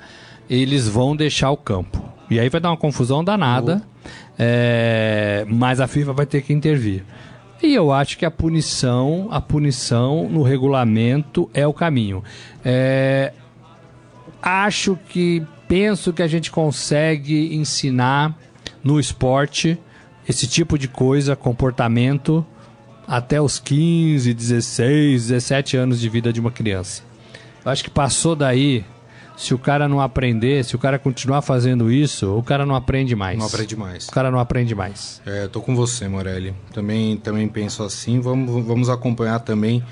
eles 0.51 0.87
vão 0.87 1.17
deixar 1.17 1.51
o 1.51 1.57
campo. 1.57 2.12
E 2.31 2.39
aí 2.39 2.51
vai 2.51 2.61
dar 2.61 2.71
uma 2.71 2.77
confusão 2.77 3.25
danada, 3.25 3.83
é, 4.39 5.47
mas 5.49 5.81
a 5.81 5.87
FIFA 5.87 6.12
vai 6.12 6.27
ter 6.27 6.43
que 6.43 6.53
intervir. 6.53 7.05
E 7.62 7.75
eu 7.75 7.91
acho 7.91 8.19
que 8.19 8.27
a 8.27 8.31
punição, 8.31 9.29
a 9.31 9.41
punição 9.41 10.29
no 10.29 10.43
regulamento 10.43 11.49
é 11.55 11.67
o 11.67 11.73
caminho. 11.73 12.23
É, 12.62 13.33
acho 14.43 14.99
que 15.09 15.43
penso 15.69 16.12
que 16.12 16.23
a 16.23 16.27
gente 16.27 16.51
consegue 16.51 17.55
ensinar 17.55 18.37
no 18.83 18.99
esporte 19.01 19.79
esse 20.29 20.47
tipo 20.47 20.79
de 20.79 20.89
coisa, 20.89 21.37
comportamento 21.37 22.45
até 23.07 23.41
os 23.41 23.59
15, 23.59 24.33
16, 24.33 25.29
17 25.29 25.77
anos 25.77 26.01
de 26.01 26.09
vida 26.09 26.33
de 26.33 26.41
uma 26.41 26.51
criança. 26.51 27.03
Eu 27.65 27.71
acho 27.71 27.85
que 27.85 27.91
passou 27.91 28.35
daí, 28.35 28.85
se 29.37 29.53
o 29.53 29.59
cara 29.59 29.89
não 29.89 30.01
aprender, 30.01 30.64
se 30.64 30.76
o 30.76 30.78
cara 30.78 30.99
continuar 30.99 31.43
fazendo 31.43 31.91
isso, 31.91 32.37
o 32.37 32.43
cara 32.43 32.64
não 32.64 32.74
aprende 32.74 33.16
mais. 33.16 33.39
Não 33.39 33.47
aprende 33.47 33.76
mais. 33.76 34.09
O 34.09 34.12
cara 34.12 34.30
não 34.30 34.39
aprende 34.39 34.74
mais. 34.74 35.20
É, 35.26 35.49
tô 35.49 35.61
com 35.61 35.74
você, 35.74 36.09
Morelli. 36.09 36.55
Também, 36.72 37.16
também 37.16 37.49
penso 37.49 37.82
assim. 37.82 38.20
Vamos, 38.20 38.64
vamos 38.64 38.89
acompanhar 38.89 39.41
também 39.41 39.82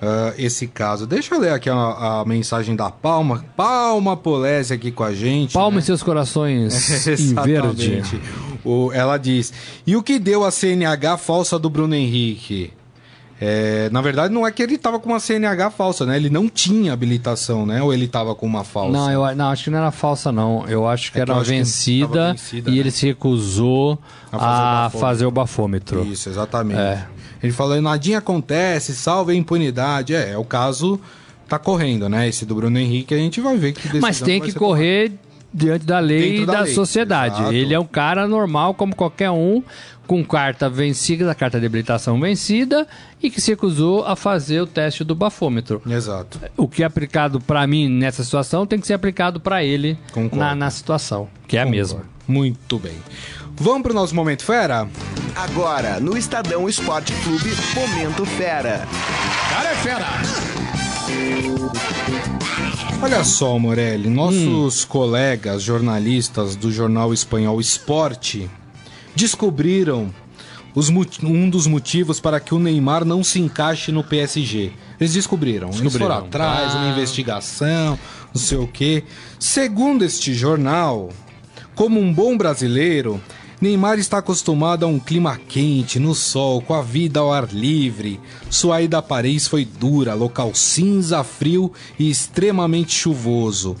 ah, 0.00 0.34
esse 0.36 0.66
caso. 0.66 1.06
Deixa 1.06 1.32
eu 1.32 1.40
ler 1.40 1.52
aqui 1.52 1.70
a, 1.70 1.76
a 2.20 2.24
mensagem 2.24 2.74
da 2.74 2.90
Palma. 2.90 3.44
Palma 3.56 4.16
Polese 4.16 4.74
aqui 4.74 4.90
com 4.90 5.04
a 5.04 5.14
gente. 5.14 5.52
Palma 5.52 5.76
né? 5.76 5.78
em 5.80 5.84
seus 5.84 6.02
corações 6.02 7.06
em 7.06 7.34
verde. 7.34 8.02
O, 8.64 8.92
ela 8.92 9.16
diz: 9.16 9.52
E 9.86 9.94
o 9.94 10.02
que 10.02 10.18
deu 10.18 10.44
a 10.44 10.50
CNH 10.50 11.18
falsa 11.18 11.56
do 11.56 11.70
Bruno 11.70 11.94
Henrique? 11.94 12.72
É, 13.44 13.90
na 13.90 14.00
verdade, 14.00 14.32
não 14.32 14.46
é 14.46 14.52
que 14.52 14.62
ele 14.62 14.78
tava 14.78 15.00
com 15.00 15.08
uma 15.08 15.18
CNH 15.18 15.72
falsa, 15.72 16.06
né? 16.06 16.14
Ele 16.14 16.30
não 16.30 16.48
tinha 16.48 16.92
habilitação, 16.92 17.66
né? 17.66 17.82
Ou 17.82 17.92
ele 17.92 18.06
tava 18.06 18.36
com 18.36 18.46
uma 18.46 18.62
falsa? 18.62 18.96
Não, 18.96 19.10
eu, 19.10 19.34
não, 19.34 19.48
acho 19.50 19.64
que 19.64 19.70
não 19.70 19.78
era 19.78 19.90
falsa, 19.90 20.30
não. 20.30 20.64
Eu 20.68 20.86
acho 20.86 21.10
que 21.10 21.18
É 21.18 21.24
que 21.24 21.30
era 21.32 21.40
que 21.40 21.48
vencida, 21.50 22.06
tava 22.06 22.30
vencida, 22.34 22.70
e 22.70 22.74
né? 22.74 22.78
ele 22.78 22.92
se 22.92 23.04
recusou 23.04 23.98
A 24.30 24.36
a, 24.36 24.90
fazer 24.90 24.96
o 24.96 25.00
fazer 25.00 25.26
o 25.26 25.30
bafômetro. 25.32 26.04
Isso, 26.04 26.28
exatamente. 26.28 26.78
É. 26.78 27.04
Ele 27.42 27.52
falou: 27.52 27.82
nadinha 27.82 28.18
acontece, 28.18 28.94
salve 28.94 29.32
a 29.32 29.34
impunidade. 29.34 30.14
É, 30.14 30.30
é 30.30 30.38
o 30.38 30.44
caso 30.44 31.00
tá 31.48 31.58
correndo, 31.58 32.08
né? 32.08 32.28
Esse 32.28 32.46
do 32.46 32.54
Bruno 32.54 32.78
Henrique, 32.78 33.12
a 33.12 33.18
gente 33.18 33.40
vai 33.40 33.56
ver 33.56 33.72
que 33.72 33.98
Mas 33.98 34.20
tem 34.20 34.40
que 34.40 34.52
correr 34.52 35.12
diante 35.52 35.84
da 35.84 35.98
lei 35.98 36.30
Dentro 36.30 36.42
e 36.42 36.46
da 36.46 36.52
da, 36.54 36.60
lei, 36.60 36.74
sociedade. 36.74 37.34
exato. 37.36 37.52
Ele 37.52 37.74
é 37.74 37.78
um 37.78 37.84
cara 37.86 38.26
normal, 38.26 38.74
como 38.74 38.94
qualquer 38.94 39.30
um, 39.30 39.62
com 40.06 40.24
carta 40.24 40.68
vencida, 40.68 41.34
carta 41.34 41.60
de 41.60 41.66
habilitação 41.66 42.18
vencida, 42.20 42.86
e 43.22 43.30
que 43.30 43.40
se 43.40 43.50
recusou 43.52 44.04
a 44.04 44.16
fazer 44.16 44.60
o 44.60 44.66
teste 44.66 45.04
do 45.04 45.14
bafômetro. 45.14 45.80
Exato. 45.86 46.40
O 46.56 46.66
que 46.68 46.82
é 46.82 46.86
aplicado 46.86 47.40
pra 47.40 47.66
mim 47.66 47.88
nessa 47.88 48.24
situação 48.24 48.66
tem 48.66 48.80
que 48.80 48.86
ser 48.86 48.94
aplicado 48.94 49.40
pra 49.40 49.62
ele 49.64 49.98
na, 50.32 50.54
na 50.54 50.70
situação, 50.70 51.28
que 51.46 51.56
é 51.56 51.62
a 51.62 51.66
mesma. 51.66 52.02
Muito 52.26 52.78
bem. 52.78 52.96
Vamos 53.54 53.82
pro 53.82 53.92
nosso 53.94 54.14
Momento 54.14 54.44
Fera? 54.44 54.88
Agora, 55.36 56.00
no 56.00 56.16
Estadão 56.16 56.68
Esporte 56.68 57.12
Clube, 57.22 57.50
Momento 57.74 58.24
Fera. 58.24 58.86
Olha 63.02 63.24
só, 63.24 63.58
Morelli, 63.58 64.08
Hum. 64.08 64.14
nossos 64.14 64.84
colegas 64.84 65.62
jornalistas 65.62 66.54
do 66.56 66.70
jornal 66.70 67.12
espanhol 67.12 67.60
Esporte 67.60 68.48
descobriram 69.14 70.12
os 70.74 70.88
um 70.88 71.50
dos 71.50 71.66
motivos 71.66 72.18
para 72.20 72.40
que 72.40 72.54
o 72.54 72.58
Neymar 72.58 73.04
não 73.04 73.22
se 73.22 73.38
encaixe 73.40 73.92
no 73.92 74.02
PSG. 74.02 74.72
Eles 74.98 75.12
descobriram. 75.12 75.68
Eles 75.68 75.80
Descobriram. 75.80 76.14
foram 76.14 76.26
atrás, 76.26 76.74
uma 76.74 76.84
Ah. 76.86 76.90
investigação, 76.92 77.98
não 78.32 78.40
sei 78.40 78.56
o 78.58 78.66
quê. 78.66 79.04
Segundo 79.38 80.02
este 80.04 80.32
jornal, 80.32 81.10
como 81.74 82.00
um 82.00 82.12
bom 82.12 82.38
brasileiro, 82.38 83.20
Neymar 83.62 83.96
está 84.00 84.18
acostumado 84.18 84.84
a 84.84 84.88
um 84.88 84.98
clima 84.98 85.38
quente, 85.48 86.00
no 86.00 86.16
sol, 86.16 86.60
com 86.60 86.74
a 86.74 86.82
vida 86.82 87.20
ao 87.20 87.32
ar 87.32 87.46
livre. 87.52 88.18
Sua 88.50 88.82
ida 88.82 88.98
a 88.98 89.02
Paris 89.02 89.46
foi 89.46 89.64
dura, 89.64 90.14
local 90.14 90.52
cinza, 90.52 91.22
frio 91.22 91.72
e 91.96 92.10
extremamente 92.10 92.92
chuvoso. 92.92 93.76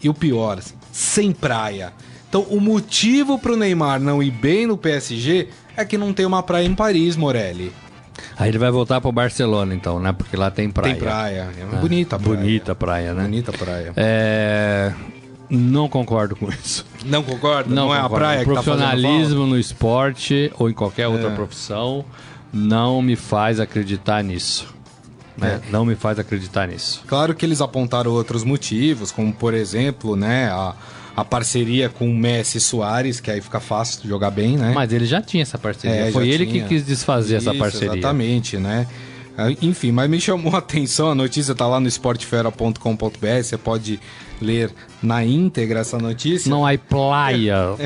E 0.00 0.08
o 0.08 0.14
pior, 0.14 0.60
sem 0.92 1.32
praia. 1.32 1.92
Então, 2.28 2.42
o 2.42 2.60
motivo 2.60 3.36
para 3.36 3.52
o 3.52 3.56
Neymar 3.56 3.98
não 3.98 4.22
ir 4.22 4.30
bem 4.30 4.68
no 4.68 4.78
PSG 4.78 5.48
é 5.76 5.84
que 5.84 5.98
não 5.98 6.12
tem 6.12 6.24
uma 6.24 6.40
praia 6.40 6.64
em 6.66 6.74
Paris, 6.74 7.16
Morelli. 7.16 7.72
Aí 8.36 8.48
ele 8.50 8.58
vai 8.58 8.70
voltar 8.70 9.00
pro 9.00 9.10
Barcelona, 9.10 9.74
então, 9.74 9.98
né? 9.98 10.12
Porque 10.12 10.36
lá 10.36 10.48
tem 10.48 10.70
praia. 10.70 10.94
Tem 10.94 11.02
praia. 11.02 11.48
É 11.60 11.64
uma 11.64 11.78
Ah, 11.78 11.80
bonita 11.80 12.18
praia. 12.20 12.36
Bonita 12.38 12.74
praia, 12.76 13.14
né? 13.14 13.22
Bonita 13.24 13.52
praia. 13.52 13.92
É... 13.96 14.92
Não 15.50 15.88
concordo 15.88 16.34
com 16.36 16.48
isso. 16.50 16.84
Não 17.04 17.22
concorda? 17.22 17.72
Não, 17.74 17.94
é 17.94 17.98
a 17.98 18.02
concordo. 18.02 18.16
praia 18.24 18.38
que 18.44 18.54
tá 18.54 18.62
fazendo 18.62 18.78
Profissionalismo 18.88 19.46
no 19.46 19.58
esporte 19.58 20.50
ou 20.58 20.70
em 20.70 20.72
qualquer 20.72 21.06
outra 21.08 21.28
É. 21.28 21.34
profissão 21.34 22.04
não 22.52 23.02
me 23.02 23.16
faz 23.16 23.58
acreditar 23.60 24.22
nisso. 24.22 24.72
né? 25.36 25.60
É. 25.66 25.70
Não 25.72 25.84
me 25.84 25.96
faz 25.96 26.18
acreditar 26.18 26.68
nisso. 26.68 27.02
Claro 27.06 27.34
que 27.34 27.44
eles 27.44 27.60
apontaram 27.60 28.12
outros 28.12 28.44
motivos, 28.44 29.10
como 29.10 29.32
por 29.32 29.52
exemplo, 29.52 30.14
né, 30.14 30.48
a, 30.48 30.74
a 31.16 31.24
parceria 31.24 31.88
com 31.88 32.08
o 32.08 32.14
Messi 32.14 32.58
e 32.58 32.60
Soares, 32.60 33.18
que 33.20 33.30
aí 33.30 33.40
fica 33.40 33.58
fácil 33.58 34.02
de 34.02 34.08
jogar 34.08 34.30
bem, 34.30 34.56
né? 34.56 34.70
Mas 34.74 34.92
ele 34.92 35.04
já 35.06 35.20
tinha 35.20 35.42
essa 35.42 35.58
parceria. 35.58 35.96
É, 36.06 36.12
Foi 36.12 36.28
ele 36.28 36.46
tinha. 36.46 36.62
que 36.62 36.68
quis 36.68 36.86
desfazer 36.86 37.36
essa 37.36 37.50
Isso, 37.50 37.58
parceria. 37.58 37.92
Exatamente, 37.98 38.56
né? 38.58 38.86
Ah, 39.36 39.50
Enfim, 39.60 39.90
mas 39.90 40.08
me 40.08 40.20
chamou 40.20 40.54
a 40.54 40.58
atenção, 40.58 41.10
a 41.10 41.14
notícia 41.16 41.52
tá 41.56 41.66
lá 41.66 41.80
no 41.80 41.88
esportefera.com.br, 41.88 43.42
você 43.42 43.58
pode 43.58 43.98
ler 44.40 44.70
na 45.02 45.24
íntegra 45.24 45.80
essa 45.80 45.98
notícia. 45.98 46.50
Não 46.50 46.66
há 46.66 46.76
praia. 46.78 47.56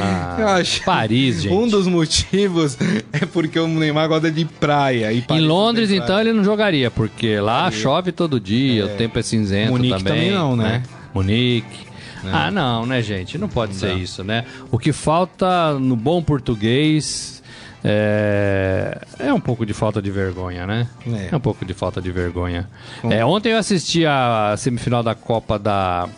Ah, 0.00 0.36
Eu 0.38 0.48
acho 0.48 0.82
Paris, 0.84 1.42
gente. 1.42 1.52
Um 1.54 1.66
dos 1.68 1.86
motivos 1.86 2.76
é 3.12 3.26
porque 3.26 3.58
o 3.58 3.66
Neymar 3.66 4.08
gosta 4.08 4.30
de 4.30 4.44
praia. 4.44 5.12
E 5.12 5.18
Em 5.18 5.22
Paris 5.22 5.42
não 5.42 5.48
Londres, 5.48 5.90
então, 5.90 6.20
ele 6.20 6.32
não 6.32 6.44
jogaria, 6.44 6.90
porque 6.90 7.40
lá 7.40 7.70
chove 7.70 8.12
todo 8.12 8.38
dia, 8.38 8.86
o 8.86 8.88
tempo 8.90 9.18
é 9.18 9.22
cinzento 9.22 9.72
Munique 9.72 9.98
também. 9.98 10.12
também 10.14 10.30
não, 10.30 10.56
né? 10.56 10.82
Munique. 11.14 11.88
Ah, 12.32 12.50
não, 12.50 12.84
né, 12.84 13.00
gente? 13.02 13.38
Não 13.38 13.48
pode 13.48 13.74
ser 13.74 13.94
isso, 13.94 14.22
né? 14.24 14.44
O 14.70 14.78
que 14.78 14.92
falta 14.92 15.74
no 15.78 15.96
bom 15.96 16.22
português 16.22 17.42
é, 17.84 18.98
é 19.18 19.32
um 19.32 19.40
pouco 19.40 19.64
de 19.64 19.72
falta 19.72 20.00
de 20.02 20.10
vergonha, 20.10 20.66
né? 20.66 20.88
É. 21.06 21.28
É, 21.32 21.36
um 21.36 21.40
pouco 21.40 21.64
de 21.64 21.74
falta 21.74 22.00
de 22.00 22.10
vergonha. 22.10 22.68
É, 23.10 23.24
ontem 23.24 23.52
eu 23.52 23.58
assisti 23.58 24.04
a 24.06 24.54
semifinal 24.56 25.02
da 25.02 25.14
Copa 25.14 25.58
da, 25.58 26.08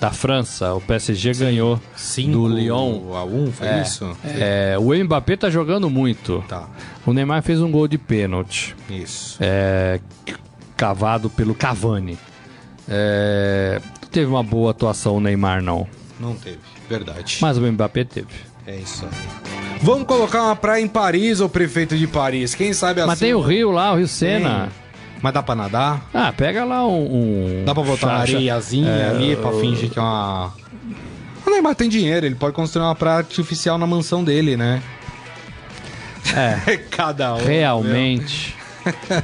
da 0.00 0.10
França. 0.10 0.74
O 0.74 0.80
PSG 0.80 1.32
ganhou 1.34 1.80
Cinco 1.96 2.32
do 2.32 2.48
Lyon. 2.48 3.14
a 3.14 3.24
um, 3.24 3.50
foi 3.52 3.66
É, 3.68 3.82
isso? 3.82 4.16
é, 4.24 4.76
o 4.78 4.92
Mbappé 5.04 5.36
tá 5.36 5.50
jogando 5.50 5.88
muito. 5.90 6.44
Tá, 6.48 6.68
O 7.06 7.12
Neymar 7.12 7.42
fez 7.42 7.60
um 7.60 7.70
gol 7.70 7.88
de 7.88 7.98
pênalti 7.98 8.74
isso. 8.88 9.38
é, 9.40 10.00
cavado 10.76 11.28
pelo 11.30 11.54
Cavani. 11.54 12.18
É, 12.88 13.80
não 14.02 14.08
teve 14.08 14.26
uma 14.26 14.42
boa 14.42 14.70
atuação 14.72 15.16
o 15.16 15.20
Neymar, 15.20 15.62
não. 15.62 15.86
Não 16.20 16.34
teve, 16.34 16.58
verdade. 16.88 17.38
Mas 17.40 17.58
o 17.58 17.62
Mbappé 17.72 18.04
teve. 18.04 18.51
É 18.66 18.76
isso 18.76 19.04
aí. 19.04 19.10
Vamos 19.82 20.06
colocar 20.06 20.42
uma 20.44 20.54
praia 20.56 20.80
em 20.82 20.88
Paris, 20.88 21.40
ô 21.40 21.48
prefeito 21.48 21.96
de 21.96 22.06
Paris. 22.06 22.54
Quem 22.54 22.72
sabe 22.72 23.00
assim. 23.00 23.08
Mas 23.08 23.18
tem 23.18 23.34
o 23.34 23.40
Rio 23.40 23.70
lá, 23.72 23.92
o 23.92 23.96
Rio 23.96 24.06
Sena. 24.08 24.68
Mas 25.20 25.34
dá 25.34 25.42
pra 25.42 25.54
nadar? 25.54 26.08
Ah, 26.12 26.32
pega 26.36 26.64
lá 26.64 26.86
um. 26.86 27.60
um 27.60 27.64
Dá 27.64 27.74
pra 27.74 27.82
botar 27.82 28.06
uma 28.08 28.18
areiazinha 28.18 28.88
é, 28.90 29.10
ali 29.10 29.36
pra 29.36 29.52
fingir 29.52 29.90
que 29.90 29.98
é 29.98 30.02
uma. 30.02 30.52
O 31.46 31.50
Neymar 31.50 31.74
tem 31.74 31.88
dinheiro, 31.88 32.24
ele 32.26 32.34
pode 32.36 32.54
construir 32.54 32.84
uma 32.84 32.94
praia 32.94 33.18
artificial 33.18 33.76
na 33.78 33.86
mansão 33.86 34.22
dele, 34.22 34.56
né? 34.56 34.80
É, 36.34 36.76
Cada 36.90 37.34
um. 37.34 37.44
realmente. 37.44 38.54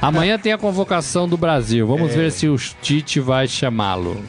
Amanhã 0.01 0.37
tem 0.37 0.53
a 0.53 0.57
convocação 0.57 1.27
do 1.27 1.35
Brasil. 1.37 1.85
Vamos 1.87 2.11
É. 2.11 2.15
ver 2.15 2.31
se 2.31 2.47
o 2.47 2.57
Tite 2.57 3.19
vai 3.19 3.47
chamá-lo. 3.47 4.21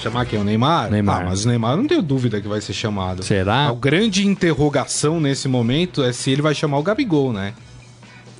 Chamar 0.00 0.26
quem? 0.26 0.38
O 0.38 0.44
Neymar? 0.44 0.90
Neymar. 0.90 1.22
Ah, 1.22 1.24
mas 1.30 1.44
o 1.44 1.48
Neymar 1.48 1.76
não 1.76 1.86
tenho 1.86 2.02
dúvida 2.02 2.40
que 2.40 2.48
vai 2.48 2.60
ser 2.60 2.72
chamado. 2.72 3.22
Será? 3.22 3.68
A 3.68 3.74
grande 3.74 4.26
interrogação 4.26 5.20
nesse 5.20 5.48
momento 5.48 6.02
é 6.02 6.12
se 6.12 6.30
ele 6.30 6.42
vai 6.42 6.54
chamar 6.54 6.78
o 6.78 6.82
Gabigol, 6.82 7.32
né? 7.32 7.54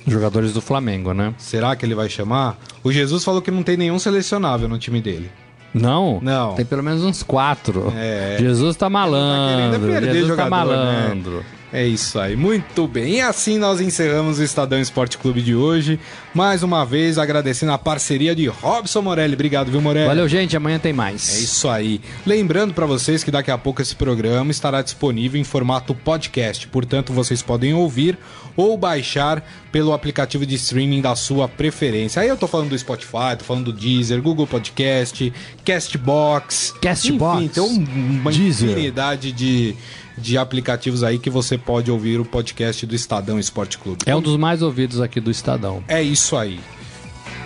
Jogadores 0.05 0.53
do 0.53 0.61
Flamengo, 0.61 1.13
né? 1.13 1.33
Será 1.37 1.75
que 1.75 1.85
ele 1.85 1.95
vai 1.95 2.09
chamar? 2.09 2.57
O 2.83 2.91
Jesus 2.91 3.23
falou 3.23 3.41
que 3.41 3.51
não 3.51 3.63
tem 3.63 3.75
nenhum 3.75 3.99
selecionável 3.99 4.69
no 4.69 4.77
time 4.77 5.01
dele. 5.01 5.29
Não? 5.73 6.19
Não. 6.21 6.55
Tem 6.55 6.65
pelo 6.65 6.81
menos 6.81 7.03
uns 7.03 7.23
quatro. 7.23 7.93
É. 7.95 8.37
Jesus 8.39 8.75
tá 8.75 8.89
malandro. 8.89 9.55
querendo 9.55 9.91
perder 9.91 10.13
Jesus 10.13 10.37
tá 10.37 10.43
jogador, 10.43 10.75
né? 10.75 11.43
É 11.73 11.85
isso 11.85 12.17
aí, 12.17 12.33
muito 12.33 12.87
bem. 12.87 13.15
E 13.15 13.21
assim 13.21 13.57
nós 13.57 13.81
encerramos 13.81 14.39
o 14.39 14.43
Estadão 14.43 14.79
Esporte 14.79 15.17
Clube 15.17 15.41
de 15.41 15.53
hoje. 15.53 15.99
Mais 16.33 16.63
uma 16.63 16.85
vez 16.85 17.17
agradecendo 17.17 17.73
a 17.73 17.77
parceria 17.77 18.33
de 18.33 18.47
Robson 18.47 19.01
Morelli. 19.01 19.33
Obrigado, 19.33 19.69
viu, 19.69 19.81
Morelli? 19.81 20.07
Valeu, 20.07 20.29
gente. 20.29 20.55
Amanhã 20.55 20.79
tem 20.79 20.93
mais. 20.93 21.35
É 21.35 21.39
isso 21.39 21.67
aí. 21.67 21.99
Lembrando 22.25 22.73
para 22.73 22.85
vocês 22.85 23.21
que 23.21 23.29
daqui 23.31 23.51
a 23.51 23.57
pouco 23.57 23.81
esse 23.81 23.93
programa 23.93 24.49
estará 24.49 24.81
disponível 24.81 25.39
em 25.41 25.43
formato 25.43 25.93
podcast, 25.93 26.65
portanto 26.69 27.11
vocês 27.11 27.41
podem 27.41 27.73
ouvir 27.73 28.17
ou 28.55 28.77
baixar 28.77 29.43
pelo 29.69 29.91
aplicativo 29.91 30.45
de 30.45 30.55
streaming 30.55 31.01
da 31.01 31.17
sua 31.17 31.49
preferência. 31.49 32.21
Aí 32.21 32.29
eu 32.29 32.37
tô 32.37 32.47
falando 32.47 32.69
do 32.69 32.79
Spotify, 32.79 33.35
tô 33.37 33.43
falando 33.43 33.65
do 33.65 33.73
Deezer, 33.73 34.21
Google 34.21 34.47
Podcast, 34.47 35.33
Castbox, 35.65 36.73
Castbox, 36.81 37.37
enfim, 37.43 37.47
tem 37.49 37.61
um- 37.63 38.19
uma 38.21 38.31
Deezer. 38.31 38.69
infinidade 38.71 39.31
de, 39.31 39.75
de 40.17 40.37
aplicativos 40.37 41.03
aí 41.03 41.19
que 41.19 41.29
você 41.29 41.57
pode 41.57 41.91
ouvir 41.91 42.19
o 42.19 42.25
podcast 42.25 42.85
do 42.85 42.95
Estadão 42.95 43.37
Esporte 43.39 43.77
Clube. 43.77 43.99
É 44.05 44.15
um 44.15 44.21
dos 44.21 44.37
mais 44.37 44.61
ouvidos 44.61 44.99
aqui 45.01 45.19
do 45.19 45.29
Estadão. 45.31 45.83
É 45.87 46.01
isso 46.01 46.35
aí. 46.35 46.59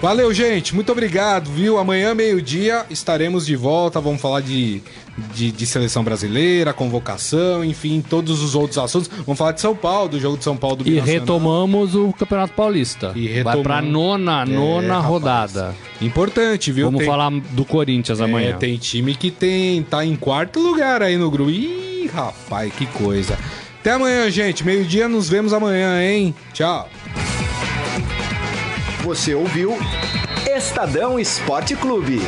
Valeu, 0.01 0.34
gente. 0.34 0.74
Muito 0.74 0.91
obrigado, 0.91 1.51
viu? 1.51 1.78
Amanhã, 1.78 2.15
meio-dia, 2.15 2.86
estaremos 2.89 3.45
de 3.45 3.55
volta. 3.55 4.01
Vamos 4.01 4.19
falar 4.19 4.41
de, 4.41 4.82
de, 5.36 5.51
de 5.51 5.65
seleção 5.67 6.03
brasileira, 6.03 6.74
convocação, 6.74 7.63
enfim, 7.63 8.03
todos 8.07 8.41
os 8.41 8.55
outros 8.55 8.80
assuntos. 8.80 9.07
Vamos 9.26 9.38
falar 9.38 9.51
de 9.51 9.61
São 9.61 9.76
Paulo, 9.76 10.09
do 10.09 10.19
jogo 10.19 10.38
de 10.39 10.43
São 10.43 10.57
Paulo 10.57 10.78
do 10.78 10.89
E 10.89 10.99
retomamos 10.99 11.93
o 11.93 12.11
Campeonato 12.13 12.53
Paulista. 12.53 13.11
E 13.15 13.28
Vai 13.28 13.34
retomamos. 13.36 13.63
pra 13.63 13.82
nona, 13.84 14.43
nona 14.43 14.86
É, 14.88 14.88
rapaz. 14.89 15.05
rodada. 15.05 15.76
Importante, 16.01 16.72
viu? 16.72 16.88
Vamos 16.88 16.99
Tem- 17.01 17.07
falar 17.07 17.30
do 17.30 17.63
Corinthians 17.63 18.19
É, 18.19 18.24
amanhã. 18.24 18.57
tem 18.57 18.78
time 18.78 19.13
que 19.13 19.30
tem 19.30 19.84
tá 19.84 20.03
em 20.03 20.15
quarto 20.15 20.59
lugar 20.59 21.03
aí 21.03 21.15
no 21.15 21.30
grupo. 21.30 21.51
Ih, 21.51 21.91
rapaz, 22.14 22.72
que 22.74 22.86
coisa. 22.86 23.38
Até 23.80 23.91
amanhã, 23.91 24.30
gente. 24.30 24.64
Meio-dia, 24.66 25.07
nos 25.07 25.28
vemos 25.28 25.53
amanhã, 25.53 26.01
hein? 26.01 26.36
Tchau. 26.53 26.88
Você 29.03 29.34
ouviu 29.34 29.78
Estadão 30.45 31.20
Esporte 31.20 31.76
Clube. 31.76 32.22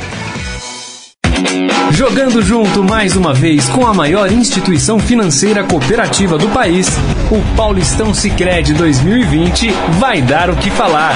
Jogando 1.92 2.42
junto 2.42 2.84
mais 2.84 3.16
uma 3.16 3.34
vez 3.34 3.68
com 3.70 3.86
a 3.86 3.94
maior 3.94 4.32
instituição 4.32 5.00
financeira 5.00 5.64
cooperativa 5.64 6.38
do 6.38 6.48
país, 6.50 6.88
o 7.30 7.56
Paulistão 7.56 8.14
Sicredi 8.14 8.74
2020 8.74 9.70
vai 10.00 10.22
dar 10.22 10.50
o 10.50 10.56
que 10.56 10.72
falar. 10.72 11.14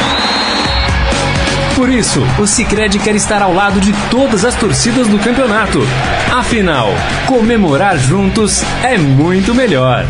Por 1.78 1.90
isso, 1.90 2.24
o 2.40 2.48
Sicredi 2.48 2.98
quer 2.98 3.14
estar 3.14 3.40
ao 3.40 3.54
lado 3.54 3.80
de 3.80 3.94
todas 4.10 4.44
as 4.44 4.56
torcidas 4.56 5.08
do 5.08 5.20
campeonato. 5.20 5.80
Afinal, 6.36 6.90
comemorar 7.28 8.00
juntos 8.00 8.64
é 8.82 8.98
muito 8.98 9.54
melhor. 9.54 10.04